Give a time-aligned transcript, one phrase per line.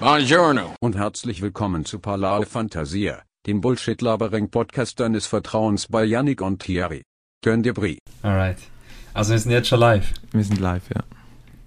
[0.00, 0.76] Buongiorno.
[0.78, 7.02] Und herzlich willkommen zu Palao Fantasia, dem Bullshit-Labering-Podcast deines Vertrauens bei Yannick und Thierry.
[7.42, 7.98] Turn dir Brie.
[8.22, 8.58] Alright.
[9.12, 10.14] Also wir sind jetzt schon live.
[10.30, 11.02] Wir sind live, ja.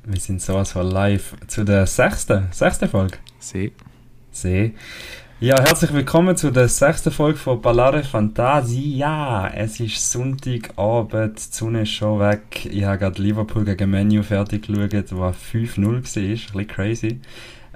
[0.05, 3.17] Wir sind sowas von live zu der sechsten, sechsten Folge.
[3.39, 3.73] See.
[4.31, 4.75] See.
[5.41, 9.49] Ja, herzlich willkommen zu der sechsten Folge von Ballare Fantasia.
[9.49, 12.65] Es ist Sonntagabend, die Sonne ist schon weg.
[12.65, 15.95] Ich habe gerade Liverpool gegen Menu fertig geschaut, was 5-0 war.
[15.95, 17.19] Ein bisschen crazy.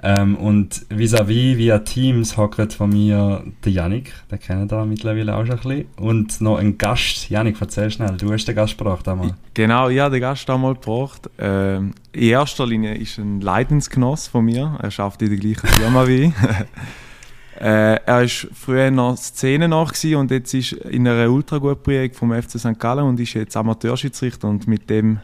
[0.06, 5.44] Ähm, und vis-à-vis, via Teams, hockt von mir der Yannick, den kennen da mittlerweile auch
[5.44, 5.84] schon ein bisschen.
[5.96, 7.28] Und noch ein Gast.
[7.28, 9.34] Yannick, erzähl schnell, du hast den Gast gebracht einmal.
[9.54, 11.28] Genau, ich habe den Gast einmal gebracht.
[11.38, 14.78] Ähm, in erster Linie ist ein Leidensgenoss von mir.
[14.80, 16.32] Er arbeitet in der gleichen Firma wie ich.
[17.60, 22.60] äh, er war früher noch Szene nach und jetzt ist in einer Ultragut-Projekt vom FC
[22.60, 22.78] St.
[22.78, 25.18] Gallen und ist jetzt Amateurschiedsrichter und mit dem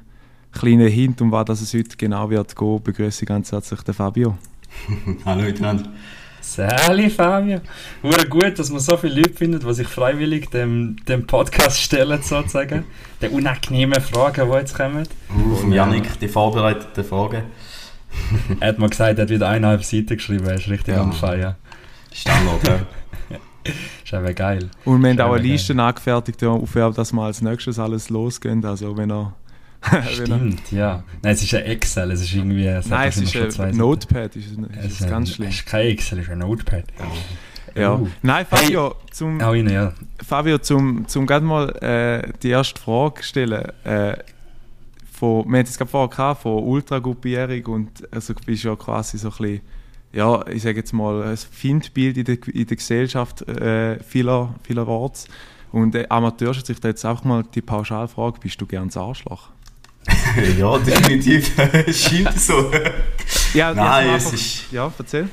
[0.51, 4.37] kleinen Hint, um was es heute genau wird gehen, begrüße ich ganz herzlich den Fabio.
[5.25, 5.91] Hallo miteinander.
[6.41, 7.61] Sali Fabio.
[8.03, 12.20] Wurde gut, dass man so viele Leute findet, die sich freiwillig dem, dem Podcast stellen,
[12.20, 12.84] sozusagen.
[13.20, 15.06] Die unangenehmen Fragen, die jetzt kommen.
[15.34, 17.45] Uh, vom Janik, die vorbereiteten Fragen.
[18.61, 21.03] er hat mal gesagt, er hat wieder eineinhalb Seiten geschrieben, er ist richtig Ja.
[21.03, 21.55] am Feiern.
[22.12, 22.81] Standard, ja.
[24.05, 24.70] Ist eben geil.
[24.84, 25.53] Und wir haben auch eine geil.
[25.53, 28.65] Liste angefertigt, auf wer das mal als nächstes alles losgeht.
[28.65, 29.34] Also wenn er...
[29.91, 31.02] er Stimmt, ja.
[31.22, 32.64] Nein, es ist ein Excel, es ist irgendwie...
[32.88, 33.77] Nein, es ist ein.
[33.77, 34.47] Notepad, ist,
[34.78, 35.48] Es ist, ist ganz schlimm.
[35.48, 36.84] Es ist kein Excel, es ist ein Notepad.
[37.75, 37.94] Ja.
[37.94, 38.08] Uh.
[38.22, 39.92] Nein, Fabio, zum, Hau rein, ja.
[40.25, 43.64] Fabio, zum, zum gerade mal äh, die erste Frage stellen.
[43.84, 44.16] Äh,
[45.10, 49.19] von, wir hatten es gerade vorher gehabt, von Ultragruppierung und also du bist ja quasi
[49.19, 49.60] so ein bisschen,
[50.12, 55.28] ja, ich sage jetzt mal, ein Findbild in der, in der Gesellschaft äh, vieler, vielerorts.
[55.70, 59.48] Und äh, Amateurschiedsrichter jetzt auch mal die Pauschalfrage, bist du gern das Arschloch?
[60.58, 61.53] ja, definitiv.
[61.92, 62.70] Scheint so.
[63.55, 65.28] Ja, Nein, es einfach- ist- Ja, erzähl.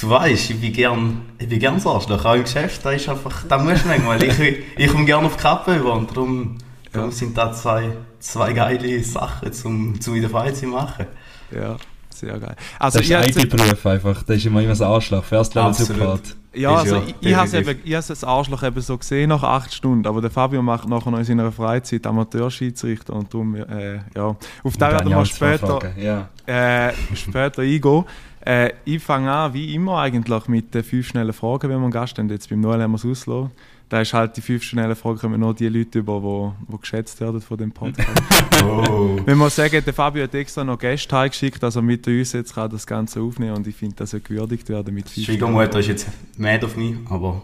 [0.00, 2.24] Du weißt, ich bin gern, ich bin gern so Arschloch.
[2.24, 4.22] Auch im Geschäft, da ist einfach, da musst du manchmal.
[4.22, 4.38] Ich,
[4.76, 6.58] ich komme gerne auf die Kappe über und darum,
[6.92, 7.16] darum Ja.
[7.16, 11.06] sind da zwei, zwei geile Sachen, zum, zum in der Freizeit machen.
[11.50, 11.76] Ja,
[12.14, 12.54] sehr geil.
[12.78, 15.24] Also, Das ist ein IT-Beruf einfach, das ist immer immer ein Arschloch.
[15.24, 15.74] First Level.
[15.74, 16.36] Support.
[16.52, 19.42] Ja, also ja ich, ich habe es eben, ich das Arschloch eben so gesehen nach
[19.42, 24.00] acht Stunden, aber der Fabio macht nachher noch in seiner Freizeit Amateurschiedsrichter und darum, äh,
[24.16, 26.28] ja, auf da werden wir später, Ja.
[26.46, 28.04] äh, später eingehen.
[28.44, 31.90] Äh, ich fange an, wie immer eigentlich, mit den fünf schnellen Fragen, wenn wir einen
[31.90, 32.28] Gast haben.
[32.30, 33.50] Jetzt beim Noel haben wir es ausgelassen.
[33.90, 37.20] Da ist halt die fünf schnellen Fragen, kommen nur die Leute über, die, die geschätzt
[37.20, 38.08] werden von dem Podcast.
[38.62, 39.18] Oh.
[39.24, 42.54] wenn wir sagen, der Fabio hat extra noch Gäste heimgeschickt, dass er mit uns jetzt
[42.54, 45.86] kann das Ganze aufnehmen und ich finde, das soll gewürdigt werden mit fünf Schwiegermutter ist
[45.86, 47.40] jetzt mad auf mich, aber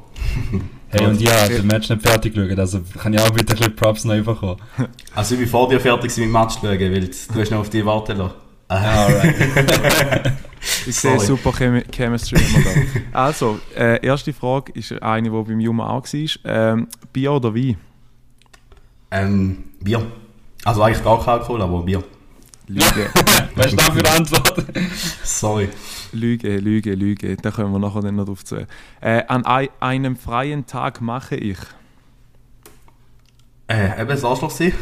[0.89, 3.59] Hey, und ich habe den Match nicht fertig geschaut, also kann ich auch bitte ein
[3.59, 4.61] bisschen Props noch bekommen.
[5.15, 7.61] also ich bin vor dir fertig mit dem Match zu schauen, weil du hast noch
[7.61, 8.34] auf die warten lassen.
[8.69, 10.32] Alright.
[10.84, 12.71] Ich sehe super Chemi Chemistry immer da.
[13.21, 16.28] Also, äh, erste Frage ist eine, die beim Juma auch war.
[16.44, 17.77] Ähm, Bier oder Wein?
[19.12, 20.04] Ähm, Bier.
[20.65, 22.03] Also eigentlich gar kein Alkohol, aber Bier.
[22.66, 23.10] Lüge,
[23.54, 24.65] Was ist da für eine Antwort?
[25.22, 25.69] Sorry.
[26.12, 27.37] Lüge, Lüge, Lüge.
[27.37, 28.66] Da kommen wir nachher dann noch drauf zu.
[29.00, 31.59] Äh, an ei- einem freien Tag mache ich.
[33.69, 34.72] Äh, eben das Arschloch sein.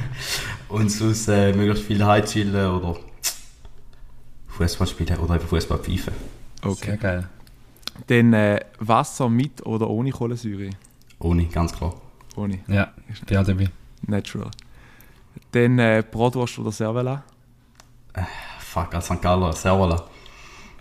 [0.68, 2.96] Und sonst äh, möglichst viel daheim chillen oder
[4.56, 6.12] Fußball spielen oder einfach Fußball pfeifen.
[6.62, 6.96] Sehr Okay.
[6.96, 7.28] geil.
[8.06, 10.70] Dann äh, Wasser mit oder ohne Kohlensäure?
[11.20, 11.94] Ohne, ganz klar.
[12.36, 12.60] Ohne.
[12.66, 12.92] Ja,
[13.26, 13.68] bin auch dabei.
[14.06, 14.50] Natural.
[15.52, 17.22] Dann äh, Bratwurst oder Cervela?
[18.58, 19.20] Fuck, als St.
[19.22, 20.04] Galler, Servola.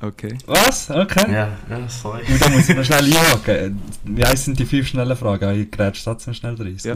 [0.03, 0.37] Okay.
[0.47, 0.89] Was?
[0.89, 1.31] Okay.
[1.31, 2.23] Ja, ja, sorry.
[2.27, 3.81] Und da muss ich noch schnell einhaken.
[4.03, 5.61] Wie heißen die fünf schnellen Fragen?
[5.61, 6.77] Ich grätsch trotzdem schnell rein.
[6.83, 6.95] Ja.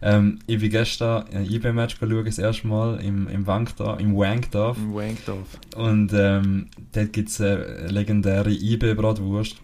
[0.00, 4.76] Ähm, ich bin gestern ein IB-Match schauen, das erste Mal im, im, Wankdorf, im Wankdorf.
[4.78, 5.48] Im Wankdorf.
[5.74, 9.56] Und ähm, dort gibt es eine legendäre IB-Bratwurst.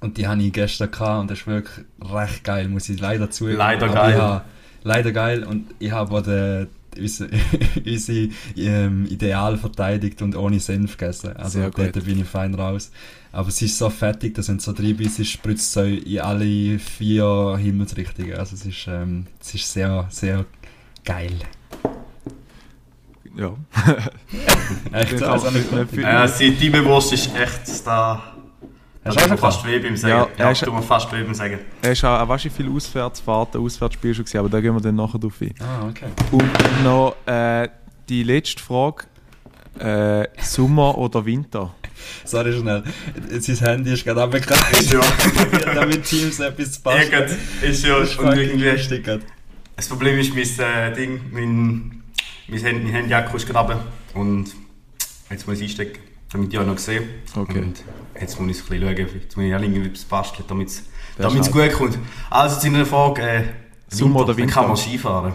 [0.00, 3.30] Und die habe ich gestern gehabt und das ist wirklich recht geil, muss ich leider
[3.30, 3.58] zugeben.
[3.58, 4.40] Leider Aber geil.
[4.82, 7.30] Leider geil und ich habe den, unsere,
[7.86, 11.36] unsere ähm, Ideal verteidigt und ohne Senf gegessen.
[11.36, 11.92] Also gut.
[12.04, 12.90] bin ich fein raus.
[13.32, 17.56] Aber es ist so fettig, da sind so drei Bisse spritzt so in alle vier
[17.60, 18.34] Himmelsrichtungen.
[18.34, 20.44] Also es ist, ähm, es ist sehr, sehr
[21.04, 21.34] geil.
[23.36, 23.54] Ja.
[24.92, 28.34] Echt, Ich also auch nicht nicht viel- Äh, die Teamwurst ist echt da.
[29.04, 30.12] Auch mir schon fast weh beim Sagen.
[30.12, 31.58] Ja, Ja, er ist- fast weh beim Sagen.
[31.82, 34.80] Er ist auch, auch weißt, du, viele Auswärtsfahrten, Auswärtsspiele schon gewesen, aber da gehen wir
[34.80, 35.54] dann nachher drauf ein.
[35.60, 36.06] Ah, okay.
[36.30, 37.68] Und noch äh,
[38.08, 39.04] die letzte Frage.
[39.78, 41.74] Äh, Sommer oder Winter?
[42.24, 42.82] Sorry schnell.
[43.38, 44.80] Sein Handy ist gerade abgekratzt.
[44.80, 45.00] Ist ja.
[45.74, 47.12] damit Teams etwas zu basteln.
[47.12, 47.96] Irgend ist ja.
[47.98, 48.68] Ist Und irgendwie.
[48.68, 49.08] lustig.
[49.76, 52.02] Das Problem ist, mein äh, Ding, mein,
[52.48, 53.84] mein Handy, mein Handy-Akku ist gerade runter.
[54.14, 54.54] Und
[55.30, 56.00] jetzt muss ich einstecken.
[56.32, 57.02] Damit ich auch noch sehe.
[57.36, 57.58] Okay.
[57.60, 57.82] Und
[58.20, 61.50] jetzt muss ich ein bisschen schauen, jetzt muss ich auch irgendwie etwas basteln, damit es
[61.50, 61.98] gut kommt.
[62.30, 63.44] Also zu einer Frage, äh,
[63.88, 64.82] Sommer oder Dann kann man Winter?
[64.88, 65.34] Skifahren.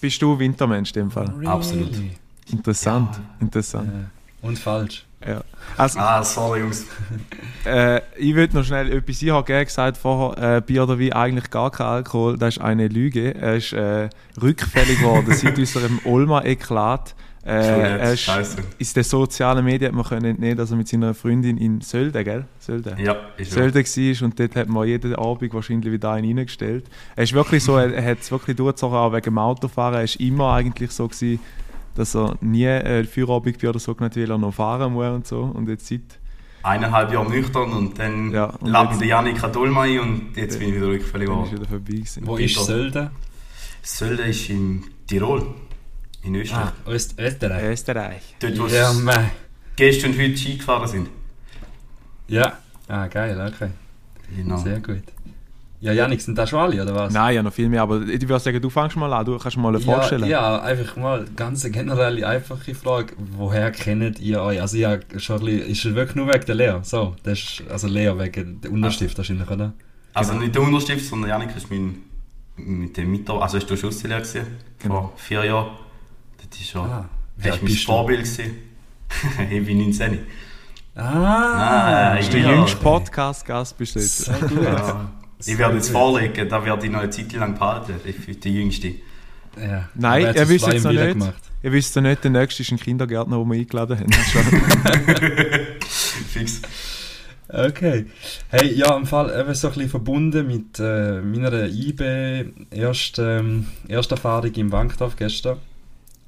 [0.00, 1.32] Bist du Wintermensch in dem Fall?
[1.46, 1.90] Absolut.
[2.50, 3.22] Interessant, Ja.
[3.40, 3.88] interessant.
[4.42, 5.04] Äh, und falsch.
[5.26, 5.42] Ja.
[5.76, 6.86] Also, Ah, sorry Jungs.
[7.64, 11.12] äh, ich würde noch schnell etwas, ich habe gerne gesagt vorher, äh, Bier oder Wein
[11.12, 13.34] eigentlich gar kein Alkohol, das ist eine Lüge.
[13.34, 14.08] Er ist äh,
[14.40, 17.14] rückfällig geworden seit unserem Olma-Eklat.
[17.46, 18.28] Äh, er ist
[18.78, 22.24] in den sozialen Medien hat man können entnehmen, dass er mit seiner Freundin in Sölden,
[22.24, 22.44] gell?
[22.58, 22.98] Sölden?
[22.98, 23.52] Ja, ist.
[23.52, 26.86] Sölden war und dort hat man jeden Abend wahrscheinlich wieder einen reingestellt.
[27.14, 29.94] Er ist wirklich so, er, er hat es wirklich durchgezogen, auch wegen dem Autofahren.
[29.94, 31.38] Er war immer eigentlich so, gewesen,
[31.94, 35.42] dass er nie äh, Feierabendbier oder so genannt, weil er noch fahren muss und so.
[35.42, 36.00] Und jetzt seit
[36.64, 40.36] Eineinhalb Jahre nüchtern und dann Ja, und lebe ich jetzt- den Janik Adolma ein und
[40.36, 41.60] jetzt bin ich wieder rückfällig geworden.
[42.22, 43.10] Wo ist Sölden?
[43.84, 45.46] Sölden ist in Tirol,
[46.26, 46.64] in Österreich.
[46.86, 47.62] Ah, Öst Österreich.
[47.64, 48.34] Österreich.
[48.40, 49.30] Dort, wo Ja, ja, mei.
[49.76, 51.08] gestern und heute Ski gefahren sind.
[52.28, 52.58] Ja.
[52.88, 53.70] Ah, geil, okay.
[54.36, 54.56] Genau.
[54.58, 55.02] Sehr gut.
[55.80, 57.12] Ja, Janik, sind das schon alle, oder was?
[57.12, 59.56] Nein, ja, noch viel mehr, aber ich würde sagen, du fängst mal an, du kannst
[59.58, 60.22] mal eine vorstellen.
[60.24, 63.12] Ja, ja, einfach mal ganz eine generelle, einfache Frage.
[63.36, 64.60] Woher kennt ihr euch?
[64.60, 66.78] Also, ja, schon ein bisschen, ist es wirklich nur wegen der Lea?
[66.82, 69.74] So, das ist, also Lea wegen der Unterstift wahrscheinlich, oder?
[70.14, 71.96] Also nicht der Unterstift, sondern Janik ist mein,
[72.56, 74.46] mit dem Mitarbeiter, also ist du Schusslehrer gewesen,
[74.78, 74.94] Genau.
[74.94, 75.76] vor vier Jahren.
[76.50, 77.72] Das ist schon, Ah, das ist mein?
[77.72, 78.26] Vorbild
[79.50, 80.18] ich bin 19.
[80.94, 84.18] Ah, Ah, ist der jüngste Podcast-Gast bist du jetzt.
[84.24, 84.62] So gut.
[84.62, 85.10] Ja.
[85.44, 87.94] Ich werde jetzt vorlegen, da werde ich noch eine Zeit lang behalten.
[88.04, 88.94] Ich bin der Jüngste.
[89.60, 89.88] Ja.
[89.94, 91.12] Nein, er wisst jetzt noch nicht.
[91.12, 91.42] Gemacht.
[91.62, 94.12] Ihr wisst ja nicht, der nächste ist ein Kindergärtner, den wir eingeladen haben.
[96.28, 96.62] Fix.
[97.48, 98.06] Okay.
[98.48, 103.66] Hey, ja, im Fall eben so ein bisschen verbunden mit äh, meiner IB ersten, ähm,
[103.88, 105.58] ersten im Wankdorf gestern.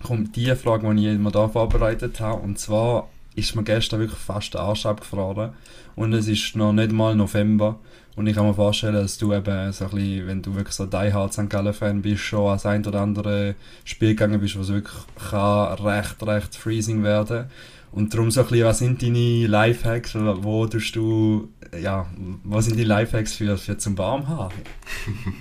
[0.03, 2.43] Kommt die Frage, die ich mir da vorbereitet habe.
[2.43, 5.50] Und zwar ist mir gestern wirklich fast der Arsch abgefroren.
[5.97, 7.79] Und es ist noch nicht mal November.
[8.17, 10.87] Und ich kann mir vorstellen, dass du eben so ein bisschen, wenn du wirklich so
[10.87, 11.49] Die Hard St.
[11.49, 13.55] Gallen-Fan bist, schon als ein oder andere
[13.85, 14.97] Spiel gegangen bist, was wirklich
[15.31, 17.47] kann recht, recht freezing werden
[17.93, 21.49] und darum so ein bisschen, was sind deine Lifehacks, wo tust du,
[21.81, 22.06] ja,
[22.45, 24.55] was sind die Lifehacks für, für zum warm haben?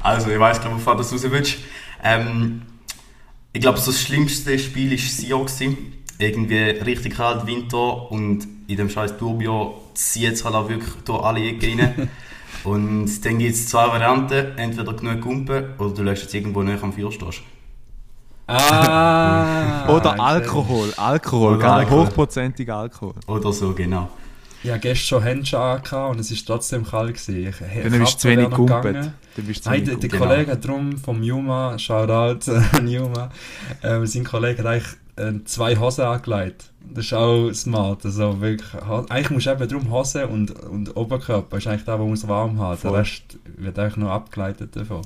[0.00, 1.56] Also, ich weiß glaube, wovon du raus willst.
[2.02, 2.62] Ähm,
[3.54, 5.46] ich glaube, so das schlimmste Spiel war Sion.
[5.46, 5.92] gewesen.
[6.18, 11.22] Irgendwie richtig kalt, Winter und in dem scheiß Turbio zieht es halt auch wirklich durch
[11.22, 12.10] alle Ecken rein.
[12.64, 14.58] und dann gibt es zwei Varianten.
[14.58, 17.42] Entweder genug Gumpen oder du lässt jetzt irgendwo näher am Feuer stehst.
[18.46, 19.88] Ah!
[19.94, 20.92] Oder Alkohol.
[20.96, 21.72] Alkohol, Oder?
[21.72, 22.06] Alkohol.
[22.06, 23.14] Hochprozentiger Alkohol.
[23.26, 24.10] Oder so, genau.
[24.64, 27.14] Ich hatte gestern schon Hände angehabt und es war trotzdem kalt.
[27.14, 27.48] Gewesen.
[27.48, 28.94] Ich, ich, Dann bist du zu wenig gumpet.
[28.94, 30.24] Nein, wenig der, der Genau.
[30.24, 33.30] Kollege hat drum vom Juma, Shoutout an Juma,
[33.82, 36.70] ähm, sein Kollege hat eigentlich äh, zwei Hosen angelegt.
[36.80, 38.04] Das ist auch smart.
[38.06, 38.68] Also wirklich,
[39.08, 42.58] eigentlich musst du eben drum Hose und, und Oberkörper ist eigentlich der, der muss warm
[42.58, 42.80] haben.
[42.82, 42.92] Der.
[42.94, 45.02] Rest wird eigentlich noch abgeleitet davon.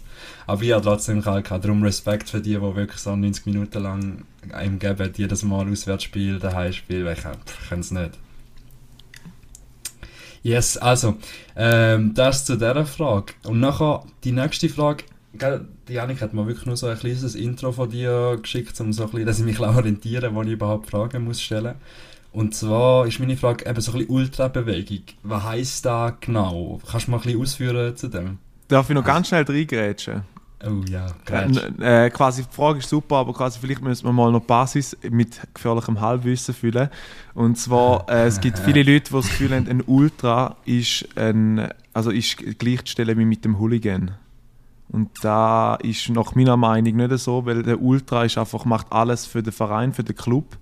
[0.46, 1.64] Aber ich habe trotzdem kalt gehabt.
[1.64, 4.22] Darum Respekt für die, die wirklich so 90 Minuten lang
[4.52, 7.22] einem geben, jedes Mal Auswärtsspiel, daheim spielen, weil ich
[7.68, 8.12] kann es nicht.
[10.42, 11.16] Yes, also,
[11.56, 13.34] ähm, das zu dieser Frage.
[13.44, 15.04] Und nachher die nächste Frage.
[15.88, 19.10] Janik hat mir wirklich nur so ein kleines Intro von dir geschickt, um so ein
[19.10, 21.74] bisschen, dass ich mich orientieren wo ich überhaupt Fragen muss stellen.
[22.32, 25.02] Und zwar ist meine Frage eben so ein bisschen Ultrabewegung.
[25.22, 26.80] Was heisst das genau?
[26.90, 28.38] Kannst du mal ein bisschen ausführen zu dem?
[28.68, 30.22] Darf ich noch ganz schnell reingrätschen?
[30.64, 31.06] Oh ja,
[31.80, 34.96] Äh, quasi, die Frage ist super, aber quasi vielleicht müssen wir mal noch die Basis
[35.08, 36.88] mit gefährlichem Halbwissen füllen.
[37.34, 41.68] Und zwar, äh, es gibt viele Leute, die das Gefühl haben, ein Ultra ist, ein,
[41.92, 44.12] also ist gleichzustellen wie mit dem Hooligan.
[44.88, 49.26] Und da ist nach meiner Meinung nicht so, weil der Ultra ist einfach, macht alles
[49.26, 50.56] für den Verein, für den Club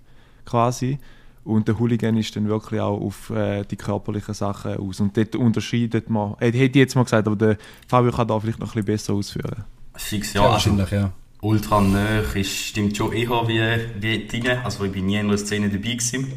[0.45, 0.99] quasi.
[1.45, 5.01] Und der Hooligan ist dann wirklich auch auf äh, die körperlichen Sachen aus.
[5.01, 8.39] Und dort unterscheidet man, äh, hätte ich jetzt mal gesagt, aber der Fabio kann da
[8.41, 9.65] vielleicht noch ein bisschen besser ausführen.
[9.97, 10.51] Fix, ja, ja.
[10.53, 11.13] also, wahrscheinlich, ja.
[11.41, 13.63] ultra nah ist, stimmt schon eher wie,
[14.01, 14.59] wie drin.
[14.65, 16.33] Also ich bin nie in einer Szene dabei gewesen.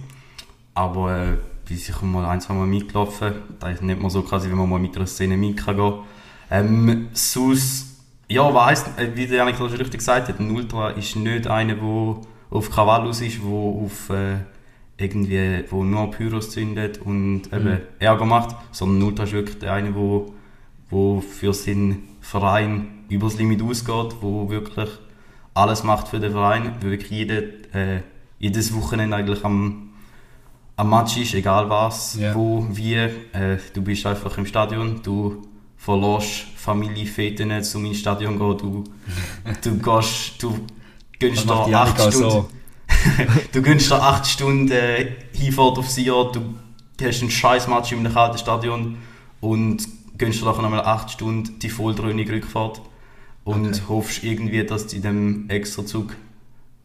[0.74, 1.38] Aber äh,
[1.68, 3.34] bin sicher mal ein, zwei Mal mitgelaufen.
[3.60, 5.94] Da ist nicht mehr so quasi, wenn man mal mit einer Szene mit kann gehen.
[6.52, 11.16] Ähm, sonst, ja, weiss, äh, wie der Janik schon richtig gesagt hat, ein Ultra ist
[11.16, 12.16] nicht einer, der
[12.50, 14.38] auf Krawall aus ist, der auf äh,
[14.98, 19.74] irgendwie, wo nur Pyros zündet und eben Ärger macht, sondern ein Ultra ist wirklich der
[19.74, 20.22] eine, der
[20.90, 24.90] wo für seinen Verein übers Limit ausgeht, wo wirklich
[25.54, 27.42] alles macht für den Verein, wo wirklich jede,
[27.74, 28.02] äh,
[28.40, 29.90] jedes Wochenende eigentlich am,
[30.78, 32.34] am Match ist, egal was, Ja.
[32.36, 32.94] wo, wie.
[32.96, 35.42] Äh, du bist einfach im Stadion, du
[35.78, 38.84] verlässt Familie, Feten nicht, um ins Stadion zu gehen, du,
[39.70, 40.60] du gehst, du
[41.20, 42.30] gönnst da acht Stunden.
[42.30, 42.50] so.
[43.54, 48.00] du gönnst dir 8 Stunden äh, Hinfahrt auf Sion, du hast einen scheiß Match in
[48.00, 48.98] einem kalten Stadion
[49.42, 49.88] und
[50.18, 52.82] gönnst dir nachher nochmal 8 Stunden die volldröhnige Rückfahrt
[53.50, 53.82] und okay.
[53.90, 56.16] hoffst irgendwie, dass du in dem Extrazug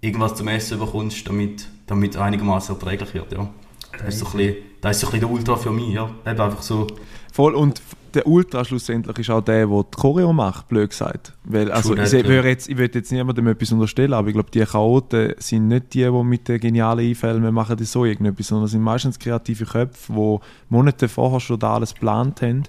[0.00, 3.32] irgendwas zum Essen bekommst, damit, damit einigermaßen erträglich wird.
[3.32, 3.50] Ja.
[3.98, 5.90] Das ist, so ein bisschen, das ist so ein bisschen der Ultra für mich.
[5.90, 6.10] Ja.
[6.26, 6.86] Eben einfach so.
[7.32, 7.82] Voll, und
[8.14, 11.34] der Ultra schlussendlich ist auch der, der die Choreo macht, blöd gesagt.
[11.44, 14.50] Weil, also, ich, ich, würde jetzt, ich will jetzt niemandem etwas unterstellen, aber ich glaube,
[14.50, 18.46] die Chaoten sind nicht die, die mit den genialen Einfällen, wir machen das so irgendetwas,
[18.46, 20.38] sondern sind meistens kreative Köpfe, die
[20.70, 22.62] Monate vorher schon da alles geplant haben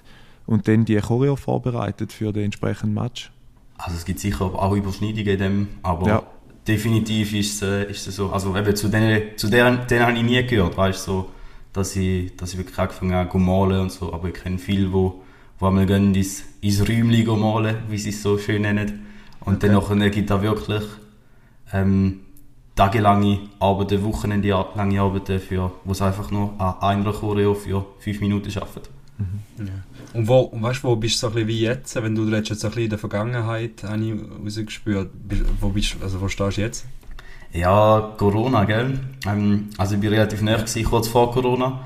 [0.44, 3.30] und dann die Choreo vorbereitet für den entsprechenden Match.
[3.78, 6.22] Also es gibt sicher auch Überschneidungen in dem, aber ja.
[6.66, 10.12] definitiv ist es, äh, ist es so, also eben zu denen, zu denen, denen habe
[10.16, 11.30] ich nie gehört, weißt so,
[11.72, 14.92] dass ich, dass ich wirklich angefangen habe zu malen und so, aber ich kenne viele,
[14.92, 15.22] wo,
[15.58, 19.06] wo einmal gehen ins, ins Räumchen malen, wie sie es so schön nennen,
[19.40, 19.68] und okay.
[19.68, 20.82] dann gibt es wirklich
[21.72, 22.20] ähm,
[22.74, 28.50] tagelange Arbeiten, wochenendlange Arbeiten, für, wo es einfach nur an einer Choreo für fünf Minuten
[28.58, 28.90] arbeitet.
[29.18, 29.68] Mhm.
[30.12, 32.84] Und wo, weißt, wo bist du so wie jetzt, wenn du jetzt so ein bisschen
[32.84, 35.10] in der Vergangenheit rausgespürt,
[35.60, 36.86] wo bist also wo stehst du jetzt?
[37.52, 38.98] Ja, Corona, gell?
[39.26, 41.80] Ähm, also ich war relativ gewesen, kurz vor Corona.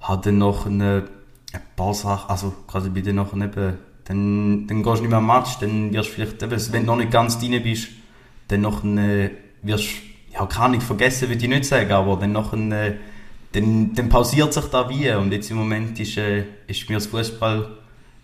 [0.00, 1.04] Hatte noch eine,
[1.52, 5.18] ein paar Sachen, also quasi bei dir noch eben, dann, dann gehst du nicht mehr
[5.18, 7.88] am Match, dann wirst du vielleicht, wenn du noch nicht ganz drin bist,
[8.48, 9.30] dann noch eine,
[9.62, 9.88] wirst
[10.32, 12.98] ja, kann ich vergessen, würde ich nicht sagen, aber dann noch eine,
[13.56, 15.10] dann, dann pausiert sich da wie.
[15.12, 17.66] Und jetzt im Moment ist, äh, ist mir das Fußball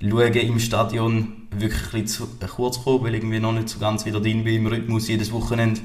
[0.00, 4.04] schauen im Stadion wirklich ein zu äh, kurz gekommen, weil ich noch nicht so ganz
[4.04, 5.08] wieder drin bin im Rhythmus.
[5.08, 5.80] Jedes Wochenende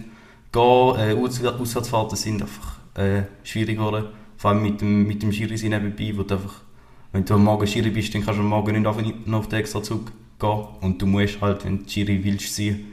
[0.51, 4.07] gehen, äh, Auswärtsfahrten sind einfach äh, schwierig geworden.
[4.35, 6.55] Vor allem mit dem, mit dem Schiri nebenbei, wo du einfach,
[7.13, 9.47] wenn du am Morgen Schiri bist, dann kannst du am Morgen nicht auf, noch auf
[9.47, 10.65] den Extrazug gehen.
[10.81, 12.85] Und du musst halt, wenn du Schiri willst sein,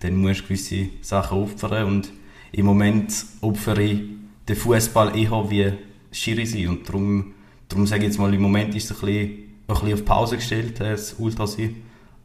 [0.00, 1.86] dann musst du gewisse Sachen opfern.
[1.86, 2.12] Und
[2.52, 4.00] im Moment opfere ich
[4.46, 5.72] den Fußball eher wie
[6.12, 6.68] Schiri sein.
[6.68, 7.34] Und darum,
[7.68, 9.30] darum sage ich jetzt mal, im Moment ist es ein bisschen,
[9.66, 11.76] ein bisschen auf Pause gestellt, äh, das Ultra sein.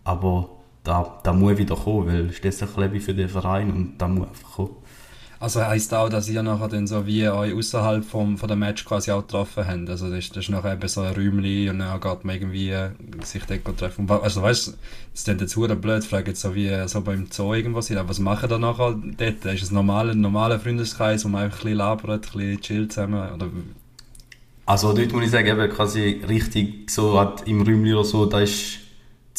[0.03, 0.49] Aber
[0.83, 4.27] da, da muss wieder kommen, weil schließlich lebe ich für den Verein und da muss
[4.27, 4.75] einfach kommen.
[5.39, 8.85] Also heisst auch, dass ihr nachher dann so wie euch außerhalb vom von der Match
[8.85, 9.89] quasi auch getroffen habt.
[9.89, 12.71] Also das ist, das ist nachher eben so ein Räumchen und dann geht man irgendwie
[12.71, 12.89] äh,
[13.23, 14.09] sich dort treffen.
[14.09, 14.79] Also weißt du, das
[15.13, 17.97] ist dann dazu blöd, frage jetzt so wie so beim Zoo irgendwo sind.
[17.97, 19.45] Aber was machen da nachher dort?
[19.45, 22.93] Ist es ein normaler, normaler Freundeskreis, wo man einfach ein bisschen labert, ein bisschen chillt
[22.93, 23.31] zusammen?
[23.31, 23.47] Oder?
[24.65, 28.79] Also dort muss ich sagen, eben quasi richtig so im Räumchen oder so, da ist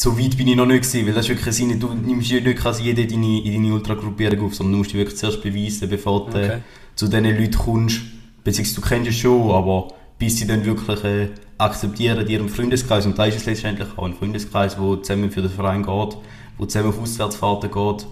[0.01, 2.39] so weit bin ich noch nicht gewesen, weil das ist wirklich Sinne, du nimmst ja
[2.39, 5.89] nicht quasi jede deine, in deine Ultragruppierung auf, sondern du musst dich wirklich zuerst beweisen,
[5.89, 6.59] bevor du okay.
[6.95, 7.99] zu diesen Leuten kommst.
[8.41, 11.27] Beziehungsweise du kennst es schon, aber bis sie dann wirklich äh,
[11.57, 13.05] akzeptieren in ihrem Freundeskreis.
[13.05, 16.17] Und da ist es letztendlich auch ein Freundeskreis, der zusammen für den Verein geht,
[16.57, 18.07] wo zusammen auf Auswärtsfahrten geht.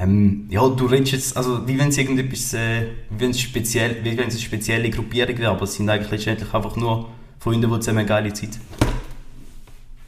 [0.00, 3.96] Ähm, ja, du redest jetzt, also wie wenn es irgendetwas, äh, wie wenn es speziell,
[4.02, 7.68] wie wenn es eine spezielle Gruppierung wäre, aber es sind eigentlich letztendlich einfach nur Freunde,
[7.68, 8.58] die zusammen eine geile Zeit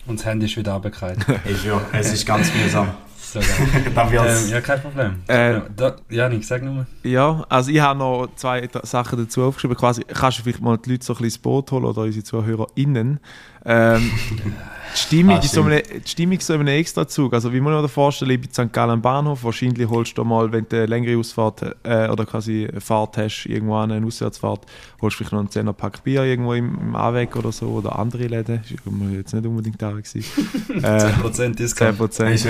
[0.06, 0.80] und das Handy ist wieder
[1.44, 2.88] ist ja, es ist ganz mühsam.
[3.32, 3.38] So
[3.96, 5.22] ähm, ja, kein Problem.
[5.26, 6.86] Äh, da, Janik, sag nochmal.
[7.02, 9.76] Ja, also ich habe noch zwei Sachen dazu aufgeschrieben.
[9.76, 12.24] Quasi, kannst du vielleicht mal die Leute so ein bisschen ins Boot holen oder unsere
[12.24, 13.20] ZuhörerInnen?
[13.64, 14.10] Ähm,
[14.94, 17.32] die Stimmung, ah, so eine, die Stimmung so in einem Extrazug.
[17.32, 18.72] Also wie man sich vorstellen, ich bin St.
[18.72, 22.80] Gallen Bahnhof, wahrscheinlich holst du mal, wenn du eine längere Ausfahrt äh, oder quasi eine
[22.80, 24.66] Fahrt hast, irgendwo an eine Auswärtsfahrt,
[25.00, 27.98] holst du vielleicht noch einen 10er Pack Bier irgendwo im, im Aweg oder so oder
[27.98, 28.62] andere Läden.
[28.68, 29.92] Ich war jetzt nicht unbedingt da.
[29.92, 30.24] Gewesen.
[30.82, 31.98] äh, 10% Discount.
[32.00, 32.46] 10%.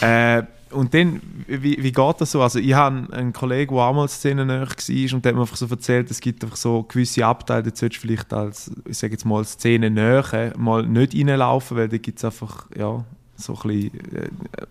[0.00, 0.38] Ja.
[0.38, 2.42] Äh, und dann, wie, wie geht das so?
[2.42, 5.66] Also ich habe einen Kollegen, der auch mal war und der hat mir einfach so
[5.66, 9.24] erzählt, es gibt einfach so gewisse Abteile, da solltest du vielleicht als, ich sage jetzt
[9.24, 13.04] mal, Szene näher mal nicht reinlaufen, weil da gibt es einfach, ja,
[13.36, 14.28] so ein bisschen, äh,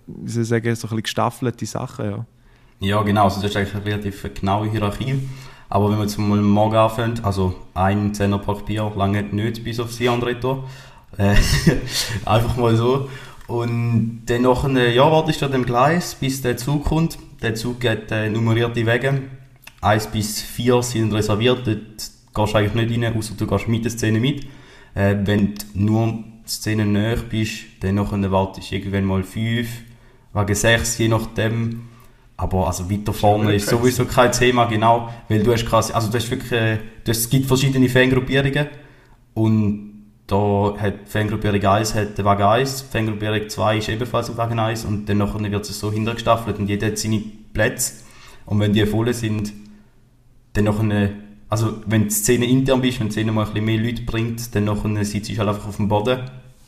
[0.07, 2.25] wie soll ich sagen, so ein bisschen gestaffelte Sachen, ja.
[2.79, 5.27] Ja, genau, also das ist eigentlich eine relativ genaue Hierarchie.
[5.69, 10.07] Aber wenn wir mal morgen anfangen, also ein Zehnerpack Bier lange nicht bis auf die
[10.07, 10.63] andere Tour.
[11.17, 11.35] Äh,
[12.25, 13.09] einfach mal so.
[13.47, 17.17] Und dann noch eine, ja, wartest du an dem Gleis, bis der Zug kommt.
[17.41, 19.21] Der Zug hat äh, nummerierte Wege.
[19.81, 23.85] 1 bis 4 sind reserviert, dort gehst du eigentlich nicht rein, außer du gehst mit
[23.85, 24.45] der Szene mit.
[24.95, 29.67] Äh, wenn du nur die Szene näher bist, dann noch wartest du irgendwann mal 5,
[30.33, 31.81] wegen 6, je nachdem.
[32.35, 36.17] Aber also weiter vorne ist sowieso kein Thema, genau, weil du hast quasi, also du
[36.17, 38.67] hast wirklich, äh, du hast, es gibt verschiedene Fangruppierungen
[39.33, 39.86] und
[40.27, 44.85] da hat Fangruppierung 1 hat den Wagen 1, Fangruppierung 2 ist ebenfalls im Wagen 1
[44.85, 47.21] und dann nachher wird es so hintergestaffelt und jeder hat seine
[47.53, 48.03] Plätze.
[48.45, 49.53] Und wenn die voll sind,
[50.53, 51.11] dann nachher,
[51.49, 54.53] also wenn die Szene intern bist, wenn die Szene mal ein bisschen mehr Leute bringt,
[54.53, 56.19] dann nachher sitzt du halt einfach auf dem Boden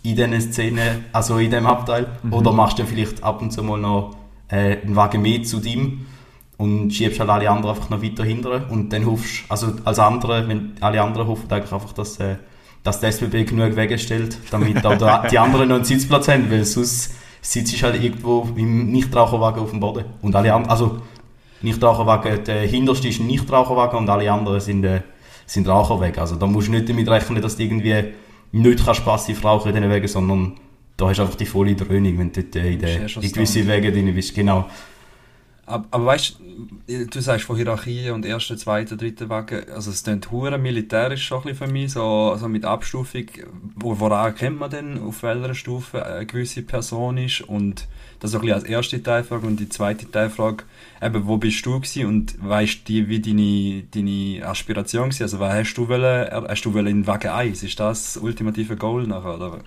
[0.04, 2.08] in diesen Szene, also in dem Abteil.
[2.24, 2.34] Mhm.
[2.34, 4.16] Oder machst du vielleicht ab und zu mal noch
[4.48, 6.06] äh, einen Wagen mehr zu dem.
[6.58, 10.46] und schiebst halt alle anderen einfach noch weiter hinterher und dann hoffst, also als andere,
[10.50, 12.36] wenn alle anderen hoffen eigentlich einfach, dass, äh,
[12.84, 16.64] dass der SBB genug Wege stellt, damit auch die anderen noch einen Sitzplatz haben, weil
[16.64, 21.02] sonst sitzt ich halt irgendwo im Nichtraucherwagen auf dem Boden und alle anderen, also
[21.62, 25.02] Nichtraucherwagen, der hinterste ist ein Nichtraucherwagen und alle anderen sind, äh,
[25.46, 26.22] sind Raucherwege.
[26.22, 28.14] Also da musst du nicht damit rechnen, dass du irgendwie
[28.52, 30.54] nicht kannst passiv rauchen in diesen Wegen, sondern
[30.96, 33.68] da hast du einfach die volle Dröhnung, wenn du dort äh, in, der, in gewisse
[33.68, 34.34] Wege drin bist.
[34.36, 34.66] Genau.
[35.70, 36.38] Aber, aber weißt
[36.88, 41.48] du, sagst von Hierarchie und erste, zweite, dritte Wagen, also es klingt hure militärisch schon
[41.48, 43.26] ein für mich, so, so mit Abstufung.
[43.76, 47.42] Woran erkennt man denn, auf welcher Stufe eine gewisse Person ist?
[47.42, 47.88] Und
[48.20, 50.64] das so ein bisschen als erste Teilfrage und die zweite Teilfrage,
[51.04, 55.22] eben, wo bist du gewesen und weißt du, wie deine, deine Aspiration war?
[55.22, 57.62] Also, was hast du wollen, hast du wollen in Wagen 1?
[57.62, 59.60] Ist das das ultimative Goal nachher, oder?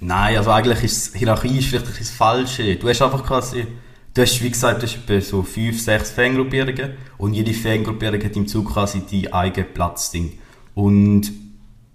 [0.00, 2.76] Nein, also eigentlich ist Hierarchie ist vielleicht das Falsche.
[2.76, 3.66] Du hast einfach quasi
[4.16, 8.46] Du hast, wie gesagt, du hast so fünf, sechs Fangruppierungen und jede Fangruppierung hat im
[8.46, 10.38] Zug quasi die eigene Platzding.
[10.74, 11.30] Und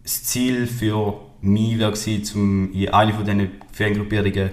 [0.03, 4.51] das Ziel für mich war, zum in eine von diesen Fangruppierungen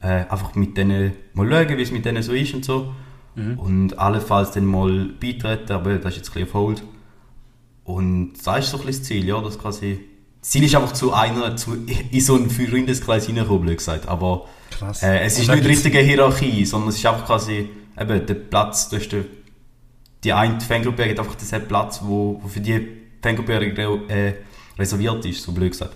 [0.00, 2.92] äh, einfach mit denen mal schauen, wie es mit denen so ist und so.
[3.36, 3.60] Mhm.
[3.60, 6.82] Und allenfalls dann mal beitreten, aber das ist jetzt ein bisschen auf Hold.
[7.84, 10.00] Und das ist so ein bisschen das Ziel, ja, dass quasi...
[10.40, 11.76] Das Ziel ist einfach zu einer, zu,
[12.10, 15.02] in so einen Freundeskreis reinkommen, blöd gesagt, aber Krass.
[15.02, 18.88] Äh, es ist nicht die richtige Hierarchie, sondern es ist einfach quasi eben der Platz,
[18.88, 19.24] du hast die,
[20.24, 22.86] die eine Fangruppe hat einfach diesen Platz, wo, wo für die
[23.22, 24.34] Fangruppe äh,
[24.78, 25.94] reserviert ist, so blöd gesagt.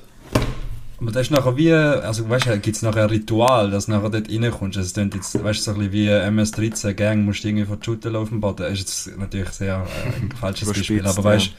[1.03, 3.93] Aber das ist nachher wie, also weißt du, gibt es nachher ein Ritual, dass du
[3.93, 4.79] nachher dort reinkommst.
[4.79, 7.67] Also, es klingt jetzt, weißt du, so ein bisschen wie MS-13 Gang, musst du irgendwie
[7.67, 8.59] von Shooter auf dem Boden.
[8.59, 11.53] Das ist jetzt natürlich sehr äh, ein falsches Beispiel, aber weißt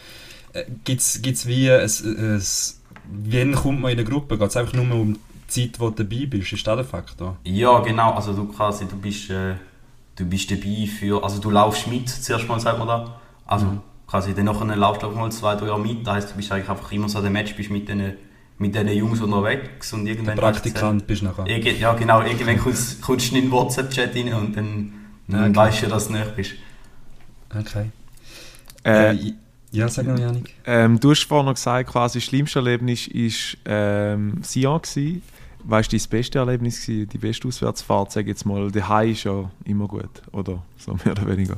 [0.53, 2.79] du, äh, gibt es wie, es, es,
[3.11, 4.37] wann kommt man in eine Gruppe?
[4.37, 5.19] Geht es einfach nur um
[5.53, 7.37] Zeit, wo du dabei bist, ist das der Faktor?
[7.43, 8.13] Ja, genau.
[8.13, 9.55] Also du quasi, du bist, äh,
[10.15, 13.19] du bist dabei für, also du laufst mit, zuerst mal sagt man da.
[13.45, 13.81] Also mhm.
[14.07, 16.05] quasi dann nachher laufst du auch mal zwei, drei Jahre mit.
[16.05, 18.13] Das heisst, du bist eigentlich einfach immer so der Match, bist mit den
[18.59, 20.35] mit diesen Jungs unterwegs und irgendwann...
[20.35, 21.47] Der Praktikant bist du nachher.
[21.47, 24.93] Ja genau, irgendwann kommst, kommst du in den WhatsApp-Chat rein und dann,
[25.27, 25.55] dann okay.
[25.55, 26.53] weißt du, dass du nicht bist.
[27.49, 27.89] Okay.
[28.85, 29.33] Äh, äh,
[29.71, 30.53] ja, sag mal, Janik.
[30.65, 34.81] Ähm, du hast vorhin noch gesagt, quasi das schlimmste Erlebnis war ähm, Sion.
[34.81, 35.23] Gewesen
[35.63, 39.23] weißt du, dein beste Erlebnis war, die beste Auswärtsfahrt, sag jetzt mal, der Hai ist
[39.23, 41.57] ja immer gut, oder so mehr oder weniger?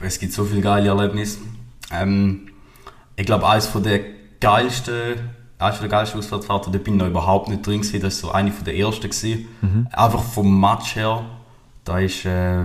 [0.00, 1.38] Es gibt so viele geile Erlebnisse.
[1.92, 2.48] Ähm,
[3.14, 4.00] ich glaube, eines der
[4.40, 5.20] geilsten,
[5.58, 8.34] eines der geilsten Auswärtsfahrten, da bin ich noch überhaupt nicht drin gewesen, das war so
[8.34, 9.46] eine der ersten gewesen.
[9.60, 9.88] Mhm.
[9.92, 11.24] Einfach vom Match her,
[11.84, 12.64] da ist, äh,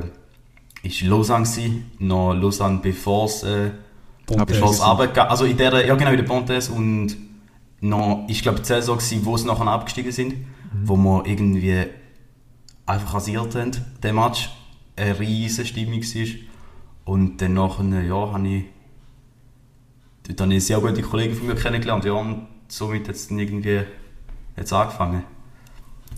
[0.81, 3.69] ist Lausanne gewesen, noch Lausanne bevor es, äh,
[4.25, 7.26] bevor es also in der, ja genau, in der Pontes und
[7.81, 10.45] noch, ich glaube, die Saison, gewesen, wo sie nachher abgestiegen sind, mhm.
[10.83, 11.85] wo wir irgendwie
[12.85, 14.49] einfach rasiert haben, der Match.
[14.95, 16.27] Eine riesige Stimmung war.
[17.05, 18.63] Und dann nachher, ja, habe ich
[20.27, 22.03] dort habe ich sehr gute Kollegen von mir kennengelernt.
[22.03, 23.81] Ja, und somit hat es dann irgendwie
[24.55, 25.23] jetzt angefangen.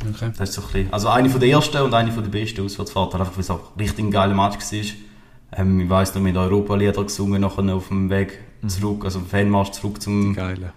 [0.01, 0.31] Okay.
[0.37, 2.63] Das ist so ein bisschen, also eine von der ersten und eine von der besten
[2.63, 5.59] Auswärtsfahrten, einfach weil es auch richtig ein geiler Match war.
[5.59, 8.69] Ähm, ich weiss noch, mit Europa-Lieder gesungen, nachher auf dem Weg mhm.
[8.69, 10.33] zurück, also Fanmarsch zurück zum...
[10.33, 10.71] Geile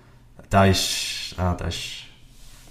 [0.52, 1.90] das ist, ah, das ist,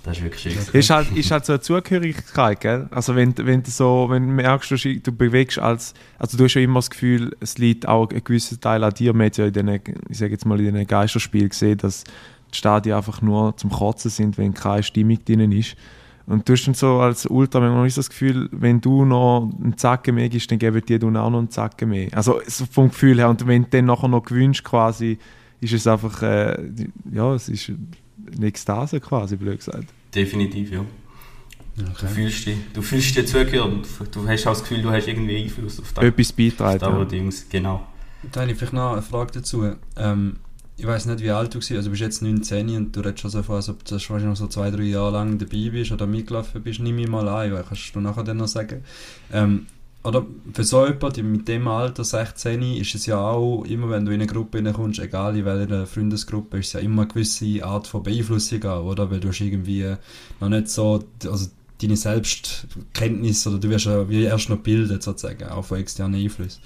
[0.04, 0.80] das ist wirklich schön.
[0.80, 2.88] Ist halt, ist halt so eine Zugehörigkeit, gell?
[2.92, 6.62] Also wenn, wenn du so, wenn du merkst, du, bewegst als, also du hast ja
[6.62, 9.14] immer das Gefühl, es liegt auch ein gewisser Teil an dir.
[9.14, 12.04] Man ja in den, ich sage jetzt mal in den Geisterspielen gesehen, dass
[12.54, 15.76] die Stadien einfach nur zum Kotzen sind, wenn keine Stimmung drin ist.
[16.28, 19.78] Und du hast dann so als Ultra manchmal nicht das Gefühl, wenn du noch einen
[19.78, 22.10] Zacken mehr gibst, dann geben die dann auch noch einen Zacken mehr.
[22.14, 22.42] Also
[22.72, 23.30] vom Gefühl her.
[23.30, 25.18] Und wenn du dann nachher noch gewünscht quasi,
[25.62, 26.58] ist es einfach, äh,
[27.12, 27.72] ja, es ist
[28.36, 29.88] eine Ekstase quasi, blöd gesagt.
[30.14, 30.86] Definitiv, ja.
[31.80, 31.92] Okay.
[32.02, 35.42] Du fühlst dich, du fühlst dich zugehört du hast auch das Gefühl, du hast irgendwie
[35.42, 36.04] Einfluss auf das.
[36.04, 36.82] Etwas beitragen.
[36.82, 37.06] Ja.
[37.06, 37.88] Dings, genau.
[38.32, 39.72] Da habe ich vielleicht noch eine Frage dazu.
[39.96, 40.38] Ähm,
[40.78, 43.20] ich weiß nicht, wie alt du warst, also du bist jetzt 19 und du redest
[43.20, 45.92] schon so vor, als ob du wahrscheinlich noch so zwei, drei Jahre lang dabei bist
[45.92, 48.84] oder mitgelaufen bist, nimm mich mal ein, kannst du nachher dann noch sagen.
[49.32, 49.68] Ähm,
[50.04, 54.12] oder für so jemanden mit dem Alter, 16, ist es ja auch immer, wenn du
[54.12, 57.88] in eine Gruppe kommst, egal in welcher Freundesgruppe, ist es ja immer eine gewisse Art
[57.88, 59.12] von Beeinflussung auch, oder?
[59.12, 59.96] Weil du hast irgendwie
[60.40, 61.48] noch nicht so, also
[61.82, 66.62] deine Selbstkenntnis oder du wirst ja wie erst noch bildet sozusagen, auch von externen Einflüssen.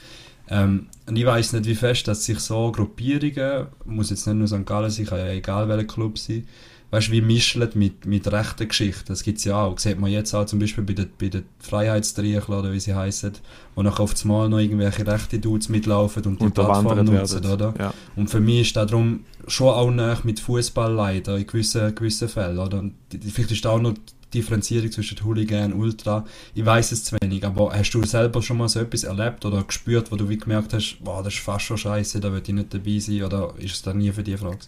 [0.47, 4.47] Ähm, und ich weiß nicht, wie fest, dass sich so Gruppierungen, muss jetzt nicht nur
[4.47, 4.65] St.
[4.65, 6.47] Gallen sein, kann ja egal welcher Club sein,
[6.91, 9.05] weißt, wie mischen mit, mit rechten Geschichten.
[9.07, 9.73] Das gibt es ja auch.
[9.73, 12.93] Das sieht man jetzt auch zum Beispiel bei den, bei den Freiheitstriecheln, oder wie sie
[12.93, 13.33] heißen,
[13.75, 17.51] wo nachher auf Mal noch irgendwelche rechte Dudes mitlaufen und die Plattform nutzen, werden.
[17.51, 17.73] oder?
[17.77, 17.93] Ja.
[18.15, 22.29] Und für mich ist das darum schon auch nach mit Fußball leider in gewissen, gewissen
[22.29, 22.79] Fällen, oder?
[22.79, 23.93] Und vielleicht ist da auch noch
[24.33, 26.25] Differenzierung zwischen Hooligan und Ultra.
[26.53, 29.63] Ich weiß es zu wenig, aber hast du selber schon mal so etwas erlebt oder
[29.63, 32.53] gespürt, wo du wie gemerkt hast, boah, das ist fast schon scheiße, da will ich
[32.53, 34.59] nicht dabei sein oder ist es da nie für dich Frage?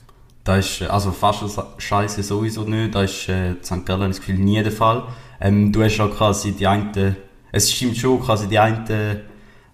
[0.47, 1.43] Da ist, äh, also fast
[1.77, 3.85] scheiße sowieso nicht, da ist äh, St.
[3.85, 5.03] Gallen das Gefühl nie der Fall.
[5.41, 7.17] Ähm, du hast ja quasi die eine,
[7.51, 9.23] es stimmt schon, quasi die eine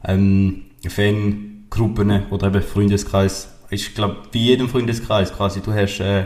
[0.03, 6.25] ähm, Fangruppen oder eben Freundeskreis, ich glaube, bei jedem Freundeskreis quasi, du hast äh,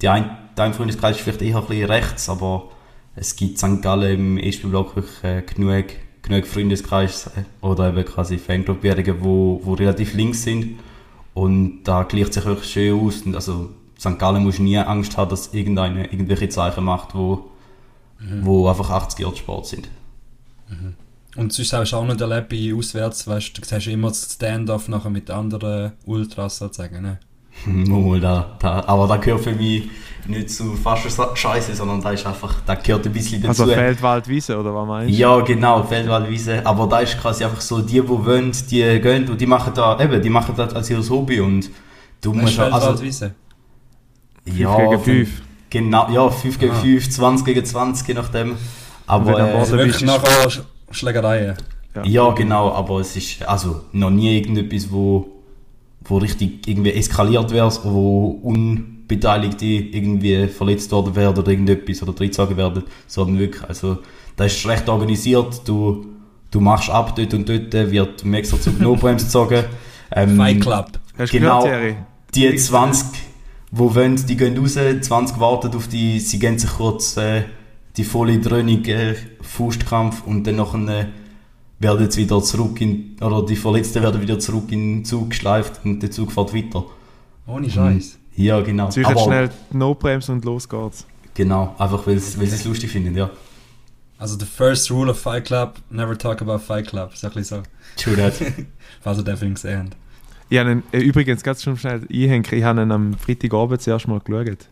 [0.00, 2.70] die ein, dein Freundeskreis ist vielleicht eher ein bisschen rechts, aber
[3.14, 3.82] es gibt St.
[3.82, 5.84] Gallen im SP-Block wirklich äh, genug,
[6.22, 10.78] genug Freundeskreise äh, oder eben quasi Fangruppierungen, wo, wo relativ links sind
[11.34, 13.68] und da gleicht sich wirklich schön aus und also
[14.02, 14.18] St.
[14.18, 17.50] Gallen muss nie Angst haben, dass irgendeine irgendwelche Zeichen macht, wo,
[18.18, 18.44] mhm.
[18.44, 19.88] wo einfach 80 Jahre Sport sind.
[20.68, 20.94] Mhm.
[21.36, 24.88] Und sonst hast du auch noch erlebt bei Auswärts, weißt, du siehst immer das Stand-off
[24.88, 27.20] nachher mit anderen Ultras sozusagen, ne?
[27.66, 29.88] Mal, da, da, aber da gehört für mich
[30.26, 31.06] nicht zu fast
[31.38, 33.62] Scheiße, sondern da ist einfach, da gehört ein bisschen dazu.
[33.62, 35.18] Also Feldwaldwiese oder was meinst du?
[35.18, 36.64] Ja, genau, Feldwaldwiese.
[36.64, 40.00] Aber da ist quasi einfach so, die, die wollen, die gehen und die machen da,
[40.00, 41.70] eben, die machen das als ihr Hobby und
[42.22, 43.34] du musst also Feldwaldwiese?
[44.44, 45.42] Ja, 5 gegen 5.
[45.70, 48.56] Genau, ja, 5 gegen 5, 20 gegen 20, je nachdem.
[49.06, 50.50] Aber, äh, also wirklich nachher
[50.90, 51.56] Schlägereien.
[51.94, 52.04] Ja.
[52.04, 55.28] ja, genau, aber es ist also noch nie irgendetwas, wo,
[56.04, 62.56] wo richtig irgendwie eskaliert wäre, wo Unbeteiligte irgendwie verletzt worden werden oder irgendetwas oder reingezogen
[62.56, 63.98] werden, sondern wirklich, also
[64.36, 66.06] da ist schlecht organisiert, du,
[66.50, 69.64] du machst ab dort und dort, wird im extra Zug No-Bremse gezogen.
[70.14, 70.86] Ähm, Fight Club.
[71.18, 71.96] Hast genau, gehört,
[72.34, 73.06] die 20,
[73.72, 77.44] wo wollen, die gehen raus, 20 warten auf die, sie gehen sich kurz äh,
[77.96, 81.08] die volle Dröhnung, äh, Faustkampf und dann noch eine
[81.78, 85.80] werden jetzt wieder zurück in, oder die Verletzten werden wieder zurück in den Zug geschleift
[85.84, 86.84] und der Zug fährt weiter.
[87.46, 88.18] Ohne Scheiß.
[88.36, 88.90] Ja, genau.
[88.90, 91.06] Sie Aber, schnell No-Bremse und los geht's.
[91.34, 93.30] Genau, einfach weil sie es lustig finden, ja.
[94.18, 97.64] Also the first rule of Fight Club, never talk about Fight Club, ist ein bisschen
[97.64, 98.02] so.
[98.02, 98.34] True that.
[99.00, 99.96] Falls ihr den Film gesehen habt.
[100.52, 104.20] Ich habe ihn, äh, übrigens ganz schon schnell ich habe ihn am Freitagabend zuerst mal
[104.20, 104.68] geschaut.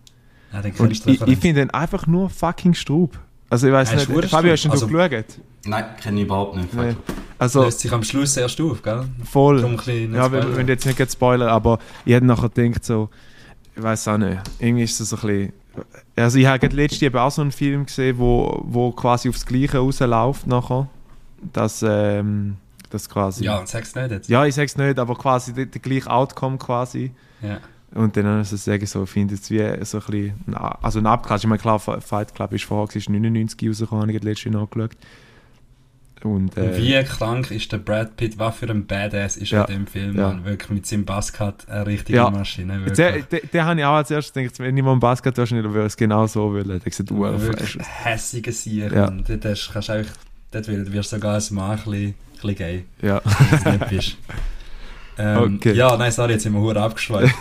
[0.53, 3.19] Ja, und ich, ich finde ihn einfach nur fucking Strub.
[3.49, 5.25] Also ich weiß nicht, Fabio, hast du also, geschaut?
[5.65, 6.75] Nein, kenne ich überhaupt nicht.
[6.75, 6.97] Nee.
[7.39, 9.07] Also, Löst sich am Schluss erst auf, gell?
[9.25, 9.61] Voll.
[10.13, 13.09] Ja, wir wollen jetzt nicht spoilern, aber ich hätte nachher gedacht so,
[13.75, 15.53] ich weiß auch nicht, irgendwie ist es so ein bisschen...
[16.15, 19.79] Also ich habe letztens eben auch so einen Film gesehen, wo, wo quasi aufs Gleiche
[19.79, 20.91] rausläuft nachher.
[21.55, 22.57] Dass, ähm,
[22.91, 23.45] das quasi...
[23.45, 24.29] Ja, sag's nicht jetzt.
[24.29, 27.13] Ja, ich sag's nicht, aber quasi der, der gleiche Outcome quasi.
[27.43, 27.59] Ja.
[27.93, 31.49] Und dann also sagen so, finde es wie so ein bisschen, also ein Abklatsch, ich
[31.49, 34.97] meine klar, Fight Club ist vorher, ist 99 rausgekommen, ich habe letztes Jahr nachgeschaut.
[36.23, 39.69] Und, äh, Wie krank ist der Brad Pitt, was für ein Badass ist ja, er
[39.71, 40.45] in dem Film, ja.
[40.45, 42.31] wirklich mit seinem Buzzcut eine richtige ja.
[42.31, 42.85] Maschine.
[42.85, 45.67] Der, der, der habe ich auch als erstes gedacht, wenn ich mal einen Buzzcut wahrscheinlich
[45.67, 46.69] würde ich es genau so wollen.
[46.69, 48.93] Der gesagt, du wirklich hässige Sieg.
[48.93, 49.09] Ja.
[49.09, 50.13] Und hast, kannst eigentlich,
[50.51, 53.21] dort wirst du sogar als Mann ein bisschen, ein bisschen gay, ja.
[53.25, 54.17] wenn du nicht bist.
[55.19, 55.75] Ähm, okay.
[55.75, 57.35] Ja, nein, sorry, jetzt sind wir hure abgeschweift.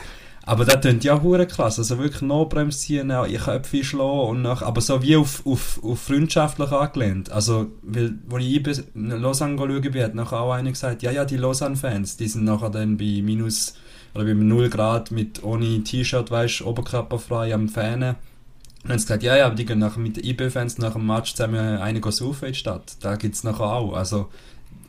[0.49, 1.77] Aber das klingt ja hure krass.
[1.77, 6.01] Also wirklich Notbremse ziehen, ich Köpfe schlagen und nach, aber so wie auf, auf, auf
[6.01, 7.31] freundschaftlich angelehnt.
[7.31, 11.23] Also, weil, wo ich in Lausanne schauen bin, hat nachher auch einer gesagt, ja, ja,
[11.23, 13.75] die Lausanne-Fans, die sind nachher dann bei minus,
[14.15, 18.15] oder bei 0 Grad mit, ohne T-Shirt, weißt oberkörperfrei am Fähnen.
[18.81, 20.93] Und dann haben sie gesagt, ja, ja, aber die gehen nachher mit den IB-Fans nach
[20.93, 22.95] dem Match zusammen eine saufen in die Stadt.
[23.01, 23.93] Da gibt es nachher auch.
[23.93, 24.29] Also,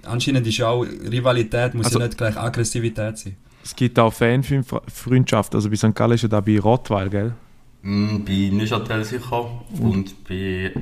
[0.04, 3.36] anscheinend ist ja auch Rivalität, muss also, ja nicht gleich Aggressivität sein.
[3.62, 5.94] Es gibt auch Fanfreundschaft, also bei St.
[5.94, 7.34] Gallen ist ja da bei Rottweil, gell?
[7.82, 10.72] Mm, bei Neuchâtel sicher und, und bei...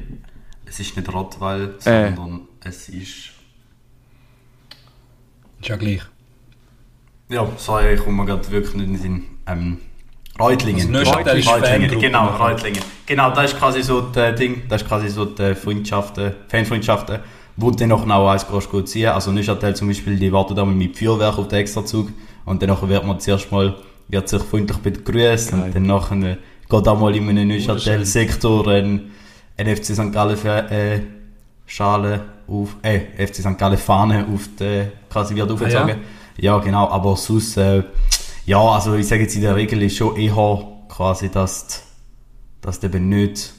[0.65, 2.15] Es ist nicht Rottweil, äh.
[2.15, 3.31] sondern es ist...
[5.61, 6.03] Ist ja gleich.
[7.31, 9.23] Ja, sorry, ich komme gerade wirklich nicht in den Sinn.
[9.47, 9.79] Ähm,
[10.41, 10.95] Reutlingen.
[10.95, 12.83] Ist Reutlingen, genau, Reutlingen.
[13.07, 17.19] Genau, das ist quasi so das Ding, das ist quasi so die Freundschaften, Fanfreundschaften,
[17.57, 19.09] wo du dann noch genau eins gehst ziehen.
[19.09, 22.11] Also Neuchâtel zum Beispiel, die warten da mit Feuerwerk auf den Extrazug
[22.45, 23.75] und dann wird man zuerst mal
[24.09, 29.11] wird sich freundlich begrüßt und dann nachher geht auch mal in einem Neuchâtel-Sektor ein,
[29.57, 30.13] ein FC St.
[30.13, 31.01] Gallen äh,
[31.67, 33.59] Schale auf, äh, FC St.
[33.59, 35.91] Gallen Fahne auf die, quasi wird aufgezogen.
[35.91, 35.97] Ah,
[36.39, 36.57] ja?
[36.57, 36.59] ja?
[36.59, 37.83] genau, aber sonst, äh,
[38.49, 41.83] ja, also ich sage jetzt in der Regel ist schon eher quasi, dass,
[42.63, 43.53] dass du eben nicht,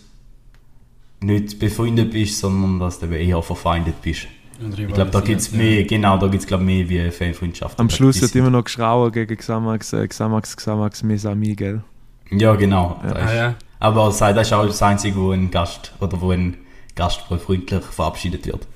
[1.22, 4.28] nicht befreundet bist, sondern dass du eben eher verfeindet bist.
[4.60, 7.80] Ich glaube, da gibt es mehr, genau, da gibt es mehr wie Fanfreundschaft.
[7.80, 11.84] Am Schluss wird immer noch geschrauen gegen Xamax, äh, Xamax, Xamax, Mesami, gell?
[12.32, 13.00] Ja, genau.
[13.06, 13.14] Ja.
[13.14, 13.56] Ah, ja.
[13.80, 16.58] Aber das ist auch das Einzige, wo ein Gast, oder wo ein
[16.96, 18.68] Gast freundlich verabschiedet wird.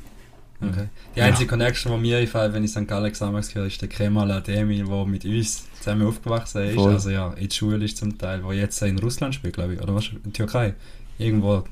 [0.61, 0.87] Okay.
[1.15, 1.49] Die einzige ja.
[1.49, 2.87] Connection, die mir einfällt, wenn ich St.
[2.87, 6.75] Gallen Xamax höre, ist der Kemal Ademi, der mit uns zusammen aufgewachsen ist.
[6.75, 6.91] Voll.
[6.93, 9.81] Also ja, in der Schule ist zum Teil, wo jetzt in Russland spielt, glaube ich,
[9.81, 10.07] oder was?
[10.07, 10.73] In der Türkei.
[11.17, 11.63] Irgendwo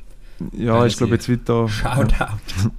[0.53, 1.67] ja, ich glaube jetzt wieder.
[1.69, 2.37] Shoutout.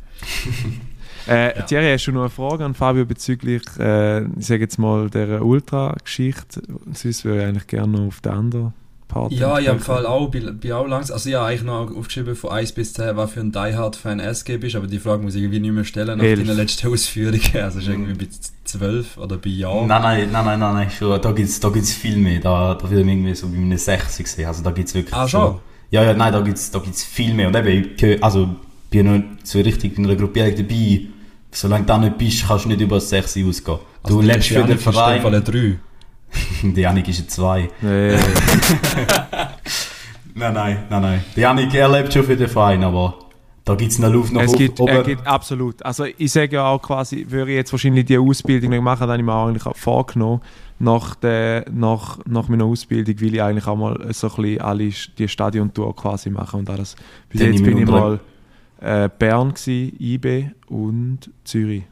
[1.29, 1.63] Äh, Ja.
[1.63, 5.45] Thierry, hast du noch eine Frage an Fabio bezüglich, äh, ich sage jetzt mal, der
[5.45, 6.63] Ultra-Geschichte?
[6.93, 8.75] Sonst würde ich eigentlich gerne noch auf den anderen
[9.07, 9.31] Part.
[9.33, 9.79] Ja, ich habe.
[9.79, 12.95] Fall auch, bei, bei auch langsam, also ich habe eigentlich noch aufgeschrieben von 1 bis
[12.95, 15.61] 10, was für ein Die Hard Fan SG bist, aber die Frage muss ich irgendwie
[15.61, 16.45] nicht mehr stellen nach Elf.
[16.45, 17.41] deinen letzten Ausführungen.
[17.55, 18.29] Also ist irgendwie bei
[18.79, 19.87] 12 oder bei Jahr.
[19.87, 22.41] Nein, nein, nein, nein, nein, nein, schon, da gibt es da gibt's viel mehr.
[22.41, 24.47] Da, da wird man irgendwie so bei einem 60 sehen.
[24.47, 25.59] Also da gibt es wirklich Ah, so- schon?
[25.91, 27.49] Ja, ja, nein, da gibt es da gibt's viel mehr.
[27.49, 28.49] Und eben, ich also
[28.91, 31.01] bin ja noch so richtig in einer Gruppierung dabei.
[31.51, 33.79] Solange du da nicht bist, kannst du nicht über das 6 ausgehen.
[34.03, 35.25] Also du lebst für den Verein.
[35.25, 35.79] ein 3.
[36.63, 37.69] Der Janik ist ein 2.
[37.83, 38.17] Nee,
[40.35, 41.25] Nein, nein, nein, nein.
[41.37, 43.19] Der Janik, er lebt schon für den Verein, aber
[43.65, 44.59] da gibt es noch Luft nach es oben.
[44.59, 45.85] gibt, er gibt absolut.
[45.85, 49.11] Also ich sage ja auch quasi, würde ich jetzt wahrscheinlich die Ausbildung nicht machen, dann
[49.11, 50.41] habe ich mir eigentlich auch vorgenommen.
[50.81, 54.91] Nach, der, nach, nach meiner Ausbildung will ich eigentlich auch mal so ein bisschen alle
[55.17, 56.97] die Stadiontour quasi machen und alles.
[57.29, 58.19] Bis Dann jetzt bin ich mal
[58.81, 61.85] äh, Bern gsi, IB und Zürich.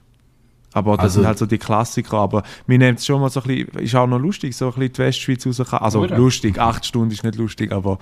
[0.72, 2.18] Aber das Also- sind halt so die Klassiker.
[2.18, 4.72] Aber mir nimmt es schon mal so ein bisschen, ist auch noch lustig, so ein
[4.72, 5.84] bisschen die Westschweiz rauszukommen.
[5.84, 6.16] Also Oder?
[6.16, 7.98] lustig, acht Stunden ist nicht lustig, aber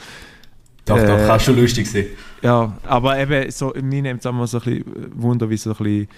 [0.88, 2.06] Doch, doch, äh, kann schon lustig sein.
[2.42, 5.70] ja, aber eben, so, mir nimmt es auch mal so ein bisschen Wunder, wie so
[5.70, 6.08] ein bisschen,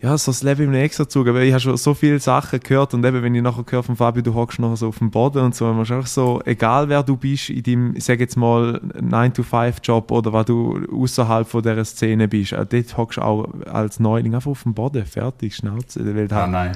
[0.00, 3.04] ja, so das Leben im Exerzug, aber ich habe schon so viele Sachen gehört und
[3.04, 5.54] eben, wenn ich nachher höre von Fabio, du hockst nachher so auf dem Boden und
[5.54, 8.80] so, man ist einfach so, egal wer du bist in deinem, ich sage jetzt mal,
[9.00, 14.00] 9-to-5-Job oder was du außerhalb von dieser Szene bist, äh, dort hockst du auch als
[14.00, 16.72] Neuling einfach auf dem Boden, fertig, Schnauze, weil Ah, nein.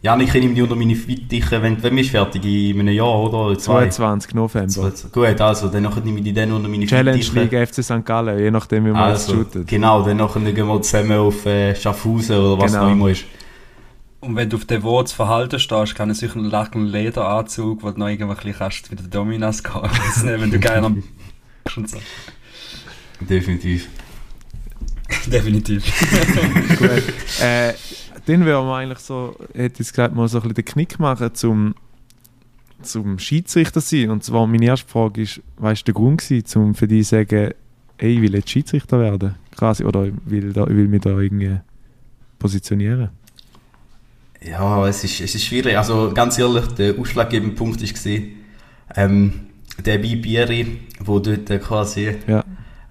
[0.00, 3.18] Janik, ich nehme dich unter meine Fittiche, wenn, wenn bist du fertig, in einem Jahr,
[3.18, 3.46] oder?
[3.46, 3.88] Oder Zwei.
[3.88, 4.68] 22 November.
[4.94, 7.40] Zwei- Gut, also, dann nehme ich dich dann unter meine Challenge Fittiche.
[7.40, 8.04] League FC St.
[8.04, 9.66] Gallen, je nachdem wie man es Also, shootet.
[9.66, 10.18] genau, dann
[10.54, 12.84] gehen wir zusammen auf äh, Schaffhausen oder was Genau.
[12.84, 13.24] noch immer ist.
[14.20, 17.90] Und wenn du auf dem Wort Verhalten stehst, kann es sicher einen lachen Lederanzug, wo
[17.90, 19.62] du noch irgendwie kannst, wie der Dominas.
[19.64, 21.02] Also, wenn du gerne am
[21.76, 21.98] und so.
[23.20, 23.88] Definitiv.
[25.26, 25.84] Definitiv.
[26.78, 26.88] Gut.
[27.42, 27.72] äh,
[28.28, 31.34] dann würden wir eigentlich so, hätte ich gesagt, mal so ein bisschen den Knick machen
[31.34, 31.74] zum,
[32.82, 34.10] zum Schiedsrichter sein.
[34.10, 37.16] Und zwar meine erste Frage ist, was war der Grund gewesen, um für dich zu
[37.16, 37.52] sagen,
[37.96, 39.36] ey, ich will jetzt Schiedsrichter werden?
[39.56, 41.58] Quasi, oder ich will, da, ich will mich da irgendwie
[42.38, 43.08] positionieren?
[44.44, 45.76] Ja, es ist, es ist schwierig.
[45.76, 48.22] Also ganz ehrlich, der ausschlaggebende Punkt war,
[48.96, 49.32] ähm,
[49.84, 52.44] der Bibieri, wo dort quasi Ja.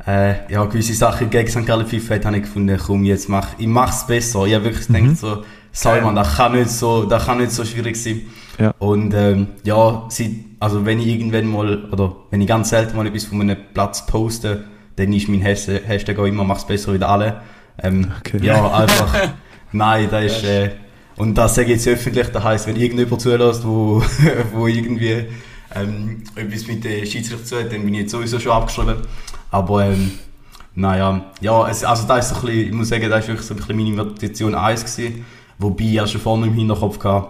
[0.07, 1.65] Äh, ja, gewisse Sachen gegen St.
[1.65, 4.45] Gallen FIFA hat, habe ich gefunden, komm, jetzt mach, ich mach's besser.
[4.45, 4.93] Ich habe wirklich Mhm.
[4.93, 8.21] gedacht, so, Salman, das kann nicht so, das kann nicht so schwierig sein.
[8.57, 8.73] Ja.
[8.79, 13.05] Und ähm, ja, sie, also wenn ich irgendwann mal, oder wenn ich ganz selten mal
[13.05, 14.63] etwas von einem Platz poste,
[14.95, 17.41] dann ist mein Hashtag Hashtag auch immer, mach's besser wie alle.
[17.83, 18.39] Ähm, Okay.
[18.43, 19.13] Ja, einfach,
[19.71, 20.71] nein, das ist, äh,
[21.17, 24.01] und das sage ich jetzt öffentlich, das heisst, wenn irgendjemand zulässt, wo,
[24.53, 25.25] wo irgendwie
[25.75, 28.95] ähm, etwas mit den Schiedsrichter zu hat, dann bin ich jetzt sowieso schon abgeschrieben.
[29.51, 30.12] Aber ähm,
[30.75, 33.47] naja, ja, es, also da ist so ein bisschen, ich muss sagen, das ist wirklich
[33.47, 35.25] so ein bisschen meine Motivation 1 gewesen,
[35.57, 37.29] wobei ich ja schon vorne im Hinterkopf hatte,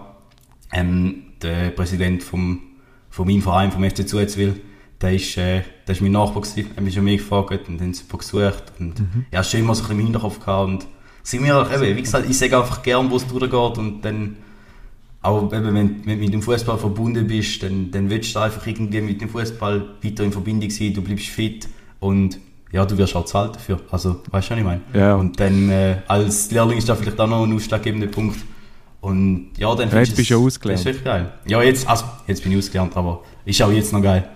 [0.72, 2.60] ähm, der Präsident vom,
[3.08, 4.60] von meinem Verein, vom FC Zuetzwil,
[5.00, 7.80] der ist, äh, der ist mein Nachbar gewesen, er hat mich schon mehr gefragt und
[7.80, 8.94] dann wir gesucht und
[9.32, 10.86] ja, schon immer so ein bisschen im Hinterkopf gehabt und
[11.22, 14.36] sind mir auch, eben, wie gesagt, ich sage einfach gern, wo es durchgeht und dann
[15.22, 18.66] auch eben, wenn, wenn du mit dem Fußball verbunden bist, dann, dann willst du einfach
[18.66, 21.68] irgendwie mit dem Fußball weiter in Verbindung sein, du bleibst fit
[22.00, 22.38] und
[22.70, 23.80] ja, du wirst auch zahlt dafür.
[23.90, 24.80] Also, weißt du, was ich meine?
[24.92, 25.14] Ja.
[25.14, 28.38] Und dann äh, als Lehrling ist da vielleicht auch noch ein ausschlaggebender Punkt.
[29.00, 30.80] Und ja, dann Ja, jetzt bist du ja ausgelernt.
[30.80, 31.32] Das ist echt geil.
[31.46, 34.28] Ja, jetzt, also, jetzt bin ich ausgelernt, aber ist auch jetzt noch geil.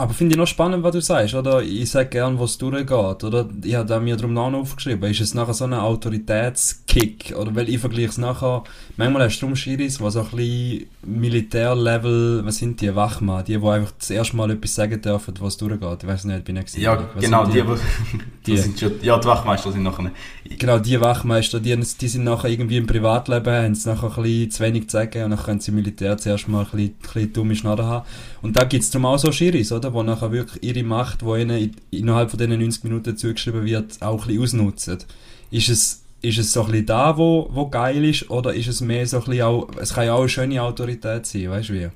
[0.00, 1.62] Aber finde ich noch spannend, was du sagst, oder?
[1.62, 3.46] Ich sage gern, wo es durchgeht, oder?
[3.62, 5.10] Ich habe mir darum noch aufgeschrieben.
[5.10, 7.34] Ist es nachher so ein Autoritätskick?
[7.36, 8.64] Oder weil ich vergleiche es nachher,
[8.96, 13.58] manchmal hast du drum Schiris, die so ein bisschen Militärlevel, was sind die, Wachmann, die,
[13.58, 16.02] die einfach das erste Mal etwas sagen dürfen, was durchgeht.
[16.02, 16.74] Ich weiß nicht, bin ich.
[16.78, 17.66] Ja, Was genau, die, Die.
[18.46, 20.10] die sind schon, ja, die Wachmeister sind nachher.
[20.58, 24.50] Genau, die Wachmeister, die, die sind nachher irgendwie im Privatleben, haben es nachher ein bisschen
[24.50, 26.94] zu wenig zu sagen und dann können sie im Militär zuerst mal ein bisschen, ein
[27.02, 28.06] bisschen dumme Schnarren haben.
[28.40, 29.89] Und da gibt es darum auch so Schiris, oder?
[29.92, 34.00] Wo nachher wirklich ihre Macht, die ihnen in- innerhalb von diesen 90 Minuten zugeschrieben wird,
[34.02, 34.98] auch ein bisschen ausnutzen.
[35.50, 38.80] Ist es, ist es so ein bisschen da, wo, wo geil ist, oder ist es
[38.80, 41.72] mehr so ein bisschen auch, es kann ja auch eine schöne Autorität sein, weißt du
[41.74, 41.88] wie?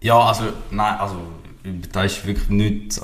[0.00, 1.16] Ja, also, nein, also,
[1.92, 3.00] da ist wirklich nicht,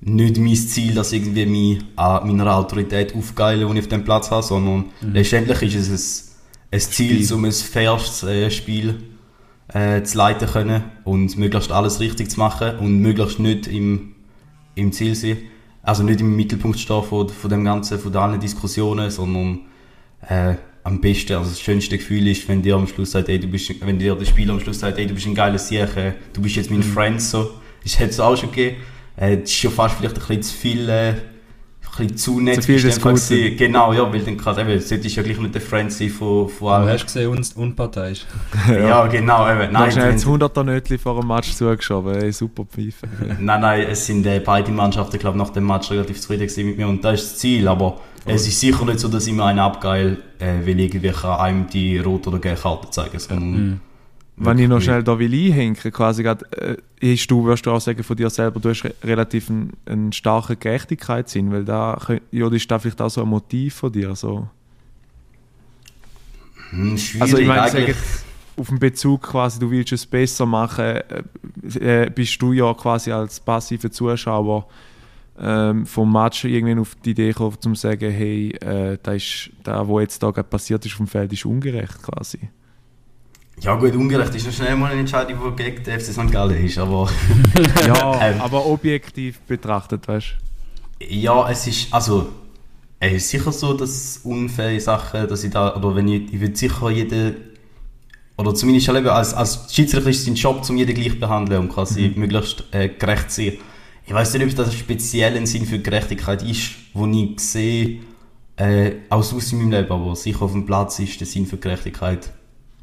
[0.00, 4.04] nicht mein Ziel, dass ich irgendwie mich an meiner Autorität aufgeile, die ich auf dem
[4.04, 6.32] Platz habe, sondern letztendlich ist es
[6.70, 8.96] ein, ein Ziel, um ein faires äh, Spiel
[9.68, 14.14] äh, zu leiten können und möglichst alles richtig zu machen und möglichst nicht im,
[14.74, 15.38] im Ziel sein.
[15.82, 19.60] Also nicht im Mittelpunkt stehen von, von dem Ganzen, von allen Diskussionen, sondern
[20.28, 23.48] äh, am besten, also das schönste Gefühl ist, wenn dir am Schluss sagt, ey, du
[23.48, 26.12] bist, wenn dir der Spieler am Schluss sagt, ey, du bist ein geiler Sieg, äh,
[26.32, 27.50] du bist jetzt mein Friend, so.
[27.82, 28.76] Das hätte es auch schon gegeben.
[29.16, 31.14] Äh, das ist schon fast vielleicht ein bisschen zu viel, äh,
[31.96, 33.56] bisschen zu nett Zu bist gewesen.
[33.56, 36.66] Genau, ja, weil dann kann eben, solltest ja gleich nicht der Friend sein von, von
[36.68, 36.88] Du allen.
[36.88, 38.24] hast gesehen, un unparteiisch.
[38.68, 39.72] Ja, genau, eben.
[39.72, 42.14] Nein, schnell wenn- das 100er Nötli vor dem Match zugeschoben.
[42.14, 43.06] Ey, super Pfeife.
[43.40, 46.76] Nein, nein, es sind äh, beide Mannschaften, glaube nach dem Match relativ zufrieden gewesen mit
[46.78, 49.44] mir und das ist das Ziel, aber es ist sicher nicht so, dass ich mir
[49.44, 53.80] einen abgeil, äh, weil irgendwie kann einem die rote oder gelbe Karte zeigen sondern Mhm.
[54.38, 57.80] Wenn ich noch schnell da will einhängen, quasi grad, äh, hast du, wirst du auch
[57.80, 61.98] sagen von dir selber, du hast re relativ einen, einen starken Gerechtigkeitssinn, weil da,
[62.30, 64.46] ja, das ist da vielleicht auch so ein Motiv von dir, so.
[66.70, 67.96] Hm, schwierig Also ich meine, eigentlich.
[68.56, 73.12] auf den Bezug quasi, du willst es besser machen, äh, äh, bist du ja quasi
[73.12, 74.66] als passiver Zuschauer
[75.38, 79.50] ähm, vom Match irgendwie auf die Idee gekommen, um zu sagen, hey, äh, da ist,
[79.62, 82.50] da, wo jetzt da gerade passiert ist auf dem Feld, ist ungerecht quasi.
[83.62, 86.30] Ja gut, ungerecht ist noch schnell mal eine Entscheidung, die gegen den FC St.
[86.30, 87.08] Gallen ist, aber
[87.86, 88.40] Ja, Ähm.
[88.40, 90.34] aber objektiv betrachtet, weißt
[91.08, 92.28] ja, es ist, also
[92.98, 96.56] es ist sicher so, dass unfaire Sachen, dass ich da, oder wenn ich, ich würde
[96.56, 97.36] sicher jeden,
[98.38, 101.62] oder zumindest eben als, als Schiedsrichter ist es sein Job, um jeden gleich zu behandeln
[101.62, 103.52] und quasi möglichst äh, gerecht zu sein.
[104.06, 108.00] Ich weiß nicht, ob das speziell ein Sinn für Gerechtigkeit ist, wo ich sehe,
[108.56, 111.56] äh, aus aus in meinem Leben, aber sicher auf dem Platz ist der Sinn für
[111.58, 112.30] Gerechtigkeit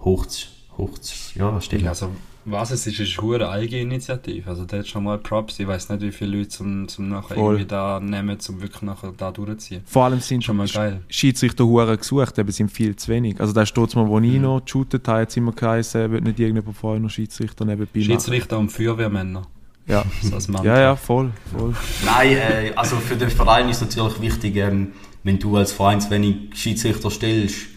[0.02, 1.88] hoch zu, hoch zu ja, stellen.
[1.88, 2.10] Also,
[2.46, 4.50] was es ist, ist eine hure Eigeninitiative.
[4.50, 5.60] Also, da hat schon mal Props.
[5.60, 7.54] Ich weiß nicht, wie viele Leute zum, zum nachher Voll.
[7.54, 9.82] irgendwie da nehmen, um wirklich nachher da durchzuziehen.
[9.86, 11.02] Vor allem sind Schon mal geil.
[11.08, 13.40] Schiedsrichter hure gesucht, aber sind viel zu wenig.
[13.40, 16.40] Also da steht mal, wo ich noch geshootet habe, hat es immer geheißen, wird nicht
[16.40, 18.04] irgendjemand vorher noch Schiedsrichter nebenbei machen.
[18.04, 19.44] Schiedsrichter und Feuerwehrmänner.
[19.88, 20.04] Ja.
[20.22, 21.74] So ja, ja, voll, voll.
[22.06, 26.10] Nein, äh, also für den Verein ist natürlich wichtig, ähm, wenn du als Verein zu
[26.10, 27.68] wenig Schiedsrichter stellst,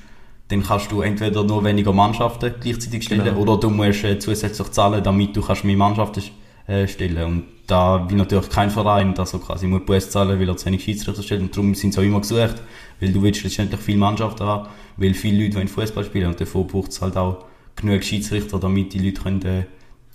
[0.48, 3.38] dann kannst du entweder nur weniger Mannschaften gleichzeitig stellen Genau.
[3.38, 6.22] oder du musst äh, zusätzlich zahlen, damit du kannst mehr Mannschaften
[6.68, 10.48] äh, stellen Und da will natürlich kein Verein, dass er quasi muss Buß zahlen, weil
[10.48, 11.40] er zu wenig Schiedsrichter stellt.
[11.42, 12.62] Und darum sind sie auch immer gesucht,
[13.00, 16.66] weil du willst letztendlich viele Mannschaften haben, weil viele Leute wollen Fußball spielen und davor
[16.66, 19.64] braucht es halt auch genug Schiedsrichter, damit die Leute können, äh,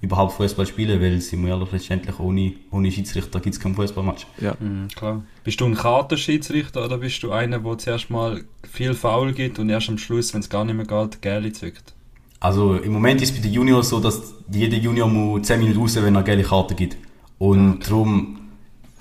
[0.01, 4.25] überhaupt Fußball spielen weil sie ehrlich, letztendlich ohne, ohne Schiedsrichter gibt es keinen Fußballmatch.
[4.41, 4.55] Ja.
[4.59, 5.23] Mhm, klar.
[5.43, 9.69] Bist du ein Kartenschiedsrichter oder bist du einer, der zuerst mal viel Foul gibt und
[9.69, 11.93] erst am Schluss, wenn es gar nicht mehr geht, Gäli zückt?
[12.39, 15.79] Also im Moment ist es bei den Juniors so, dass jeder Junior muss 10 Minuten
[15.79, 16.97] raus, wenn er gelbe Karte gibt.
[17.37, 18.39] Und darum,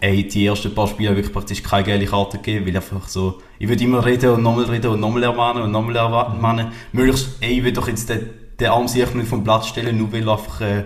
[0.00, 3.66] ey, die ersten paar Spiele wirklich praktisch keine gelbe Karte gegeben, weil einfach so, ich
[3.66, 6.66] würde immer reden und nochmal reden und nochmal ermahnen und nochmal ermahnen.
[6.92, 8.28] Möglichst, ey, ich will doch jetzt den,
[8.60, 10.84] den Arm sich nicht vom Platz stellen, nur weil er einfach, äh,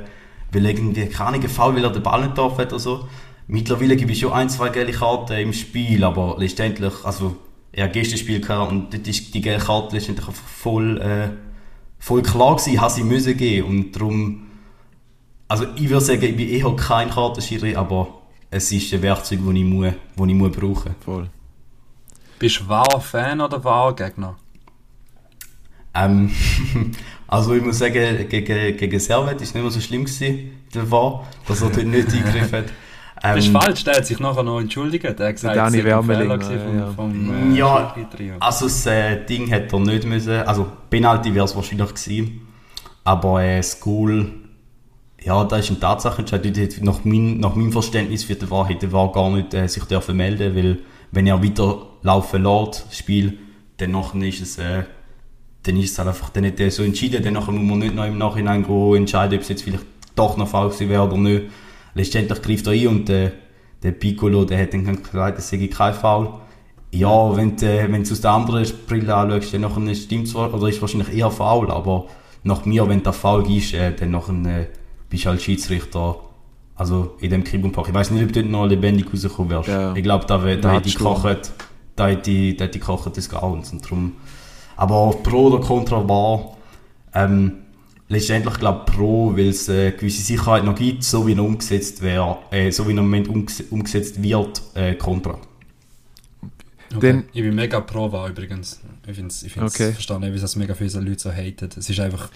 [0.52, 3.08] weil irgendwie, keine Foul, weil er den Ball nicht darf hat oder so.
[3.46, 7.36] Mittlerweile gibt es schon ein, zwei gelbe Karten im Spiel, aber letztendlich, also,
[7.72, 11.30] er hat gestern Spiel gehabt und dort ist die gelbe Karte letztendlich einfach voll, äh,
[11.98, 14.46] voll klar gewesen, hat sie müssen geben und darum,
[15.48, 19.54] also ich würde sagen, ich bin eher kein Kartenschiri, aber es ist ein Werkzeug, das
[19.54, 21.28] ich, muss, das ich muss brauchen Voll.
[22.38, 24.36] Bist du wahr Fan oder wahr Gegner?
[25.94, 26.30] ähm,
[27.34, 30.88] Also ich muss sagen, gegen, gegen Servet war es nicht mehr so schlimm, gewesen, der
[30.88, 32.64] war, dass er dort nicht eingegriffen hat.
[33.20, 35.04] Das ist Ähm, falsch, der hat sich nachher noch entschuldigt.
[35.04, 36.86] Er hat gesagt, Dani es sei ein Fehler ja.
[36.94, 38.36] vom, vom äh, Ja, Schiedsrichter.
[38.38, 42.46] Also das äh, Ding hätte er nicht müssen, also Penalty wäre es wahrscheinlich gewesen,
[43.02, 44.30] aber äh, Goal,
[45.20, 48.86] ja, da ist eine Tatsachenentscheid, hätte nach, mein, nach meinem Verständnis für den VAR hätte
[48.86, 50.78] der VAR gar nicht äh, sich dürfen melden, weil
[51.10, 53.38] wenn er weiterlaufen lässt, das Spiel,
[53.78, 54.84] dann ist es, äh,
[55.64, 57.94] dann ist es halt einfach, dann hat er so entschieden, dann nachher muss man nicht
[57.94, 61.16] noch im Nachhinein gehen, entscheiden, ob es jetzt vielleicht doch noch falsch gewesen wäre oder
[61.16, 61.44] nicht.
[61.94, 63.32] Letztendlich greift er ein und äh,
[63.82, 66.28] der Piccolo, der hat dann gesagt, es sei kein Foul.
[66.92, 70.34] Ja, wenn du äh, wenn du aus der anderen Brille anschaust, dann nachher stimmt es
[70.36, 72.06] oder ist wahrscheinlich eher faul, aber
[72.44, 74.68] nach mir, wenn du faul gibst, äh, dann nachher,
[75.08, 76.16] bist du halt Schiedsrichter,
[76.76, 77.88] also in dem Krieg und Pack.
[77.88, 79.68] Ich weiß nicht, ob du dort noch lebendig rausgekommen wärst.
[79.68, 79.94] Ja.
[79.94, 81.52] Ich glaube, da, da Ja, hätte ich gekocht,
[81.96, 84.12] da hätte ich, da hätte ich gekocht des Grauens und darum.
[84.76, 86.56] Aber Pro oder Contra war,
[87.14, 87.52] ähm,
[88.08, 92.38] letztendlich glaube Pro, weil es äh, gewisse Sicherheit noch gibt, so wie er umgesetzt wäre,
[92.50, 95.38] äh, so wie er im Moment umges umgesetzt wird, äh, Contra.
[96.96, 97.12] Okay.
[97.12, 98.80] Dann- ich bin mega pro war übrigens.
[99.06, 99.92] Ich finde es ich Okay.
[99.92, 101.68] verstehe nicht, wie das mega viele Leute so haten.
[101.76, 102.28] Es ist einfach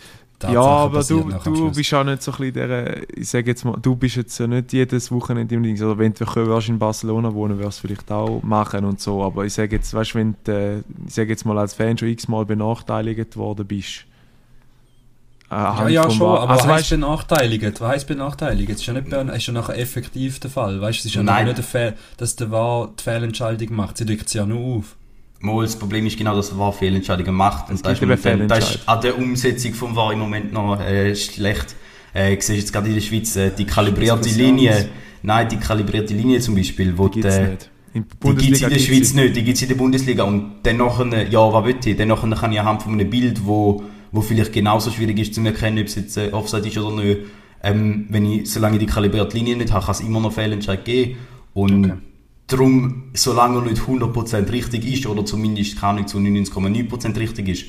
[0.43, 3.76] Ja, aber du, du bist auch nicht so ein bisschen der, ich sage jetzt mal,
[3.82, 7.34] du bist jetzt ja nicht jedes Wochenende im Ding, oder wenn du würdest in Barcelona
[7.34, 10.36] wohnen, wirst du vielleicht auch machen und so, aber ich sage jetzt, weißt du, wenn
[10.45, 14.05] du, äh, ich sage jetzt mal als Fan schon x-mal benachteiligt worden bist.
[15.51, 17.80] äh, Ja, ja, schon, aber also, was heisst weißt, benachteiligt?
[17.80, 18.70] Was heisst benachteiligt?
[18.70, 20.80] Es ist ja nicht es ist ja nachher effektiv der Fall.
[20.80, 21.47] Weißt du, es ist ja Nein.
[21.47, 23.97] nicht der Fall, dass der Wahr die Fehlentscheidung macht.
[23.99, 24.95] Sie drückt sie ja nur auf.
[25.41, 27.70] Mal, das Problem ist genau, dass der VAR Fehlentscheidungen macht.
[27.70, 31.14] Und da ist, momentan- da ist an der Umsetzung vom VAR im Moment noch äh,
[31.14, 31.76] schlecht.
[32.14, 34.89] Äh, ich sehe jetzt gerade in der Schweiz äh, die kalibrierte Linie.
[35.22, 37.20] Nein, die kalibrierte Linie zum Beispiel, wo die
[38.34, 40.24] gibt es in der Schweiz nicht, die gibt es in der Bundesliga.
[40.24, 41.97] Und dann nachher, ja, was will ich?
[41.97, 43.82] Dann nachher kann ich anhand von einem Bild, wo,
[44.12, 47.20] wo vielleicht genauso schwierig ist zu erkennen, ob es jetzt äh, Offside ist oder nicht,
[47.62, 50.84] ähm, wenn ich, solange ich die kalibrierte Linie nicht habe, kann es immer noch Fehlentscheid
[50.84, 51.16] geben.
[51.55, 51.95] Und okay.
[52.49, 57.64] Darum, solange er nicht 100% richtig ist, oder zumindest keine zu 99,9% richtig ist,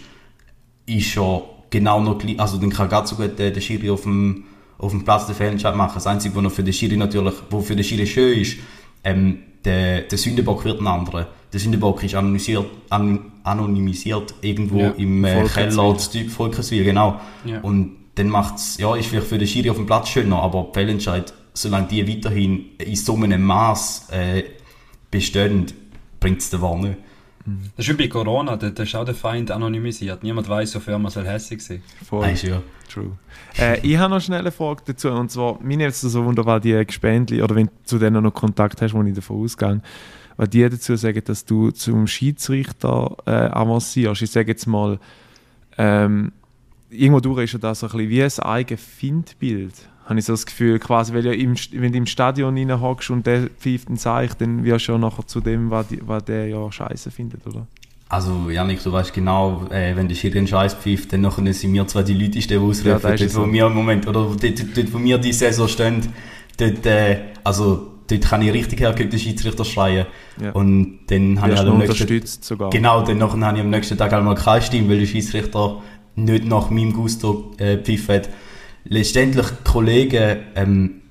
[0.88, 4.03] ist er genau noch gleich, also dann kann ganz so gut der, der Schiri auf
[4.03, 4.45] dem,
[4.77, 5.93] auf dem Platz den Fehlentscheid machen.
[5.95, 8.57] Das Einzige, was für den Schiri natürlich, wo für den Schiri schön ist,
[9.03, 11.27] ähm, der, der Sündenbock wird ein anderer.
[11.51, 15.95] Der Sündenbock ist anonymisiert, an, anonymisiert irgendwo ja, im äh, Keller
[16.30, 17.19] Volkerswil, genau.
[17.43, 17.59] Ja.
[17.61, 21.34] Und dann macht's, ja, ist vielleicht für den Schiri auf dem Platz schöner, aber Fehlentscheid,
[21.53, 24.43] solange die weiterhin in so einem Maß äh,
[25.12, 25.68] bestehen,
[26.20, 26.97] bringt es den Wahr nicht.
[27.76, 30.24] Das ist wie bei Corona, da, da ist auch der Feind anonymisiert.
[30.24, 32.22] Niemand weiß, wofür man soll hässlich sein Voll.
[32.22, 32.62] Weißt, ja.
[32.91, 33.18] True.
[33.57, 35.10] Äh, ich habe noch schnell eine Frage dazu.
[35.10, 38.34] Und zwar, mir nimmt es so wunderbar, die Gespendli, oder wenn du zu denen noch
[38.34, 39.82] Kontakt hast, wo ich davon ausgehe,
[40.38, 44.22] weil die dazu sagen, dass du zum Schiedsrichter äh, avancierst.
[44.22, 44.99] Ich sage jetzt mal,
[45.78, 46.32] ähm,
[46.89, 50.47] irgendwo durch ist ja das ein bisschen wie ein eigenes Findbild habe ich so das
[50.47, 54.36] Gefühl, quasi, weil ja im, wenn du im Stadion reinhockst und der pfeift ein Zeichen,
[54.39, 57.68] dann wirst du ja nachher zu dem, was, die, was der ja scheiße findet, oder?
[58.10, 61.74] Also, Janik, du weißt genau, äh, wenn der Schiri einen Scheiß pfeift, dann nachher sind
[61.76, 63.43] wir zwar die Leute, die ausrufen, ja, dort, so.
[63.45, 66.01] wo wir im Moment, oder dort, dort, wo wir die Saison stehen,
[66.57, 70.07] dort, äh, also, dort kann ich richtig hergehen, den Schiedsrichter schreien.
[70.41, 70.53] Ja.
[70.53, 72.72] Und dann habe ich halt am nächsten, sogar.
[72.72, 75.84] Genau, dann nachher habe ich am nächsten Tag einmal keine Stimme, weil der Schiedsrichter
[76.16, 78.30] nicht nach meinem Gusto äh, pfeift
[78.86, 81.01] letztendlich Kollegen, ähm,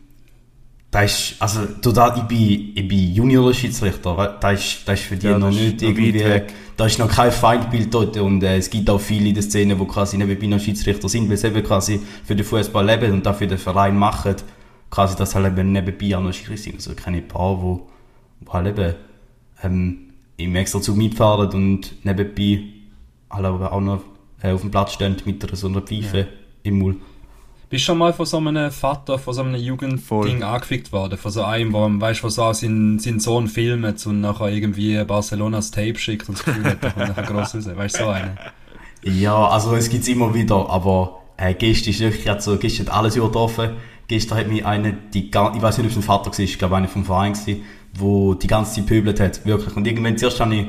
[0.91, 5.27] da ist, also total, ich bin, ich bin Junior-Schiedsrichter, da ist, da ist für die
[5.27, 6.13] ja, noch nicht irgendwie,
[6.77, 9.77] da ist noch kein Feindbild dort und äh, es gibt auch viele in der Szene,
[9.77, 13.27] die quasi nebenbei noch Schiedsrichter sind, weil sie eben quasi für den Fußball leben und
[13.27, 14.37] dafür den Verein machen,
[14.91, 17.87] quasi das halt eben nebenbei auch noch Schiedsrichter sind, also keine paar, wo,
[18.41, 18.95] wo halt eben
[19.63, 19.99] ähm,
[20.39, 22.63] im extra Zug mitfahren und nebenbei
[23.31, 24.01] halt auch noch
[24.43, 26.27] äh, auf dem Platz stehen mit so einer Pfeife ja.
[26.63, 26.97] im Mund.
[27.71, 31.19] Bist du schon mal von so einem Vater, von so einem Jugendding angefickt worden?
[31.19, 35.71] Von so einem, wo, weißt du, so seinen, seinen Sohn filmt und nachher irgendwie Barcelonas
[35.71, 37.69] Tape schickt und das Gefühl hat, da kommt nachher gross raus.
[37.77, 38.39] Weißt du, so eine?
[39.03, 42.95] Ja, also es gibt es immer wieder, aber äh, gestern ist wirklich, also, gestern hat
[42.95, 43.73] alles übertroffen.
[44.09, 46.75] Gestern hat mich eine, die, ich weiß nicht, ob es ein Vater war, ich glaube
[46.75, 47.55] einer vom Verein war,
[47.93, 49.77] wo die ganze Zeit pöbelt hat, wirklich.
[49.77, 50.69] Und irgendwann zuerst habe ich,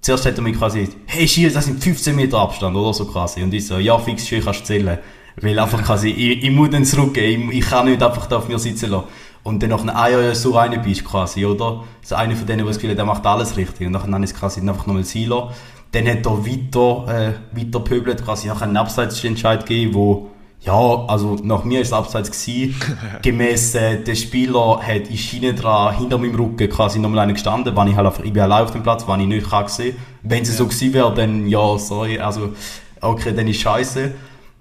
[0.00, 3.42] zuerst hat er mich quasi, hey Schiel, das sind 15 Meter Abstand oder so quasi.
[3.42, 4.98] Und ich so, ja fix, schön, kannst du zählen.
[5.40, 8.48] Weil einfach quasi, ich, ich muss dann zurückgehen, ich, ich kann nicht einfach da auf
[8.48, 9.04] mir sitzen lassen.
[9.42, 11.84] Und dann nach einem Jahr so einer bist quasi, oder?
[12.02, 13.86] So einer von denen, der das Gefühl hat, der macht alles richtig.
[13.86, 15.50] Und dann ist es quasi einfach nochmal Silo.
[15.92, 21.36] Dann hat er weiter, äh, weiter pöbelt, quasi nachher einen Abseitsentscheid gegeben, wo, ja, also
[21.42, 22.76] nach mir ist es Abseits gewesen.
[23.22, 27.74] Gemäss, äh, der Spieler hat in Schiene dran, hinter meinem Rücken quasi nochmal einen gestanden,
[27.74, 29.96] weil ich halt einfach, ich bin allein auf dem Platz, weil ich nicht kann sehen.
[30.22, 30.54] Wenn es ja.
[30.56, 32.52] so gewesen wäre, dann, ja, sorry, also,
[33.00, 34.12] okay, dann ist scheiße.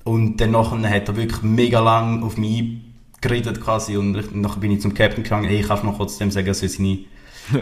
[0.03, 2.81] Und dann hat er wirklich mega lang auf mich
[3.21, 6.47] geredet quasi und dann bin ich zum Captain gegangen, kannst du noch kurz dem sagen,
[6.47, 6.99] er soll seine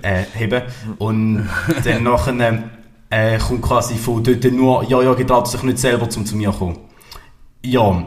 [0.01, 0.61] äh, heben.
[0.97, 1.49] Und
[1.83, 2.63] dann nachher
[3.09, 6.51] äh, kommt quasi von dort nur, ja, ja, getraut sich nicht selber zum zu mir
[6.51, 6.77] kommen.
[7.63, 8.05] Ja, ja.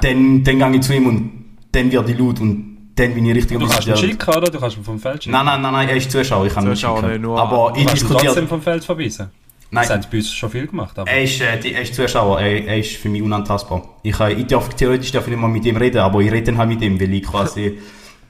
[0.00, 3.34] dann, dann gehe ich zu ihm und dann wird ich laut und dann bin ich
[3.34, 4.50] richtig Du kannst ihn schicken, oder?
[4.50, 5.32] Du kannst ihn vom Feld schicken.
[5.32, 7.26] Nein, nein, nein, nein er ist Zuschauer, ich kann ihn schicken.
[7.26, 8.26] Aber ich diskutiere...
[8.26, 9.30] trotzdem vom Feld verweisen?
[9.72, 9.84] Nein.
[9.88, 10.98] Das haben bei uns schon viel gemacht.
[10.98, 11.10] Aber.
[11.10, 13.82] Er, ist, äh, er ist Zuschauer, er, er ist für mich unantastbar.
[14.02, 16.44] Ich, äh, ich darf, theoretisch darf ich nicht mal mit ihm reden, aber ich rede
[16.44, 17.78] dann halt mit ihm, weil ich quasi...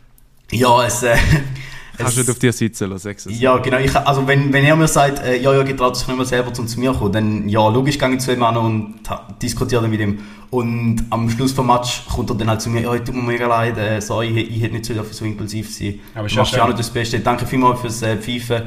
[0.52, 1.02] ja, es...
[1.02, 1.16] Äh,
[1.98, 3.78] Kannst du auf dir sitzen lassen, Ja, genau.
[3.78, 6.52] Ich, also wenn, wenn er mir sagt, äh, ja, ja, getraut sich nicht mehr selber
[6.52, 8.94] zu mir kommen, dann ja, logisch gehe ich zu ihm an und
[9.42, 10.20] diskutiere mit ihm.
[10.50, 13.48] Und am Schluss vom Match kommt er dann halt zu mir, ja, tut mir mega
[13.48, 15.98] leid, äh, sorry, ich, ich hätte nicht so, so impulsiv sein.
[16.14, 17.18] Aber ich machst ja auch nicht das Beste.
[17.18, 18.62] Danke vielmals fürs äh, Pfeifen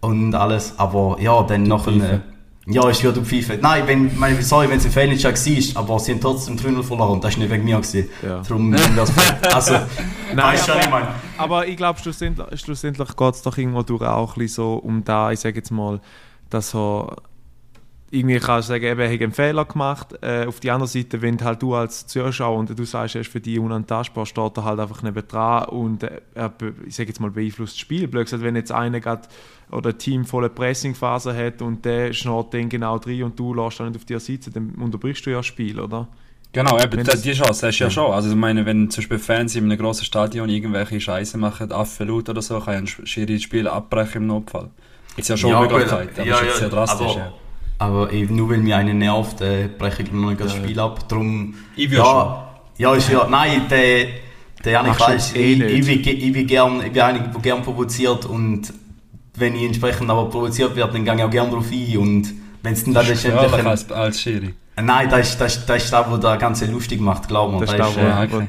[0.00, 0.74] und alles.
[0.78, 2.22] Aber ja, dann noch ein.
[2.66, 3.58] Ja, ist ja du Pfeife.
[3.60, 7.12] Nein, wenn, meine, sorry, wenn es ein Fehlentscheid war, aber sie haben trotzdem 3-0 verloren
[7.12, 7.76] und das war nicht wegen mir.
[7.78, 8.08] Gewesen.
[8.22, 8.42] Ja.
[8.46, 9.12] Darum das
[9.54, 11.08] Also, Nein, weißt aber, ich meine.
[11.38, 15.02] Aber ich glaube, schlussendlich, schlussendlich geht es doch irgendwo durch auch ein bisschen so um
[15.02, 16.00] da, ich sage jetzt mal,
[16.50, 17.16] dass er
[18.10, 20.18] irgendwie kannst du sagen, eben, er hat einen Fehler gemacht.
[20.20, 23.30] Äh, auf die andere Seite, wenn halt du als Zuschauer und du sagst, er ist
[23.30, 26.52] für dich unantastbar, steht er halt einfach neben dran und äh, er,
[26.86, 28.08] ich sage jetzt mal, beeinflusst das Spiel.
[28.08, 29.28] Blöd gesagt, wenn jetzt einer grad,
[29.70, 33.78] oder ein Team volle Pressingphase hat und der schnurrt den genau drin und du lässt
[33.78, 36.08] dann nicht auf dir sitzen, dann unterbrichst du ja das Spiel, oder?
[36.52, 38.12] Genau, eben, das, die Chance hast du ja schon.
[38.12, 42.02] Also ich meine, wenn zum Beispiel Fans in einem grossen Stadion irgendwelche Scheiße machen, Affe
[42.02, 44.70] laut oder so, kann ja ein Schiri das Spiel abbrechen im Notfall.
[45.16, 47.06] Ist ja schon ja, eine Möglichkeit, aber ja, ist sehr drastisch.
[47.06, 47.32] Aber, ja.
[47.80, 51.08] Aber eben nur weil mir einer nervt, äh, breche ich noch das Spiel ab.
[51.08, 52.34] Drum, ich ja, schon.
[52.76, 54.06] ja, ist ja, nein, der,
[54.62, 57.62] der Janik weiß, eh ich, ich, ich, ich, bin gern, ich bin einer, der gern
[57.62, 58.72] provoziert und
[59.34, 61.96] wenn ich entsprechend aber provoziert werde, dann gehe ich auch gerne drauf ein.
[61.96, 63.54] Und wenn es dann da Das ist letztendlich...
[63.54, 64.54] ein- als, als Schiri.
[64.82, 67.60] Nein, das ist, das, ist, das ist das, was der Ganze lustig macht, glaub mir.
[67.60, 68.48] Das Das, ist ist, da, äh, Ja, wo- okay.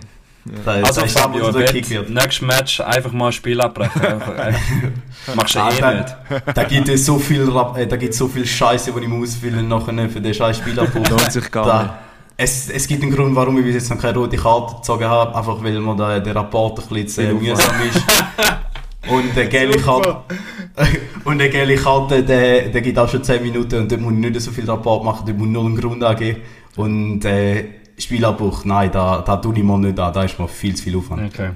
[0.66, 4.02] Das, Also das, Fabio, nächstes Match einfach mal ein Spiel abbrechen.
[5.36, 6.16] Machst du Ah, eh da, nicht.
[6.58, 9.68] da gibt es so viel, äh, da gibt es so viel Scheiße, die ich ausfüllen
[9.68, 11.08] nachher für den scheiß Spielabbruch.
[11.10, 11.94] Lohnt sich gar Da- nicht.
[12.38, 15.36] Es, es gibt einen Grund, warum ich bis jetzt noch keine rote Karte gezogen habe,
[15.36, 18.02] einfach weil mir der, der Rapport ein bisschen zu mühsam ist.
[19.12, 20.16] Und der gelbe Karte,
[21.24, 24.20] und der gelbe Karte, der, der gibt auch schon 10 Minuten und dort muss ich
[24.20, 26.42] nicht so viel Rapport machen, dort muss ich nur einen Grund angeben.
[26.78, 27.66] Und äh,
[28.02, 30.95] Spielabbruch, nein, da, da tue ich mir nicht an, da ist mir viel zu viel
[30.97, 31.34] Aufwand.
[31.34, 31.52] Okay.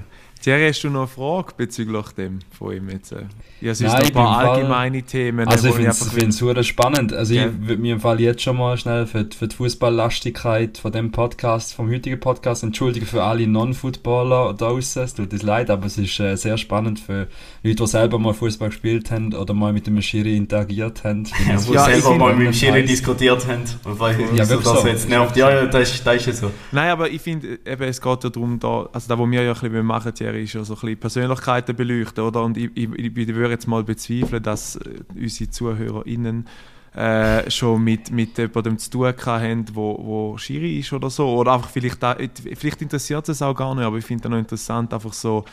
[0.46, 3.10] Thierry, hast du noch eine Frage bezüglich dem von ihm jetzt?
[3.10, 5.90] Ja, es ist Nein, ein paar im Fall- allgemeine Themen, Also ich finde
[6.28, 7.12] es super spannend.
[7.12, 7.46] Also Ja.
[7.46, 10.92] ich würde mir im Fall jetzt schon mal schnell für, die- für die Fußballlastigkeit von
[10.92, 15.02] dem Podcast, vom heutigen Podcast entschuldigen für alle Non-Footballer da draussen.
[15.02, 17.26] Es tut uns leid, aber es ist äh, sehr spannend für
[17.64, 21.24] Leute, die selber mal Fußball gespielt haben oder mal mit dem Schiri interagiert haben.
[21.48, 23.64] Ja, wo Ja, ich selber mal mit dem Schiri diskutiert haben.
[23.82, 24.86] Weil Ja, so, dass so.
[24.86, 25.36] jetzt nervt.
[25.36, 26.50] Ja, ja, das ist, das ist ja so.
[26.70, 29.58] Nein, aber ich finde, es geht ja darum, da, also da, wo wir ja ein
[29.60, 32.42] bisschen machen, Thierry, ist ja so ein bisschen Persönlichkeiten beleuchten, oder?
[32.42, 36.46] Und ich, ich, ich würde jetzt mal bezweifeln, dass äh, unsere ZuhörerInnen
[36.94, 41.28] äh, schon mit, mit jemandem zu tun haben, wo, wo Schiri ist oder so.
[41.28, 42.16] Oder einfach vielleicht, da,
[42.54, 45.44] vielleicht interessiert es auch gar nicht, aber ich finde es noch interessant, einfach so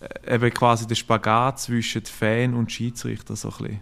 [0.00, 3.80] äh, eben quasi der Spagat zwischen Fan und Schiedsrichter so ein bisschen.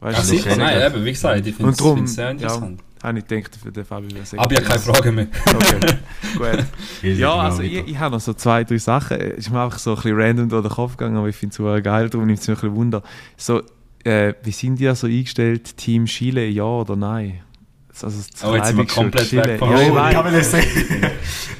[0.00, 2.80] Weißt Ja, du, sicher, nein, eben, wie gesagt, ich finde es sehr ja, interessant.
[3.02, 5.26] Habe ich gedacht, den Fabio wäre Aber ja, keine Frage mehr.
[5.46, 5.98] Okay,
[6.36, 6.64] gut.
[7.02, 9.18] Ja, also ich, ich habe noch so zwei, drei Sachen.
[9.18, 11.62] Es ist mir einfach so ein bisschen random durch den Kopf gegangen, aber ich finde
[11.62, 13.02] es geil, darum nimmt es mich ein bisschen Wunder.
[13.36, 13.62] So,
[14.04, 15.76] äh, wie sind die so eingestellt?
[15.76, 17.40] Team Chile, ja oder nein?
[18.04, 20.10] Also das Oh, jetzt sind wir komplett weg von- Ja, ich weiß.
[20.10, 20.52] ich habe es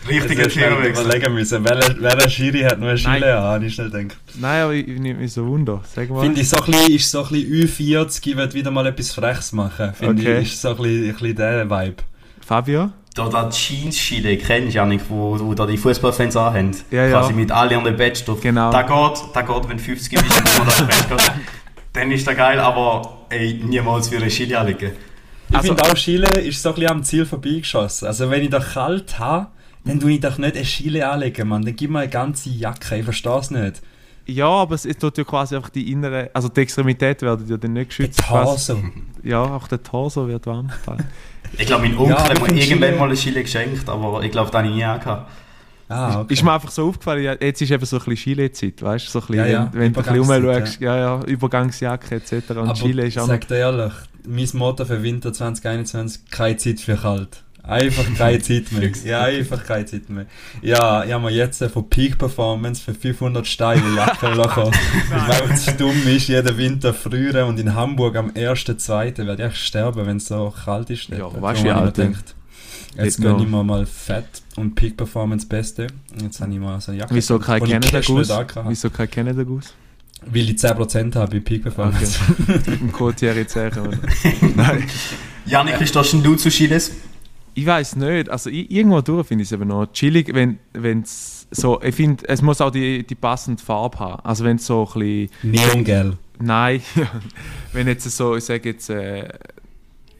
[0.09, 1.05] Richtiger Themenwechsel.
[1.05, 3.20] überlegen müssen, welcher, welcher Schiri hat noch eine Nein.
[3.20, 4.16] Chile an, habe ich schnell gedacht.
[4.41, 5.80] Nein, aber ich, ich nehme mich so Wunder.
[5.95, 6.22] Sag mal.
[6.22, 7.68] Finde ich so ein bisschen, ist so ein bisschen
[8.09, 9.93] Ü40, ich will wieder mal etwas Freches machen.
[9.95, 10.38] Finde Okay.
[10.41, 11.97] ich, ist so ein bisschen, ein bisschen der Vibe.
[12.45, 12.91] Fabio?
[13.14, 16.70] Da das Jeans-Schiele, kennst du ja nicht, wo, wo da die Fußballfans anhaben.
[16.91, 17.11] Ja, ja.
[17.20, 18.41] Quasi mit alle an der Badge drauf.
[18.41, 18.70] Genau.
[18.70, 20.47] Da geht, da geht, wenn du 50 bist und
[21.11, 21.30] du das.
[21.93, 24.93] Dann ist das geil, aber ey, niemals für eine Schiele anlegen.
[25.51, 28.07] Ich Also- finde auch, Chile ist so ein bisschen am Ziel vorbeigeschossen.
[28.09, 29.48] Also wenn ich doch kalt habe,
[29.84, 31.64] dann tue ich doch nicht eine Chile anlegen, Mann.
[31.64, 33.82] Dann gib mir eine ganze Jacke, ich verstehe es nicht.
[34.26, 37.57] Ja, aber es, es tut ja quasi einfach die innere, also die Extremität werden ja
[37.57, 38.22] dann nicht Der geschützt.
[38.22, 38.72] quasi.
[38.74, 38.82] Torso.
[39.24, 40.70] Ja, auch der Torso wird warm.
[41.59, 44.30] Ich glaube, mein Onkel Ja, hat mir irgendwann Chile- mal eine Schiele geschenkt, aber ich
[44.30, 45.28] glaube, das habe ich nie angehabt.
[45.88, 46.34] Ah, okay.
[46.34, 49.11] Ist mir einfach so aufgefallen, ja, jetzt ist eben so ein bisschen Chile-Zeit, weißt du?
[49.11, 50.96] So ein bisschen, Ja, ja, wenn, wenn du ein bisschen rumschaust, ja.
[50.96, 52.51] ja, Übergangsjacke etc.
[52.51, 53.92] Und Aber Chile ist auch sag dir ehrlich,
[54.26, 57.42] mein Motto für Winter 2021, keine Zeit für kalt.
[57.62, 58.90] Einfach keine Zeit mehr.
[59.04, 60.26] Ja, einfach keine Zeit mehr.
[60.62, 64.72] Ja, ich habe mir jetzt von Peak Performance für 500 Steine Jacke lassen.
[65.10, 69.26] Weil es dumm ist, jeden Winter früher und in Hamburg am 1.2.
[69.26, 71.08] werde ich sterben, wenn es so kalt ist.
[71.08, 72.12] Ja, weißt du, denn?
[72.12, 72.34] gedacht,
[72.96, 75.86] Jetzt gönne ich mir mal Fett und Peak Performance Beste.
[76.20, 77.14] Jetzt habe ich mal so eine Jacke.
[77.14, 78.46] Wieso kein Canada Goose?
[78.66, 79.70] Wieso kein Canada Goose?
[80.26, 82.18] Weil ich 10% habe bei Peak Performance.
[82.80, 83.98] Im Code Thierry Zecher, oder?
[84.56, 84.84] Nein.
[85.46, 86.92] Janik, wie stehst du zu Chiles?
[87.54, 88.28] Ich weiß nicht.
[88.28, 91.80] Also ich, irgendwo durch finde ich es eben noch chillig, wenn es so.
[91.82, 94.24] Ich finde, es muss auch die, die passende Farbe haben.
[94.24, 95.30] Also wenn es so ein bisschen.
[95.42, 96.16] Neongelb.
[96.42, 96.80] Nein,
[97.72, 99.28] wenn jetzt so, ich sage jetzt, äh,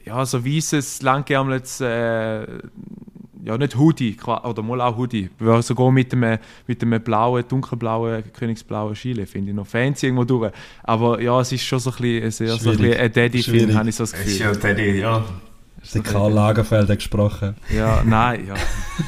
[0.05, 2.45] ja, so weißes, langgeärmeltes, äh,
[3.43, 6.37] ja, nicht Hoodie, oder mal auch Hoodie, aber sogar mit einem,
[6.67, 10.51] mit einem blauen, dunkelblauen, königsblauen Chile, finde ich noch fancy irgendwo durch.
[10.83, 13.89] Aber ja, es ist schon so ein bisschen, sehr, so ein bisschen ein Daddy-Film, habe
[13.89, 14.45] ich so das Das ist Gefühl.
[14.45, 15.23] ja Teddy, ja.
[15.95, 17.55] Der Karl Lagerfeld hat gesprochen.
[17.75, 18.53] Ja, nein, ja.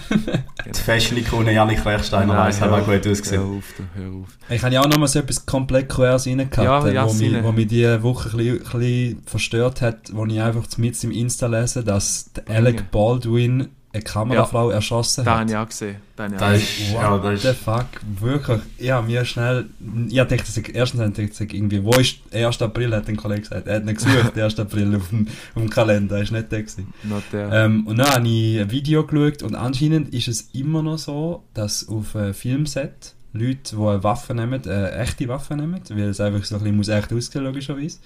[0.65, 3.41] Die Fashion-Ikone Janik Rechsteiner weiss, hat auch gut ausgesehen.
[3.43, 3.63] Hör auf,
[3.95, 4.27] hör auf.
[4.49, 7.43] Ich habe ja auch noch mal so etwas komplett quers reingehabt, Ja, ja, wo, mich,
[7.43, 11.11] wo mich diese Woche ein bisschen, ein bisschen verstört hat, wo ich einfach mit im
[11.11, 15.39] Insta lese, dass Alec Baldwin eine Kamerafrau erschossen Da hat.
[15.41, 15.95] habe ich auch gesehen.
[16.17, 17.85] Auch Das ist, What ja, das the ist, fuck?
[18.19, 18.61] Wirklich?
[18.79, 19.65] Ja, mir schnell.
[20.07, 22.61] Ich dachte, das ist- erstens dachte ich irgendwie, wo ist 1.
[22.63, 23.67] April, hat ein Kollege gesagt.
[23.67, 24.59] Er hat nicht gesucht, 1.
[24.59, 26.91] April auf dem, auf dem Kalender, ist nicht der gewesen.
[27.03, 27.51] Not der.
[27.51, 31.43] Ähm, und dann habe ich ein Video geschaut und anscheinend ist es immer noch so,
[31.53, 36.19] dass auf einem Filmset Leute, die eine Waffe nehmen, eine echte Waffe nehmen, weil es
[36.19, 37.97] einfach so ein bisschen muss echt aussehen, logischerweise.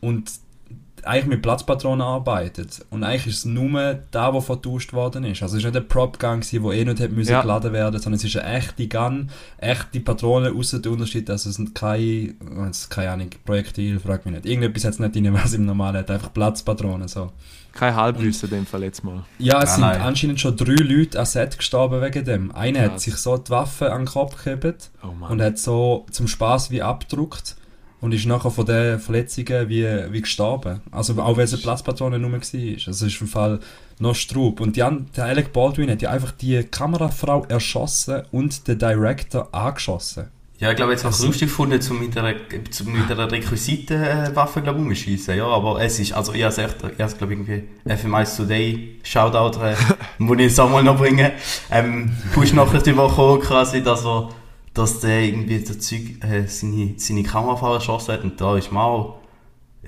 [0.00, 0.30] Und
[1.06, 2.84] eigentlich mit Platzpatronen arbeitet.
[2.90, 5.42] Und eigentlich ist es nur da, wo vertauscht worden ist.
[5.42, 7.40] Also es ist nicht ein Prop-Gun, wo eh nicht hätte Ja.
[7.42, 11.60] geladen werden, sondern es ist eine echte Gun, echte Patronen, außer der Unterschied, dass es
[11.74, 12.36] kein,
[12.66, 14.46] jetzt keine Ahnung, Projektil, frag mich nicht.
[14.46, 17.30] Irgendetwas hat es nicht drin, was im Normalen hat, einfach Platzpatronen, so.
[17.72, 19.24] Kein Halbrüsse in dem Fall jetzt mal.
[19.38, 20.00] Ja, es Nein, sind nein.
[20.00, 22.50] anscheinend schon drei Leute an Set gestorben wegen dem.
[22.52, 23.02] Einer hat Krass.
[23.02, 26.80] sich so die Waffe an den Kopf gehebt Oh und hat so zum Spaß wie
[26.80, 27.56] abgedruckt.
[28.00, 30.80] Und ist nachher von den Verletzungen wie, wie gestorben.
[30.90, 32.38] Also auch wenn es eine Platzpatrone nur war.
[32.38, 33.60] Also es ist im Fall
[33.98, 34.60] noch Strub.
[34.60, 34.84] Und die,
[35.16, 40.28] der Alec Baldwin hat ja einfach die Kamerafrau erschossen und den Director angeschossen.
[40.58, 42.34] Ja, ich glaube, jetzt habe ich es lustig gefunden, zum mit einer,
[42.70, 45.36] zum mit einer Requisitenwaffe, glaube ich, rumschießen.
[45.36, 47.64] Ja, aber es ist, also ich habe es echt, ich habe es, glaube ich, irgendwie
[47.94, 49.74] FMI Today, Shoutout, äh,
[50.18, 51.30] muss ich jetzt auch mal noch bringen.
[51.70, 54.30] Ähm, Push-Nachricht die Woche quasi, dass er,
[54.76, 59.16] dass der irgendwie der Zeug, äh, seine, seine Kamerafrau erschossen hat und da ist auch,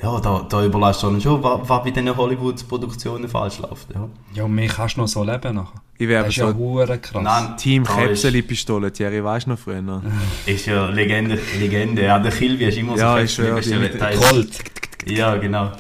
[0.03, 4.09] ja, da, da überlegst du dann schon, was, was bei diesen Hollywood-Produktionen falsch läuft, ja.
[4.35, 5.81] Ja, und mehr kannst du noch so leben nachher.
[5.99, 7.23] Ich wäre ist ja krass.
[7.23, 10.03] Nein, Team ist- Käpseli-Pistole, Thierry, weißt du noch früher?
[10.47, 12.03] Ist ja Legende, Legende.
[12.03, 14.59] Ja, der Kilby ist immer Ja, so ist ja, fest, der mit- Teil- Colt.
[15.07, 15.73] Ja, genau.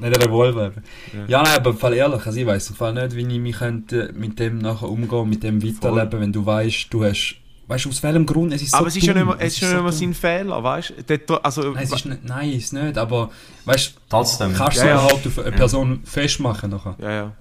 [0.00, 0.66] Nicht ein Revolver.
[0.66, 0.82] eben.
[1.28, 3.56] Ja, nein, aber im Fall ehrlich, also ich weiss im Fall nicht, wie ich mich
[3.58, 7.36] könnte mit dem nachher umgehen, mit dem weiterleben, wenn du weißt, du hast,
[7.70, 9.54] weißt du aus welchem Grund, es ist so aber es ist ja nicht mehr, es
[9.54, 10.94] ist ja so nicht mehr sein Fehler, weißt
[11.26, 11.34] du?
[11.36, 13.30] Also, Nein, es ist nicht, nein, ist nicht, aber
[13.64, 14.92] weißt du, kannst du Ja, so ja.
[14.94, 16.96] überhaupt auf eine Person festmachen nachher?
[17.00, 17.32] ja, ja.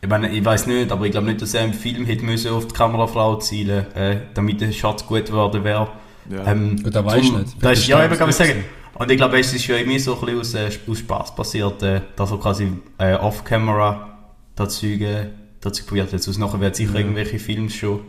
[0.00, 2.50] Ich meine, ich weiß nicht, aber ich glaube nicht, dass er im Film hätte müssen
[2.50, 5.88] auf die Kamerafrau zielen äh, damit der Schatz gut geworden wäre.
[6.28, 6.44] Ja.
[6.50, 7.54] Ähm, Gut, da weisst du nicht.
[7.60, 8.64] Das ist, ja, eben kann ich es sagen.
[8.94, 11.82] Und ich glaube, es ist ja irgendwie so ein bisschen aus, äh, aus Spaß passiert,
[11.84, 14.18] äh, dass er quasi äh, off-camera
[14.56, 15.28] dazu, äh,
[15.60, 16.20] dazu probiert hat.
[16.20, 18.00] Sonst nachher werden sicher irgendwelche Filme schon,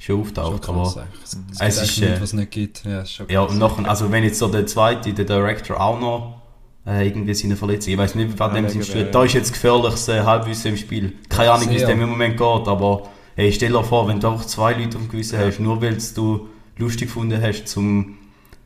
[0.00, 0.62] schon Schon auftaucht.
[0.62, 1.06] krass, aber.
[1.22, 2.84] Es, es ist, eigentlich nicht, äh, was nicht gibt.
[2.84, 6.40] Ja, schon ja, und nachher, also wenn jetzt so der zweite, der Director auch noch
[6.86, 9.02] äh, irgendwie seine Verletzung, ich weiß nicht, was dem Ja, wegen Spiel.
[9.04, 11.12] der- Da ist jetzt gefährliches äh, Halbwissen im Spiel.
[11.28, 14.28] Keine Ahnung, wie es dem im Moment geht, aber hey, stell dir vor, wenn du
[14.28, 16.48] einfach zwei Leute am Gewissen hast, nur weil es du
[16.78, 18.16] lustig gefunden hast, zum,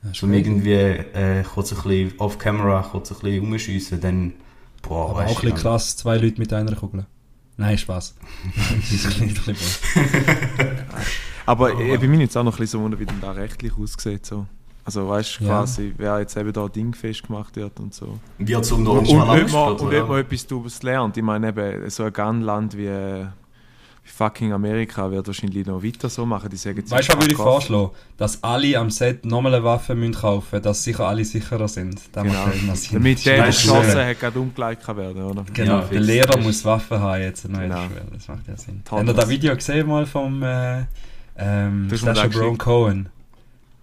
[0.04, 4.34] Ja, zum irgendwie äh, kurz ein bisschen off-camera, kurz ein bisschen rumschiessen, dann
[4.82, 7.06] boah, Aber auch weißt ein du, bisschen krass, zwei Leute mit einer Kugel.
[7.56, 8.14] Nein, Spaß.
[8.80, 9.56] das ist ein bisschen blöd.
[11.46, 13.72] Aber ich bin mir jetzt auch noch ein bisschen so wunder, wie denn da rechtlich
[13.78, 14.24] aussieht.
[14.26, 14.46] So.
[14.84, 15.50] Also weißt du Ja.
[15.60, 18.18] quasi, wer jetzt eben da Ding festgemacht wird und so.
[18.38, 21.16] wird zum Und, und, ob man, und ob man etwas daraus lernt.
[21.16, 23.24] Ich meine eben, so ein Gunland wie, äh,
[24.04, 26.50] wie fucking Amerika wird wahrscheinlich noch weiter so machen.
[26.50, 27.90] Die sagen Weißt du, was würde ich vorschlagen?
[28.18, 31.98] Dass alle am Set nochmal eine Waffe müssen kaufen müssen, dass sicher alle sicherer sind.
[32.12, 32.44] Das Genau.
[32.66, 32.94] macht.
[32.94, 35.44] Damit der, der geschossen äh, hat, gerade umgelegt kann werden, oder?
[35.54, 36.00] Genau, Ja, der.
[36.00, 37.48] Lehrer muss Waffen haben jetzt.
[37.48, 37.80] Nein, Genau.
[38.12, 38.82] das macht ja Sinn.
[38.90, 40.82] Habt ihr das Video gesehen mal vom äh,
[41.36, 43.08] ähm, Das ist da Baron Cohen?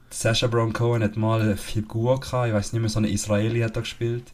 [0.09, 3.61] Sacha Baron Cohen hat mal eine Figur gehabt, ich weiß nicht mehr, so eine Israeli
[3.61, 4.25] hat er gespielt,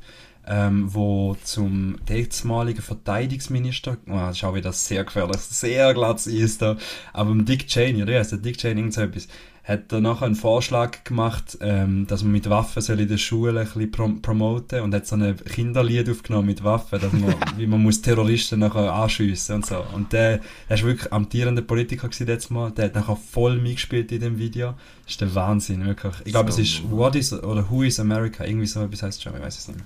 [0.47, 6.61] ähm, wo zum damaligen Verteidigungsminister, oh, das ist auch wieder sehr gefährlich, sehr glatt ist
[6.61, 6.77] da,
[7.13, 8.13] aber Dick Cheney, oder?
[8.13, 9.27] Ja, der Dick Cheney, irgend so etwas,
[9.67, 13.59] hat er nachher einen Vorschlag gemacht, ähm, dass man mit Waffen soll in der Schule
[13.59, 17.67] ein bisschen prom promoten und hat so ein Kinderlied aufgenommen mit Waffen, dass man, wie
[17.67, 19.83] man muss Terroristen nachher anschiessen und so.
[19.93, 20.39] Und der,
[20.69, 24.37] der ist wirklich amtierender Politiker gewesen letztes Mal, der hat nachher voll mitgespielt in dem
[24.39, 24.73] Video.
[25.03, 26.13] Das ist der Wahnsinn, wirklich.
[26.23, 26.61] Ich glaube, es So.
[26.61, 29.57] ist What is, oder Who is America, irgendwie so etwas heißt es schon, ich weiß
[29.57, 29.79] es nicht.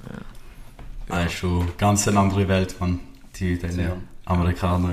[1.08, 3.00] Das ist schon ganz eine andere Welt, man.
[3.40, 3.98] Die, die Ja.
[4.26, 4.90] Amerikaner.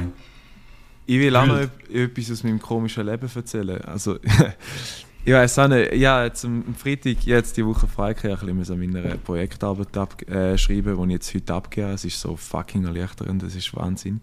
[1.08, 3.80] Ich will auch noch etwas aus meinem komischen Leben erzählen.
[3.84, 4.18] Also,
[5.24, 8.78] ich weiß auch nicht, ja, jetzt am Freitag, jetzt die Woche frei gekriegt, ein bisschen
[8.78, 11.88] meine Projektarbeit abschreiben, äh, schreiben, die ich jetzt heute abgebe.
[11.92, 14.20] Es ist so fucking erleichternd, das ist Wahnsinn.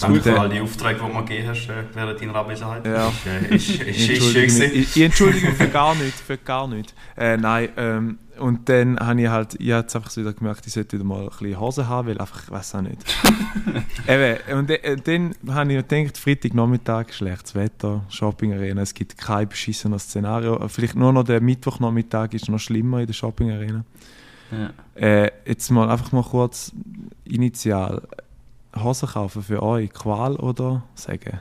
[0.00, 2.34] Danke Und, für äh, all die Aufträge, die du mir gegeben hast äh, während deiner
[2.34, 2.84] Abwesenheit.
[2.84, 3.08] Ja.
[3.08, 5.94] Ist, äh, ist, ist, Ich ist schön entschuldige, mich, ich, ich entschuldige mich für gar
[5.94, 6.94] nichts, für gar nichts.
[7.16, 10.72] Äh, nein, ähm, und dann habe ich halt, ich jetzt einfach so wieder gemerkt, ich
[10.72, 12.98] sollte wieder mal ein bisschen Hose haben, weil einfach, ich weiß auch nicht.
[14.08, 20.04] Eben, und äh, dann habe ich gedacht, Freitagnachmittag, schlechtes Wetter, Shopping-Arena, es gibt kein beschissenes
[20.04, 20.68] Szenario.
[20.68, 23.84] Vielleicht nur noch der Mittwochnachmittag ist noch schlimmer in der Shopping-Arena.
[24.50, 24.70] Ja.
[24.94, 26.72] Äh, jetzt mal einfach mal kurz
[27.24, 28.02] initial.
[28.76, 31.40] Hosen kaufen für euch, Qual oder Sagen?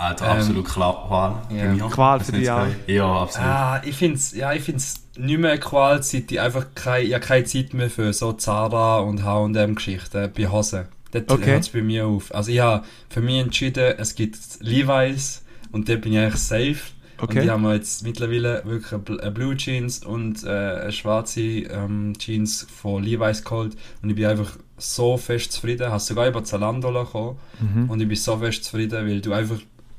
[0.00, 1.04] Alter, Ähm, absolut klar.
[1.06, 1.42] Qual.
[1.56, 1.64] ja.
[1.66, 1.88] Bei mir.
[1.88, 2.66] Qual Das für dich auch?
[2.86, 3.48] Ja, absolut.
[3.48, 7.44] Ah, ich find's, ja, ich find's nicht mehr eine Qualzeit, ich einfach keine, ich keine
[7.44, 10.86] Zeit mehr für so Zara und H&M Geschichten bei Hosen.
[11.12, 11.52] Dort Okay.
[11.52, 12.34] hört's bei mir auf.
[12.34, 15.42] Also ich habe für mich entschieden, es gibt Levi's
[15.72, 16.76] und dort bin ich eigentlich safe.
[17.18, 17.42] Und Okay.
[17.42, 22.14] die haben wir jetzt mittlerweile wirklich eine eine Blue Jeans und äh, eine schwarze ähm,
[22.18, 25.92] Jeans von Levi's geholt und ich bin einfach so fest zufrieden.
[25.92, 27.90] Hast sogar über Zalando kommen Mhm.
[27.90, 29.58] und ich bin so fest zufrieden, weil du einfach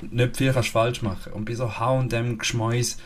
[0.10, 1.34] nicht viel kannst falsch machen.
[1.34, 2.97] Und bei so H&M Geschmäus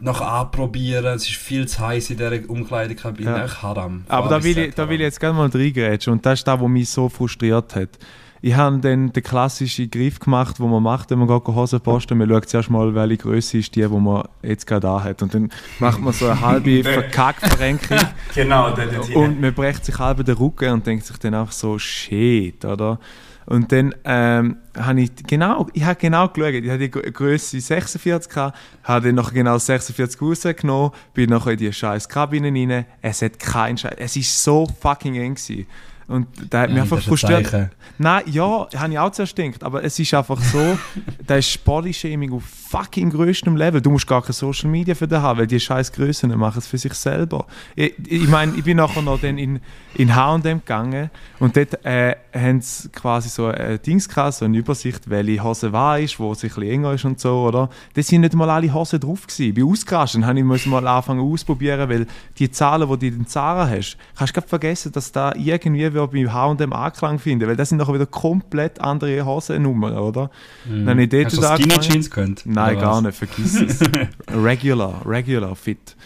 [0.00, 3.62] noch anprobieren, es ist viel zu heiß in dieser Umkleidekabine, Ja.
[3.62, 4.04] haram.
[4.08, 6.60] Aber da will, ich, da will ich jetzt gerne mal reingrätschen und das ist das,
[6.60, 7.98] was mich so frustriert hat.
[8.40, 12.16] Ich habe dann den klassischen Griff gemacht, den man macht, wenn man geht Hosen posten.
[12.16, 15.22] Man schaut zuerst mal, welche Größe ist die, die man jetzt gerade da hat.
[15.22, 17.98] Und dann macht man so eine halbe Verkackverrenkung
[18.36, 21.50] Genau, der dort und man brecht sich halb den Rücken und denkt sich dann auch
[21.50, 23.00] so, shit, oder?
[23.48, 27.58] Und dann ähm, habe ich genau, ich habe genau geschaut, ich hatte die Gr- Grösse
[27.58, 32.84] 46 gehabt, habe dann noch genau 46 rausgenommen, bin nachher in die scheiß Kabine rein,
[33.00, 35.66] es hat keinen Scheiß, es ist so fucking eng gewesen.
[36.08, 37.70] Und da hat mich Ja, einfach ein frustriert.
[37.98, 40.78] Nein, ja, habe ich auch zuerst gedacht, aber es ist einfach so,
[41.26, 43.80] da ist Bodyshaming auf fucking größtem Level.
[43.80, 46.66] Du musst gar keine Social Media für das haben, weil die scheiß Größen machen es
[46.66, 47.46] für sich selber.
[47.74, 49.60] Ich, ich meine, ich bin nachher noch dann in,
[49.94, 54.56] in H&M gegangen und dort äh, haben sie quasi so ein Dings gehabt, so eine
[54.58, 57.70] Übersicht, welche Hose war ist, wo es ein bisschen enger ist und so, oder?
[57.94, 59.62] Da sind nicht mal alle Hosen drauf gewesen.
[59.62, 62.06] Ausgerastet, dann habe ich müssen mal anfangen ausprobieren, weil
[62.38, 66.12] die Zahlen, die du in den Zara hast, kannst du vergessen, dass da irgendwie wird
[66.12, 70.30] bei H&M Anklang finden, weil das sind nachher wieder komplett andere Hosennummern, oder?
[70.66, 71.78] Dann habe ich Hast du Skinny.
[71.80, 72.46] Jeans könnt?
[72.46, 73.02] Nein, gar was?
[73.02, 73.80] nicht, vergiss es.
[74.30, 75.96] regular, regular fit.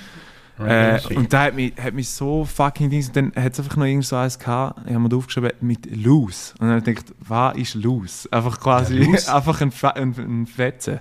[0.59, 3.86] Äh, und da hat mich, hat mich so fucking Dings, dann hat es einfach noch
[3.86, 6.53] irgend so eins gehabt, ich habe mir da aufgeschrieben, mit loose.
[6.61, 8.28] Und dann habe ich gedacht, was ist loose?
[8.32, 11.01] Einfach quasi, Ja, einfach ein, ein, ein Fetze.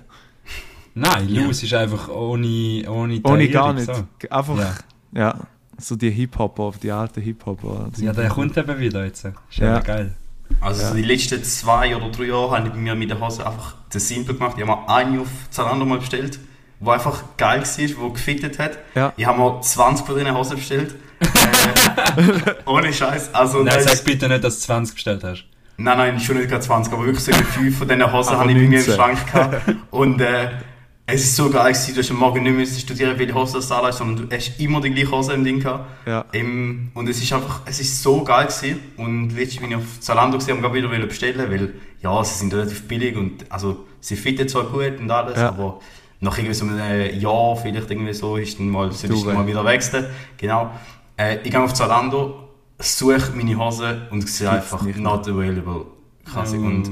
[0.94, 3.86] Nein, Loose ist einfach ohne, ohne Ohne gar nicht.
[3.86, 4.04] So.
[4.28, 4.74] Einfach, Ja.
[5.14, 5.34] ja.
[5.78, 7.88] So die Hip-Hopper, die alten Hip-Hopper.
[7.98, 9.24] Ja, der kommt eben wieder jetzt.
[9.24, 9.74] Ist Ja.
[9.74, 10.14] ja geil.
[10.60, 13.46] Also so die letzten zwei oder drei Jahre habe ich bei mir mit der Hose
[13.46, 14.56] einfach das Simple gemacht.
[14.58, 16.38] Ich habe mir eine auf Zalando mal bestellt,
[16.78, 17.66] die einfach geil war,
[18.08, 18.78] die gefittet hat.
[18.94, 19.12] Ja.
[19.16, 20.94] Ich habe mir 20 von diesen Hosen bestellt.
[21.22, 23.32] äh, ohne Scheiß.
[23.34, 25.44] Also, Nein, sag ist- bitte nicht, dass du 20 bestellt hast.
[25.78, 28.56] Nein, nein, schon nicht gerade 20, aber wirklich so fünf von diesen Hosen habe ich
[28.56, 28.94] bei mir im 19.
[28.94, 29.62] Schrank gehabt.
[29.90, 30.50] Und äh,
[31.14, 33.68] es ist so geil gewesen, du hast am Morgen nicht müssen studieren, welche Hose das
[33.68, 35.84] da ist, sondern du hast immer die gleiche Hose im Ding gehabt.
[36.06, 36.24] Ja.
[36.32, 38.80] Ähm, und es ist einfach, es ist so geil gewesen.
[38.96, 42.88] Und letztens bin ich auf Zalando gesehen und wieder bestellen, weil, ja, sie sind relativ
[42.88, 45.48] billig und, also, sie fitten zwar gut und alles, Ja.
[45.48, 45.80] aber
[46.20, 49.46] nach irgendwie so einem Jahr, vielleicht irgendwie so, ist dann mal, soll ich Du, mal
[49.46, 50.06] wieder wechseln.
[50.38, 50.70] Genau.
[51.18, 52.48] Äh, ich gehe auf Zalando,
[52.78, 55.84] suche meine Hose und sehe Gibt's einfach not available.
[56.24, 56.56] Quasi.
[56.56, 56.88] Und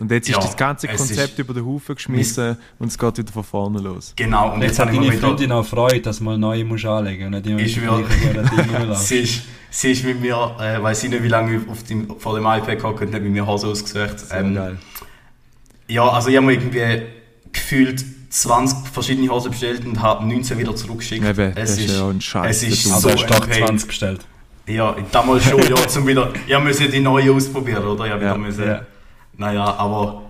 [0.00, 2.98] Und jetzt ist Ja, das ganze es Konzept ist- über den Haufen geschmissen und es
[2.98, 4.14] geht wieder von vorne los.
[4.16, 5.18] genau, und jetzt, jetzt hat deine wieder...
[5.18, 9.06] Freundin auch Freude, dass du mal neue musst anlegen und nicht immer Ich rumlaufst.
[9.08, 12.18] Sie ist, sie ist mit mir, äh, weiß ich nicht, wie lange ich auf dem,
[12.18, 14.16] vor dem iPad gehockt und hat mit mir Hose ausgesucht.
[14.32, 14.78] Ähm, geil.
[15.88, 17.02] Ja, also ich habe mir irgendwie
[17.52, 21.24] gefühlt 20 verschiedene Hosen bestellt und habe 19 wieder zurückgeschickt.
[21.24, 23.50] Eben, das ist ja auch ein Scheiß, Es ist Also so hast du doch ein
[23.50, 23.66] Pain.
[23.66, 24.20] 20 bestellt.
[24.66, 26.32] Ja, damals schon, ja, zum wieder.
[26.46, 28.04] Ich musste die neue ausprobieren, oder?
[28.06, 28.20] Ich Ja.
[28.20, 28.86] wieder müssen, Ja.
[29.36, 30.22] Naja, aber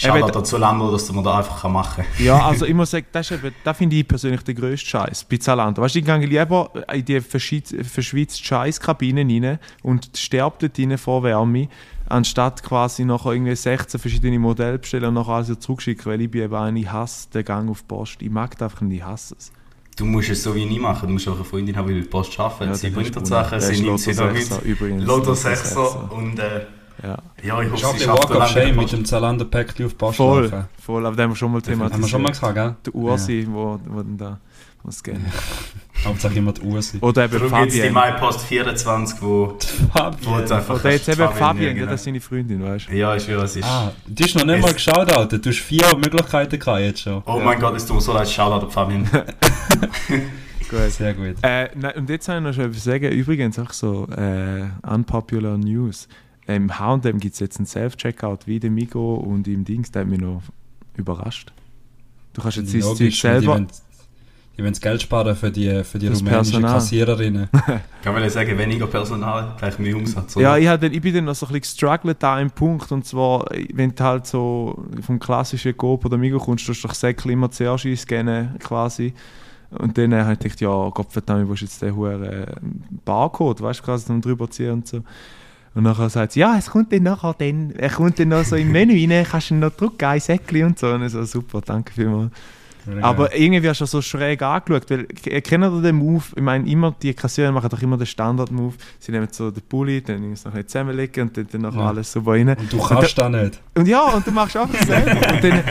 [0.00, 2.24] Eben, schade dazu Lando, dass man da einfach machen kann.
[2.24, 5.24] Ja, also ich muss sagen, das, ist eben, das finde ich persönlich der grösste Scheiß
[5.24, 5.82] bei Zalando.
[5.82, 11.24] Weißt du, ich gehe lieber in die verschwitzte Scheißkabine rein und sterbe dort rein vor
[11.24, 11.68] Wärme,
[12.08, 16.42] anstatt quasi nachher irgendwie 16 verschiedene Modelle bestellen und nachher alles zurückschicken, weil ich bin
[16.42, 18.22] eben einer, ich hasse den Gang auf die Post.
[18.22, 19.52] Ich mag das einfach nicht, ich hasse es.
[19.96, 21.08] Du musst es so wie nie machen.
[21.08, 22.70] Du musst auch eine Freundin haben, die der Post arbeiten.
[22.70, 23.26] Ja, sie bringt dir.
[23.26, 24.48] Sachen, sie nimmt sie da mit.
[24.62, 25.02] Übrigens.
[25.02, 26.12] Lotto Lotto 6 Sechser.
[26.12, 26.66] und äh,
[27.02, 27.18] Ja.
[27.42, 30.64] ja, ich hoffe, Walk of lange Shame mit dem Zalando-Päckchen auf die Post Voll, laufen.
[30.84, 31.92] voll, aber den haben wir schon mal thematisiert.
[31.92, 32.76] Haben wir schon mal gesagt, gell?
[32.86, 34.38] Der Ursi, wo, wo dann da
[34.82, 35.24] muss gehen.
[36.04, 36.98] Hauptsache immer die Ursi.
[37.00, 38.14] Oder eben Darum gibt es die Fabian.
[38.14, 39.58] MyPost 24, wo,
[40.22, 42.96] wo jetzt einfach Oder jetzt eben Fabian, verwenden, ja, das ist seine Freundin, weißt du?
[42.96, 43.64] Ja, ich schwöre, es ist...
[43.64, 45.38] Ah, du hast noch nicht mal geschaut, Alter.
[45.38, 47.22] Du hast vier Möglichkeiten gehabt jetzt schon.
[47.26, 49.08] Oh mein Gott, es tut mir so leid, Shoutout an Fabian.
[50.68, 50.90] Gut.
[50.90, 51.36] Sehr gut.
[51.42, 53.10] Äh, nein, und jetzt habe ich noch etwas sagen.
[53.10, 56.08] Übrigens auch so äh, unpopular News.
[56.48, 59.90] Im H&M gibt es jetzt einen Self-Checkout wie dem Migo und im Dings.
[59.90, 60.42] Der hat mich noch
[60.96, 61.52] überrascht.
[62.32, 63.66] Du kannst jetzt dein Zeug Logisch, selber...
[64.56, 66.72] Die wollen, Geld sparen für die, für die rumänischen Personal.
[66.72, 67.48] Kassiererinnen.
[67.52, 67.60] Ich
[68.02, 70.36] kann sagen, weniger Personal, gleich mehr Umsatz.
[70.36, 70.42] oder?
[70.42, 72.90] Ja, ich, hab dann, ich bin dann noch so ein bisschen gestruggelt an einem Punkt.
[72.90, 73.44] Und zwar,
[73.74, 77.86] wenn du halt so vom klassischen Coop oder Migo kommst, du doch Säckchen immer zuerst
[77.86, 79.12] einscannen, quasi.
[79.70, 82.46] Und dann äh, habe ich gedacht, ja, Gott verdammt, wo ist jetzt der hohe
[83.04, 85.02] Barcode, weißt du, quasi zum drüber ziehen und so.
[85.78, 88.56] Und nachher sagt sie, ja, es kommt dann nachher dann, er kommt dann noch so
[88.56, 90.88] im Menü rein, kannst du noch drücken, ein Säckchen und so.
[90.88, 92.32] Und so, super, danke vielmals.
[93.00, 96.24] Aber irgendwie hast du so schräg angeschaut, weil, kennt ihr den Move?
[96.34, 98.74] Ich meine, immer, die Kassierer machen doch immer den Standard-Move.
[98.98, 101.86] Sie nehmen so den Pulli, dann so ein bisschen zusammenlegen und dann, dann nachher Ja.
[101.88, 102.48] alles super rein.
[102.48, 103.60] Und du kannst da nicht.
[103.76, 105.10] Und ja, und du machst einfach selber.
[105.32, 105.62] und dann,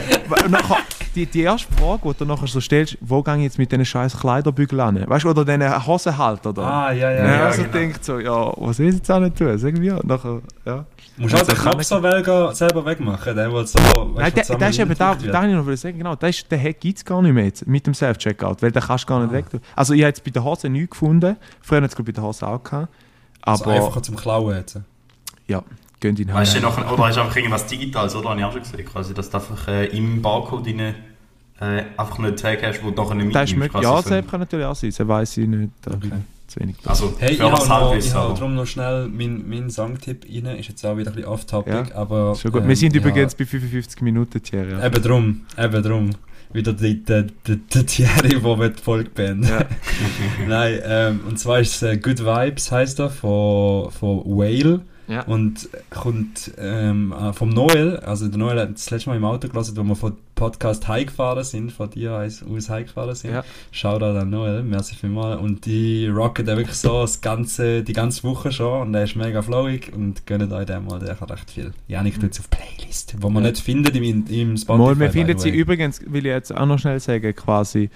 [0.45, 0.77] und nachher,
[1.17, 3.85] die, die erste Frage, die du nachher so stellst, wo gehe ich jetzt mit diesen
[3.85, 5.03] scheiß Kleiderbügeln an?
[5.09, 6.61] Weißt du, oder diesen Hosenhalter da?
[6.61, 7.17] Ah, ja, ja.
[7.25, 7.45] ja, ja.
[7.47, 7.73] also genau.
[7.73, 9.57] denkt so, ja, was will ich jetzt auch nicht tun?
[9.57, 10.85] Sag mir, nachher, ja.
[11.15, 13.35] Du musst auch Also den Kopf so selber wegmachen.
[13.35, 13.79] Der, will so,
[14.15, 16.75] Nein, der, der ist eben da, da habe ich noch sagen, genau, der, ist- den
[16.79, 19.33] gibt es gar nicht mehr jetzt, mit dem Self-Checkout, weil den kannst du gar nicht
[19.33, 19.59] weg tun.
[19.75, 22.45] Also ich habe jetzt bei der Hose nichts gefunden, früher hat es bei der Hose
[22.47, 22.93] auch gehabt,
[23.41, 24.79] Also aber einfacher zum Klauen jetzt.
[25.47, 25.63] ja,
[25.99, 28.29] gehen in Weißt du noch, oder ist einfach irgendwas Digitales, oder?
[28.29, 28.85] Habe ich auch schon gesehen.
[28.85, 30.79] Quasi, dass du einfach äh, im Barcode rein,
[31.59, 33.73] äh, einfach einen Tag hast, wo du nachher nicht Das ist mitnimmst.
[33.75, 35.71] möglich, ja, quasi so das kann natürlich auch sein, das weiß ich nicht.
[35.85, 36.09] Okay.
[36.47, 37.01] Zu wenig Platz.
[37.01, 40.57] Also, Hey, ich habe noch, ich hab aber- darum noch schnell meinen mein Songtipp rein.
[40.57, 42.35] Ist jetzt auch wieder ein bisschen off-topic, Ja, aber...
[42.35, 42.61] Schon gut.
[42.61, 44.71] ähm, Wir sind ja, übrigens bei 55 Minuten, Thierry.
[44.71, 44.85] Ja.
[44.85, 46.09] Eben drum, eben drum.
[46.53, 49.49] Wieder die, die, die, die Thierry, wo wir die Folge beenden.
[49.49, 49.65] Ja.
[50.47, 54.79] Nein, ähm, und zwar ist es äh, Good Vibes, heisst er, von, von Whale.
[55.07, 55.21] Ja.
[55.23, 59.47] Und kommt ähm, äh, vom Noel, also der Noel hat das letzte Mal im Auto
[59.47, 63.31] gelassen, wo wir von Podcast heimgefahren sind, von dir aus heimgefahren sind.
[63.31, 63.43] Ja.
[63.71, 65.39] Shoutout an Noel, merci vielmals.
[65.41, 69.41] Und die rocken wirklich so das ganze, die ganze Woche schon und der ist mega
[69.41, 71.71] flowig und gönnt euch den mal, der kann recht viel.
[71.87, 73.49] Janik tut es auf Playlist, wo man Ja.
[73.51, 74.77] nicht findet im, im Spotify.
[74.77, 77.89] Mal, wir finden sie übrigens, will ich jetzt auch noch schnell sagen, quasi,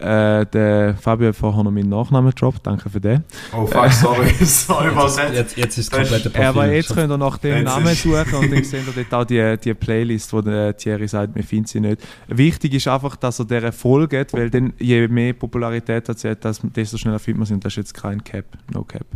[0.00, 3.24] äh, der Fabio hat vorher noch meinen Nachnamen gedroppt, danke für den.
[3.52, 5.34] Oh fuck, sorry, sorry, was jetzt?
[5.34, 6.46] Jetzt, jetzt ist das ist- komplette Profil.
[6.48, 9.24] Aber jetzt könnt ihr nach dem Jetzt Namen suchen und dann seht ihr dort auch
[9.26, 12.00] die, die Playlist, wo der Thierry sagt, wir finden sie nicht.
[12.28, 16.38] Wichtig ist einfach, dass er der folgt, weil dann je mehr Popularität hat sie hat,
[16.76, 19.06] desto schneller findet man sie und das ist jetzt kein Cap, no Cap.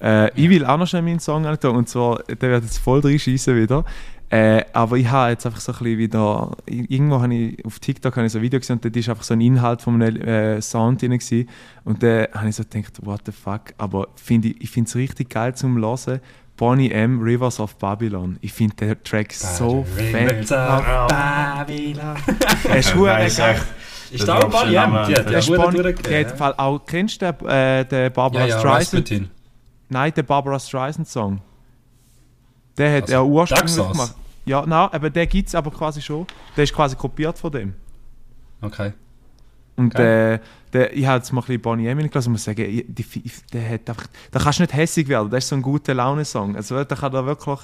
[0.00, 3.00] Äh, Ich will auch noch schnell meinen Song antun und zwar, der wird jetzt voll
[3.00, 3.84] reinschießen wieder.
[4.34, 8.16] Äh, aber ich habe jetzt einfach so ein bisschen wieder, irgendwo habe ich, auf TikTok
[8.16, 10.16] habe ich so ein Video gesehen und dort ist einfach so ein Inhalt von einem
[10.22, 11.50] äh, Sound drin gewesen.
[11.84, 14.96] und da habe ich so gedacht, what the fuck, aber find ich, ich finde es
[14.96, 16.20] richtig geil zum Hören.
[16.56, 17.20] Bonnie M.
[17.20, 18.38] Rivers of Babylon.
[18.40, 20.48] Ich finde den Track so fett.
[20.48, 22.16] Babylon.
[22.70, 23.26] Er ist geil.
[23.26, 23.62] echt.
[24.12, 24.92] Ist da auch Bonnie M?
[25.08, 28.42] Die hat Der ja ist gut Bonnie, durchgegeben, auch, kennst du den, äh, den Barbara
[28.46, 29.02] Ja, ja, Streisand?
[29.02, 29.30] Rasputin.
[29.90, 31.40] Nein, der Barbara Streisand Song.
[32.78, 34.14] Der hat Also, er ursprünglich gemacht.
[34.44, 36.26] Ja, nein, aber der gibt es aber quasi schon.
[36.56, 37.74] Der ist quasi kopiert von dem.
[38.60, 38.92] Okay.
[39.76, 40.40] Und Geil.
[40.42, 42.84] äh, der, ich habe jetzt mal ein bisschen Bonnie M gelassen und muss sagen, ich-
[42.88, 43.04] die,
[43.52, 46.56] der hat einfach, da kannst du nicht hässig werden, das ist so ein guter Laune-Song.
[46.56, 47.58] Also da kann er wirklich,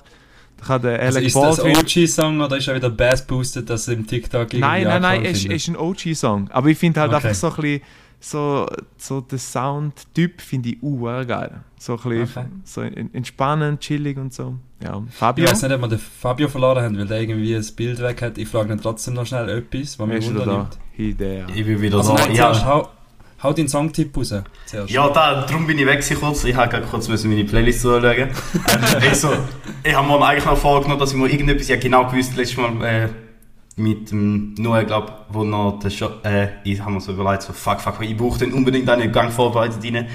[0.57, 1.77] da kann der Also Alec ist das Baldwin...
[1.77, 5.25] OG-Song oder ist er wieder Bass boosted, dass er im TikTok irgendwie Nein, nein, nein,
[5.25, 6.49] es ist, ist ein OG-Song.
[6.51, 7.27] Aber ich finde halt Okay.
[7.29, 7.83] einfach so ein bisschen,
[8.21, 8.67] so,
[8.97, 11.61] so den Sound-Typ finde ich uh, geil.
[11.79, 12.47] So ein bisschen Okay.
[12.65, 14.55] so en- entspannend, chillig und so.
[14.83, 17.67] Ja, Ich Fabio, weiß nicht, ob wir den Fabio verloren haben, weil der irgendwie ein
[17.75, 18.39] Bild weg hat.
[18.39, 20.79] Ich frage ihn trotzdem noch schnell etwas, was mich wundernimmt.
[20.97, 21.49] Der.
[21.55, 22.27] Ich bin wieder Also da.
[22.27, 22.89] nein, ja, hau,
[23.43, 24.35] hau deinen Songtipp raus.
[24.67, 24.91] Zuerst.
[24.91, 26.45] ja da, darum bin ich weg kurz.
[26.45, 28.19] Ich habe gerade kurz müssen meine Playlist anschauen.
[28.19, 28.29] ähm,
[29.13, 29.25] ich,
[29.85, 32.85] ich habe mir eigentlich noch vorgenommen, dass ich mir irgendetwas, ja genau gewusst, letztes Mal
[32.85, 33.09] äh,
[33.77, 37.53] mit dem Noah, glaube wo noch der Show, äh, ich habe mir so überlegt, so
[37.53, 40.09] fuck, fuck, ich brauche den unbedingt einen Gang vorbereitet rein.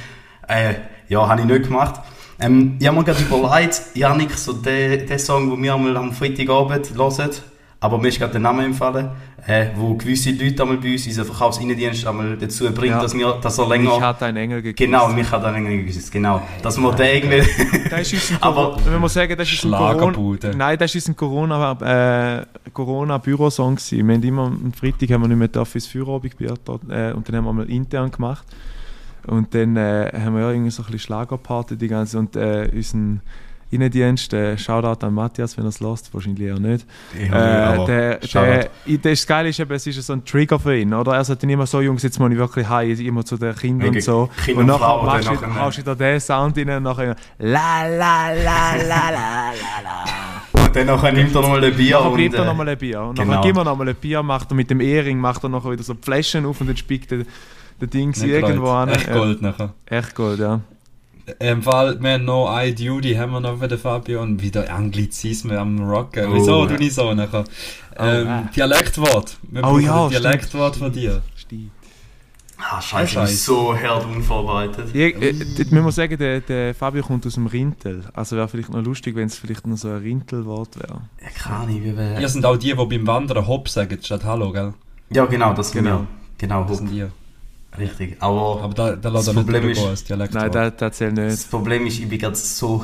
[0.47, 0.75] Äh,
[1.07, 2.01] ja, habe ich nicht gemacht.
[2.43, 6.11] Ähm, ich habe mir gerade überlegt, Janik, so der, der Song, den wir einmal am
[6.11, 7.29] Freitagabend hören,
[7.79, 9.09] aber mir ist gerade der Name empfallen,
[9.45, 13.01] äh, wo gewisse Leute einmal bei uns, unseren Verkaufsinnendienst einmal dazu bringt, Ja.
[13.01, 13.99] dass, wir, dass er Ich länger...
[13.99, 14.77] hatte einen Engel geküsst.
[14.89, 16.41] Genau, mich hat er länger gewusst, genau.
[16.61, 17.89] Dass wir den irgendwie...
[17.89, 20.53] Das ist ein Aber- wenn man sagen, das ist ein Corona.
[20.55, 24.07] Nein, das ist ein Corona, äh, Corona Bürosong gewesen.
[24.07, 27.35] Wir haben immer am Freitag haben wir nicht mehr dafür ins Feierabend äh, und dann
[27.35, 28.45] haben wir mal intern gemacht.
[29.27, 32.69] Und dann äh, haben wir ja irgendwie so ein bisschen Schlagerparty die ganze und äh,
[32.73, 33.21] unseren
[33.73, 36.85] Innendienst, äh, Shoutout an Matthias, wenn er es lässt, wahrscheinlich eher nicht.
[37.19, 38.69] Ich Äh, aber der, der,
[39.01, 41.15] das Geile ist eben, es ist so ein Trigger für ihn, oder?
[41.15, 43.89] Er sagt dann immer so, Jungs, jetzt muss ich wirklich heim, immer zu den Kindern
[43.89, 44.29] und so.
[44.45, 47.15] Kinder und nachher Frauen, machst dann du, haust du da den Sound rein und nachher
[47.39, 49.51] la la la la la
[49.83, 50.63] la.
[50.65, 52.13] Und dann nachher nimmt er nochmal ein Bier und...
[52.13, 53.01] bleibt er äh, nochmal ein Bier.
[53.01, 53.31] Und genau.
[53.31, 55.83] nachher gibt er nochmal ein Bier, macht er mit dem Ehering, macht er nachher wieder
[55.83, 57.25] so Flaschen auf und dann spickt er
[57.83, 58.89] der Ding Nicht irgendwo an.
[58.89, 59.73] Echt Ja, Gold nachher.
[59.85, 60.61] echt Gold, ja.
[61.39, 64.69] Im Fall, wir haben noch I Duty haben wir noch für den Fabio und wieder
[64.73, 66.25] Anglizismen am Rocken.
[66.29, 67.45] Oh, Wieso du nicht so nachher?
[67.97, 68.49] Ähm, ah.
[68.53, 69.37] Dialektwort.
[69.43, 70.23] Wir Oh brauchen ja, ein stimmt.
[70.25, 71.21] Dialektwort von dir.
[71.37, 71.71] Stimmt.
[72.57, 73.35] Ah, scheiße, ich bin Scheiße.
[73.37, 74.93] so hart unvorbereitet.
[74.93, 78.03] Ja, äh, dort müssen wir sagen, der, der Fabio kommt aus dem Rintel.
[78.13, 81.01] Also wäre vielleicht noch lustig, wenn es vielleicht noch so ein Rintelwort wäre.
[81.21, 82.19] Ja, keine Ahnung, wie wir...
[82.19, 84.73] Ihr sind auch die, die beim Wandern Hopp sagen statt Hallo, gell?
[85.09, 85.99] Ja, genau, das sind Genau.
[86.01, 86.07] wir.
[86.37, 87.05] Genau, Das sind die.
[87.77, 88.17] Richtig.
[88.21, 90.43] Aber, Aber da, da Das nicht Problem ist- als Dialektwort.
[90.43, 91.51] Nein, das, das zählt das nicht.
[91.51, 92.83] Problem ist, ich bin gerade so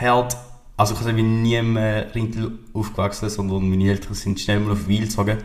[0.00, 0.36] hart...
[0.76, 4.88] Also ich bin nie im äh, Rintel aufgewachsen, sondern meine Eltern sind schnell mal auf
[4.88, 5.38] Wiel gezogen.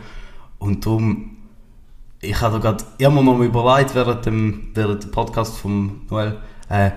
[0.58, 1.32] Und darum...
[2.22, 6.38] Ich habe da gerade immer noch mal überlegt, während dem, während dem Podcast von Noel,
[6.70, 6.90] äh,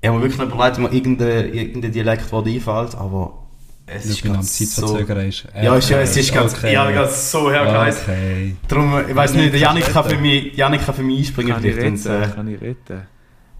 [0.00, 3.43] ich habe mir wirklich noch überlegt, ob mir irgendein, irgendein Dialektwort einfällt, aber
[3.86, 4.96] es Ich ist bin am gerade so...
[4.96, 5.46] Ist.
[5.62, 6.54] Ja, ist, ja, es ist ganz...
[6.54, 6.72] okay.
[6.72, 8.02] Ich habe gerade so hart geheißen.
[8.02, 8.56] Okay.
[8.68, 11.76] Darum, ich weiß nicht, Janik kann für mich, Janik kann für mich einspringen, Kann ich
[11.76, 13.02] retten, äh, kann ich retten.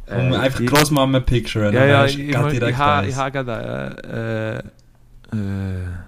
[0.07, 1.72] Um Äh, einfach Großmama picturen.
[1.72, 3.09] Ja, dann ja, ich, ich, ich, ich, habe eins.
[3.09, 4.62] ich habe gerade
[5.33, 6.05] äh, äh,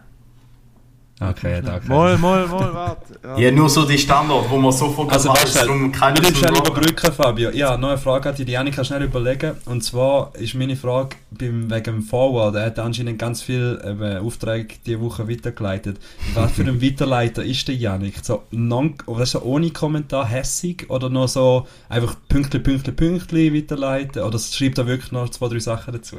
[1.19, 1.89] Okay, danke.
[1.89, 3.19] Mal, mal, mal, warte.
[3.25, 3.39] Ja.
[3.39, 6.35] Ja, nur so die Standard, wo man sofort Also, alles warte, drum wir keiner müssen
[6.35, 7.51] zum schnell überbrücken, Fabio.
[7.53, 9.53] Ja, noch eine Frage an die Janika schnell überlegen.
[9.65, 12.55] Und zwar ist meine Frage beim, wegen dem Forward.
[12.57, 15.99] Er hat anscheinend ganz viele eben, Aufträge diese Woche weitergeleitet.
[16.35, 18.17] Was für ein Weiterleiter ist der Janik?
[18.23, 20.91] So, non, oder so ohne Kommentar, hässig?
[20.91, 24.23] Oder noch so einfach Pünktli, Pünktli, Pünktli weiterleiten?
[24.23, 26.17] Oder schreibt er wirklich noch zwei, drei Sachen dazu?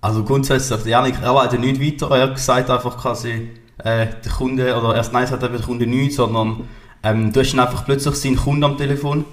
[0.00, 3.50] Also grundsätzlich, der Janik, er leitet nicht weiter, er hat gesagt einfach quasi,
[3.84, 6.68] äh, der Kunde, oder erst nein, sagt eben der Kunde nichts, sondern
[7.02, 9.24] ähm, du hast dann einfach plötzlich seinen Kunden am Telefon,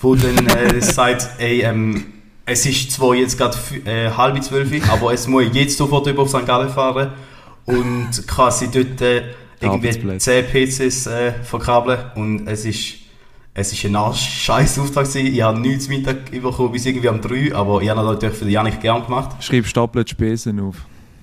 [0.00, 2.04] wo dann äh, sagt, ey, ähm,
[2.44, 6.28] es ist zwar jetzt gerade äh, halb zwölf, aber es muss jetzt sofort über auf
[6.28, 6.44] St.
[6.44, 7.12] Gallen fahren
[7.66, 9.22] und quasi dort äh,
[9.60, 10.44] irgendwie Arbeitsplätze.
[10.44, 12.94] 10 PCs äh, verkabeln und es ist
[13.54, 15.26] es ist ein scheiß Auftrag gewesen.
[15.26, 18.44] Ich habe nichts Mittag bekommen bis irgendwie am 3, aber ich habe das natürlich für
[18.46, 19.42] den Janik gern gemacht.
[19.42, 20.76] Schreib doppelt Spesen auf.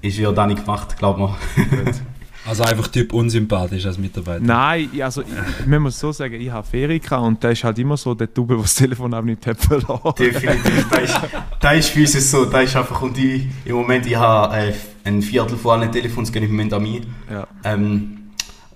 [0.04, 1.36] Ist ja dann nicht gemacht, glaub mir.
[2.50, 4.44] Also einfach Typ unsympathisch als Mitarbeiter.
[4.44, 5.28] Nein, ich- also ich,
[5.72, 8.28] ich muss so sagen, ich habe Ferien gehabt und da ist halt immer so der
[8.28, 10.14] Double, der das Telefon abnimmt, hat verloren.
[10.18, 10.88] Definitiv.
[10.90, 11.20] Da ist,
[11.60, 12.46] da ist für uns so.
[12.46, 14.74] Da ist einfach, und ich, im Moment, ich habe äh,
[15.06, 17.02] ein Viertel von allen Telefons gehen im Moment an mich.
[17.32, 17.48] Ja.
[17.64, 18.18] Ähm,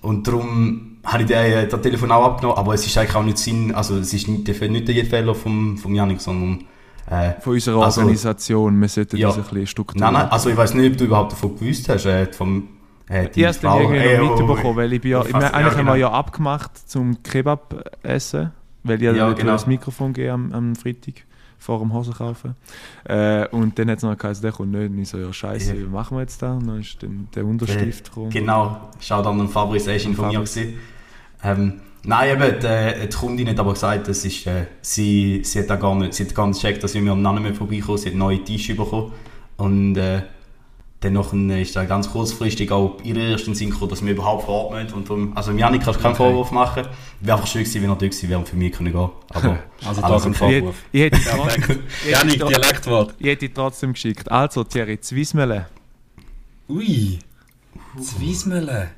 [0.02, 3.22] und darum habe ich den, äh, das Telefon auch abgenommen, aber es ist eigentlich auch
[3.24, 6.64] nicht Sinn, also es ist nicht, der, nicht der Fehler vom, vom Janik, sondern
[7.10, 9.28] äh, Von unserer Also- Organisation, wir sollten Ja.
[9.28, 11.88] das ein bisschen Struktur Nein, nein, also ich weiß nicht, ob du überhaupt davon gewusst
[11.90, 12.68] hast, äh, vom,
[13.08, 15.72] äh, Ich habe dann irgendwie noch oh, mitbekommen, weil ich bin ja, ich meine, eigentlich
[15.72, 15.94] ja, haben wir genau.
[15.94, 18.52] ja abgemacht zum Kebab essen,
[18.82, 19.52] weil ich ja, Ja, genau.
[19.52, 21.14] das Mikrofon geben am, am Freitag
[21.58, 22.54] vor dem Hosen kaufen.
[23.04, 24.90] Äh, und dann hat es noch geheißen, der kommt nicht.
[24.90, 25.82] Und ich so, ja scheiße, Ja.
[25.84, 26.52] was machen wir jetzt da?
[26.54, 28.30] Und dann ist dann der Unterstift gekommen.
[28.30, 30.60] Genau, schau dann an Fabrice, er informiert Fabrice.
[30.60, 30.78] gewesen.
[31.42, 35.70] Ähm, nein, eben, die, die Kundin hat aber gesagt, das ist, äh, sie, sie hat
[35.70, 38.10] da gar nicht, sie hat gar nicht gecheckt, dass wir am Namen mehr vorbeikommen, sie
[38.10, 39.12] hat neue Tische bekommen
[39.56, 40.22] und äh,
[41.04, 44.44] dann noch ein, ist da ganz kurzfristig auch ihre ersten Sinn gekommen, dass wir überhaupt
[44.46, 46.22] vor Ort müssen und darum, also Janik kannst du keinen Okay.
[46.24, 46.86] Vorwurf machen,
[47.20, 49.58] wäre einfach schön gewesen, wenn er da gewesen wäre und für mich können gehen, aber
[49.86, 50.52] Also im Fall.
[50.52, 50.76] Ich, Vorwurf.
[50.92, 51.78] ich, hätte trotzdem,
[52.10, 53.14] Janik, Dialektwort.
[53.18, 54.30] ich hätte trotzdem geschickt.
[54.32, 55.66] Also, Thierry, Zwiesmele.
[56.68, 57.18] Ui,
[58.00, 58.90] Zwiesmühle.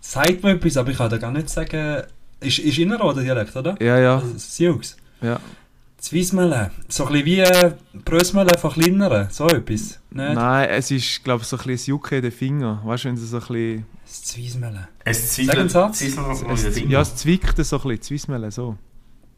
[0.00, 2.02] Sagt mir etwas, aber ich kann da gar nicht sagen.
[2.40, 3.76] Ist, ist Innerrhoden Dialekt, oder?
[3.82, 4.80] Ja, ja, Also, Sioux.
[5.22, 5.38] ja.
[5.98, 6.70] Zwiesmühle.
[6.88, 7.72] So ein bisschen wie äh,
[8.04, 9.28] Brösmühle von kleineren.
[9.30, 10.00] So etwas.
[10.10, 10.34] Nicht?
[10.34, 12.80] Nein, es ist, glaube ich, so ein bisschen das Jucken in den Fingern.
[12.84, 13.86] Weißt du, wenn es so ein bisschen.
[14.06, 14.88] Das Zwiesmühle.
[15.04, 18.76] Es Zwiebeln- ja, es zwickt so ein bisschen, Zwiesmele, so.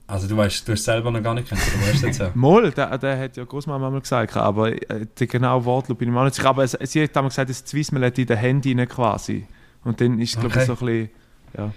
[0.06, 2.18] Also du weißt, du hast es selber noch gar nicht kennt, oder weißt du jetzt
[2.20, 2.30] ja?
[2.34, 6.14] Moll, der, der hat ja Großmama mal gesagt, aber äh, der genaue Wortlaut bin ich
[6.14, 6.48] mir nicht sicher.
[6.48, 9.46] Aber sie hat damals gesagt, das hat in den Handy rein quasi.
[9.84, 10.60] Und dann ist, glaube Okay.
[10.60, 11.10] ich, so ein bisschen.
[11.56, 11.72] Ja.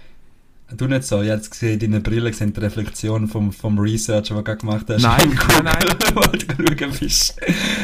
[0.70, 4.42] Du nicht so, jetzt gesehen, deine Brille sind die Reflexion vom, vom Research, den du
[4.42, 5.02] gerade gemacht hast.
[5.02, 5.76] Nein, nein, nein.
[6.14, 7.38] Weil du schauen bist.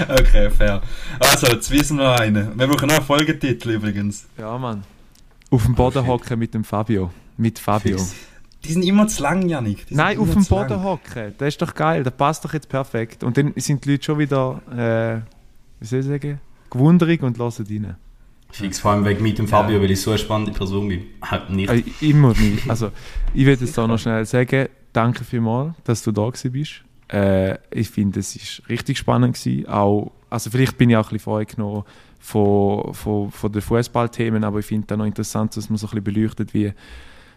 [0.09, 0.81] Okay, fair.
[1.19, 2.53] Also, Zwiesmühle eine.
[2.57, 4.27] Wir brauchen noch einen Folgetitel übrigens.
[4.39, 4.83] ja, Mann.
[5.51, 7.11] Auf dem Boden hocken mit dem Fabio.
[7.37, 7.99] Mit Fabio.
[7.99, 8.15] Fix.
[8.65, 9.87] Die sind immer zu lang, Janik.
[9.87, 10.45] Die Nein, auf dem.
[10.45, 11.35] Boden hocken.
[11.39, 12.03] Das ist doch geil.
[12.03, 13.25] Das passt doch jetzt perfekt.
[13.25, 15.21] Und dann sind die Leute schon wieder, äh,
[15.81, 17.97] wie soll ich sagen, gewundrig und hören rein.
[18.53, 21.05] Fix, vor allem wegen mit dem Fabio, weil ich so eine spannende Person bin.
[21.23, 21.71] Halt nicht.
[21.71, 22.67] Äh, immer nicht.
[22.69, 22.91] Also,
[23.35, 26.83] ich will jetzt auch noch schnell sagen, danke vielmals, dass du da gewesen bist.
[27.13, 29.37] Äh, ich finde, es war richtig spannend.
[29.37, 29.69] Gewesen.
[29.69, 31.85] Auch, also vielleicht bin ich auch ein bisschen vorgenommen
[32.19, 35.91] von, von, von den Fußballthemen, aber ich finde es noch interessant, dass man so ein
[35.91, 36.73] bisschen beleuchtet, wie,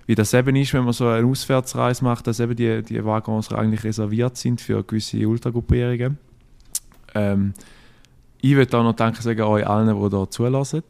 [0.06, 3.52] wie das eben ist, wenn man so eine Auswärtsreise macht, dass eben die, die Waggons
[3.52, 6.18] eigentlich reserviert sind für gewisse Ultragruppierungen.
[7.16, 7.54] Ähm,
[8.42, 10.84] ich würde auch noch Danke sagen euch allen, die hier zulassen.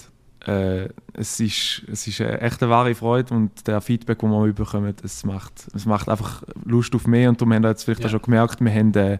[0.45, 4.93] Äh, es, ist, es ist eine echte wahre Freude und der Feedback, das wir bekommen,
[5.03, 8.07] es macht, es macht einfach Lust auf mehr und darum haben wir jetzt vielleicht Ja.
[8.07, 9.19] auch schon gemerkt, wir haben äh,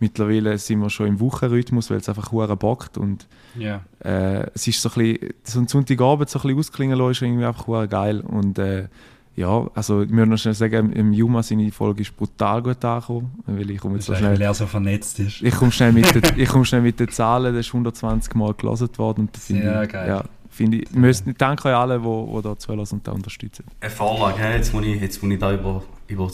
[0.00, 3.82] mittlerweile sind wir schon im Wochenrhythmus, weil es einfach hure bockt und Ja.
[4.04, 7.22] äh, es ist so ein bisschen, so ein Sonntagabend so ein bisschen ausklingen lassen, ist
[7.22, 8.88] irgendwie einfach hure geil und äh,
[9.36, 13.32] ja, also ich möchte noch schnell sagen, im Juma seine Folge ist brutal gut angekommen,
[13.46, 15.42] weil ich komme so schnell weil er so vernetzt ist.
[15.42, 18.54] ich komme schnell, mit den- ich komm schnell mit den Zahlen, das ist 120 Mal
[18.54, 19.22] gelesen worden.
[19.22, 20.08] Und Sehr ich, geil.
[20.08, 20.24] Ja,
[20.54, 23.64] finde ich, müsst, danke euch allen, die, die da zuhören und da unterstützen.
[23.80, 26.30] Eine Vorlage, jetzt muss ich, jetzt muss ich da über, über,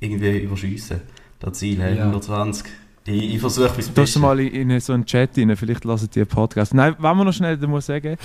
[0.00, 1.00] irgendwie überschiessen.
[1.40, 1.94] Das Ziel, hä?
[1.96, 2.02] Ja.
[2.04, 2.64] 120.
[3.06, 6.10] Ich, ich versuche bis Du hast mal in, in so einen Chat rein, vielleicht lassen
[6.14, 6.74] die einen Podcast.
[6.74, 8.16] Nein, wenn wir noch schnell da muss sagen,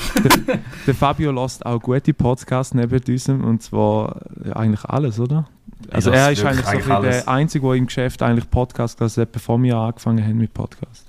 [0.48, 4.20] der, der Fabio lässt auch gute Podcasts neben diesem und zwar
[4.54, 5.48] eigentlich alles, oder?
[5.90, 7.24] Also Ich er ist eigentlich so alles.
[7.24, 11.06] der Einzige, der im Geschäft eigentlich Podcast hat, bevor wir angefangen haben mit Podcast.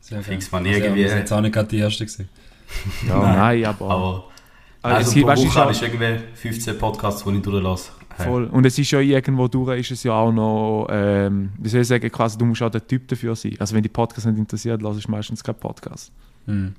[0.00, 2.28] Sehr Fix, man, Also, irgendwie- Das ist jetzt auch nicht gerade die erste gewesen.
[3.08, 3.90] Ja, Nein, nein, aber...
[3.90, 4.24] Aber
[4.82, 7.92] also, also, es pro Woche auch- ist irgendwie 15 Podcasts, die ich durchlasse.
[8.16, 8.24] Hä?
[8.24, 8.44] Voll.
[8.46, 11.88] Und es ist ja irgendwo durch, ist es ja auch noch, ähm, wie soll ich
[11.88, 13.56] sagen, quasi, du musst auch der Typ dafür sein.
[13.58, 16.10] Also wenn die Podcast nicht interessiert, lass ich meistens keinen Podcast.
[16.46, 16.74] Hm.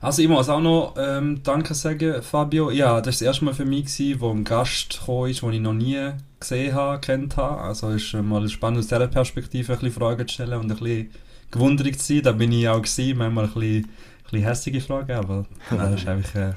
[0.00, 2.70] Also ich muss auch noch ähm, Danke sagen, Fabio.
[2.70, 5.52] Ja, das war das erste Mal für mich, gewesen, wo ein Gast gekommen ist, den
[5.52, 5.98] ich noch nie
[6.40, 7.60] gesehen habe, kennt habe.
[7.60, 10.76] Also es ist mal spannend aus dieser Perspektive ein bisschen Fragen zu stellen und ein
[10.78, 11.10] bisschen
[11.50, 12.22] gewundert zu sein.
[12.22, 13.88] Da bin ich auch gewesen, manchmal ein bisschen,
[14.24, 16.52] bisschen hässliche Fragen, aber das ist einfach äh,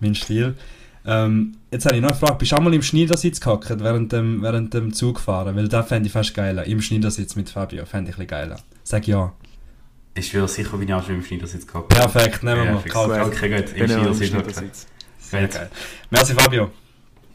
[0.00, 0.54] mein Stil.
[1.06, 2.36] Ähm, jetzt habe ich noch eine Frage.
[2.36, 5.54] Bist du auch mal im Schneidersitz gehackt während dem, während dem Zug fahren?
[5.54, 6.64] Weil das fände ich fast geiler.
[6.64, 8.56] Im Schneidersitz mit Fabio fände ich ein bisschen geiler.
[8.82, 9.32] Sag ja.
[10.14, 11.88] Ich schwöre, sicher bin ich auch schon im Schneidersitz gehabt.
[11.88, 12.82] Perfekt, nehmen wir mal.
[12.82, 13.26] Kalt.
[13.26, 13.72] Okay, gut.
[13.76, 14.86] Im Schneidersitz.
[15.18, 15.70] Sehr geil.
[16.10, 16.70] Merci Fabio.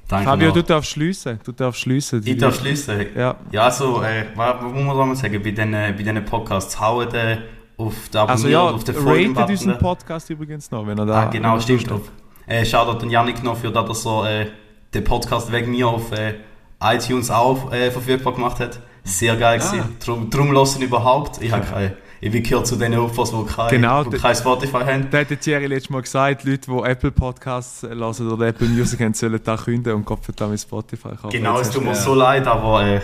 [0.08, 0.56] Danke Fabio, noch.
[0.56, 1.40] du darfst schliessen.
[1.44, 2.22] Du darfst schliessen.
[2.26, 3.06] Ich darf schließen.
[3.16, 3.36] Ja.
[3.52, 7.38] Ja, also, äh, was, muss man sagen, bei diesen bei diesen Podcasts, hauen äh,
[7.80, 9.50] auf Abonnieren, Also ja, auf den ratet Folgen-Button.
[9.52, 11.22] unseren Podcast übrigens noch, wenn er da...
[11.24, 11.92] Ah, genau, stimmt.
[11.92, 12.02] Auf,
[12.46, 14.48] äh, Shoutout an Janik noch für das, dass er äh,
[14.94, 16.36] den Podcast wegen mir auf äh,
[16.82, 18.80] iTunes auch äh, verfügbar gemacht hat.
[19.04, 19.66] Sehr geil Ah.
[19.72, 19.96] gewesen.
[20.04, 21.42] Drum, drum lassen überhaupt.
[21.42, 24.80] Ich, hab kein, ich bin gehört zu den Opfers, die kein, Genau, die kein Spotify
[24.84, 25.08] haben.
[25.10, 29.00] Da hat der Thierry letztes Mal gesagt, Leute, die Apple Podcasts hören oder Apple Music
[29.00, 31.30] haben, sollen da künden und Gott verdammt mit Spotify kaufen.
[31.30, 31.96] Genau, es tut mir ja.
[31.96, 33.02] so leid, aber äh,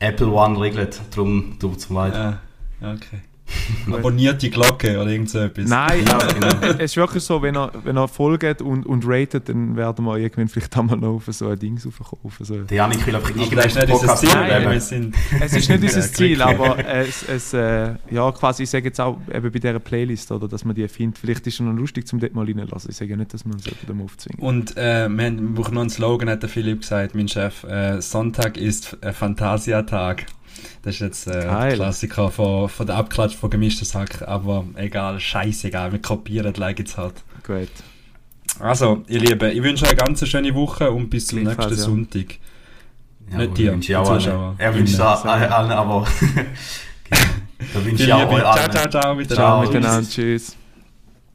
[0.00, 1.00] Apple One regelt.
[1.14, 2.14] Drum tut es mir leid.
[2.80, 3.20] Ja, okay.
[3.92, 5.68] Abonniert die Glocke oder irgend so etwas.
[5.68, 6.72] Nein, Genau, genau.
[6.78, 10.16] es ist wirklich so, wenn er, wenn er folgt und, und ratet, dann werden wir
[10.18, 12.20] irgendwann vielleicht einmal noch auf so ein Ding raufkommen.
[12.24, 12.62] auf So.
[12.62, 15.14] Der Janik will einfach Aber das ist irgendeinen nicht unser Podcast Ziel, Nein, wir sind...
[15.40, 19.18] Es ist nicht unser Ziel, aber es, es äh, ja, quasi, ich sage jetzt auch
[19.32, 21.18] eben bei dieser Playlist, oder, dass man die findet.
[21.18, 22.90] Vielleicht ist es noch lustig, zum dort mal reinlassen.
[22.90, 25.90] Ich sage ja nicht, dass man es jemandem aufzwingen Und äh, wir, haben- noch einen
[25.90, 27.64] Slogan, hat der Philipp gesagt, mein Chef.
[27.64, 30.26] Äh, Sonntag ist äh, Phantasiatag.
[30.82, 34.22] Das ist jetzt äh, der Klassiker von, von der Abklatsch von gemischtes Hack.
[34.26, 37.14] Aber egal, scheißegal, wir kopieren, like jetzt halt.
[37.46, 37.68] Gut.
[38.58, 41.74] Also, ihr Lieben, ich wünsche euch eine ganz schöne Woche und bis zum nächsten ja.
[41.74, 42.38] Sonntag.
[43.30, 44.18] Ja, Nicht dir, wünsche ich die auch.
[44.18, 44.54] Zuschauer.
[44.58, 45.02] Er wünscht Ihnen.
[45.02, 46.06] allen, aber.
[47.04, 47.22] genau.
[47.74, 48.32] Da wünsche ich auch Liebe.
[48.32, 48.72] euch Ciao, allen.
[48.72, 49.22] ciao, ciao.
[49.22, 49.60] Ciao Ciao.
[49.60, 50.08] miteinander.
[50.08, 50.56] Tschüss.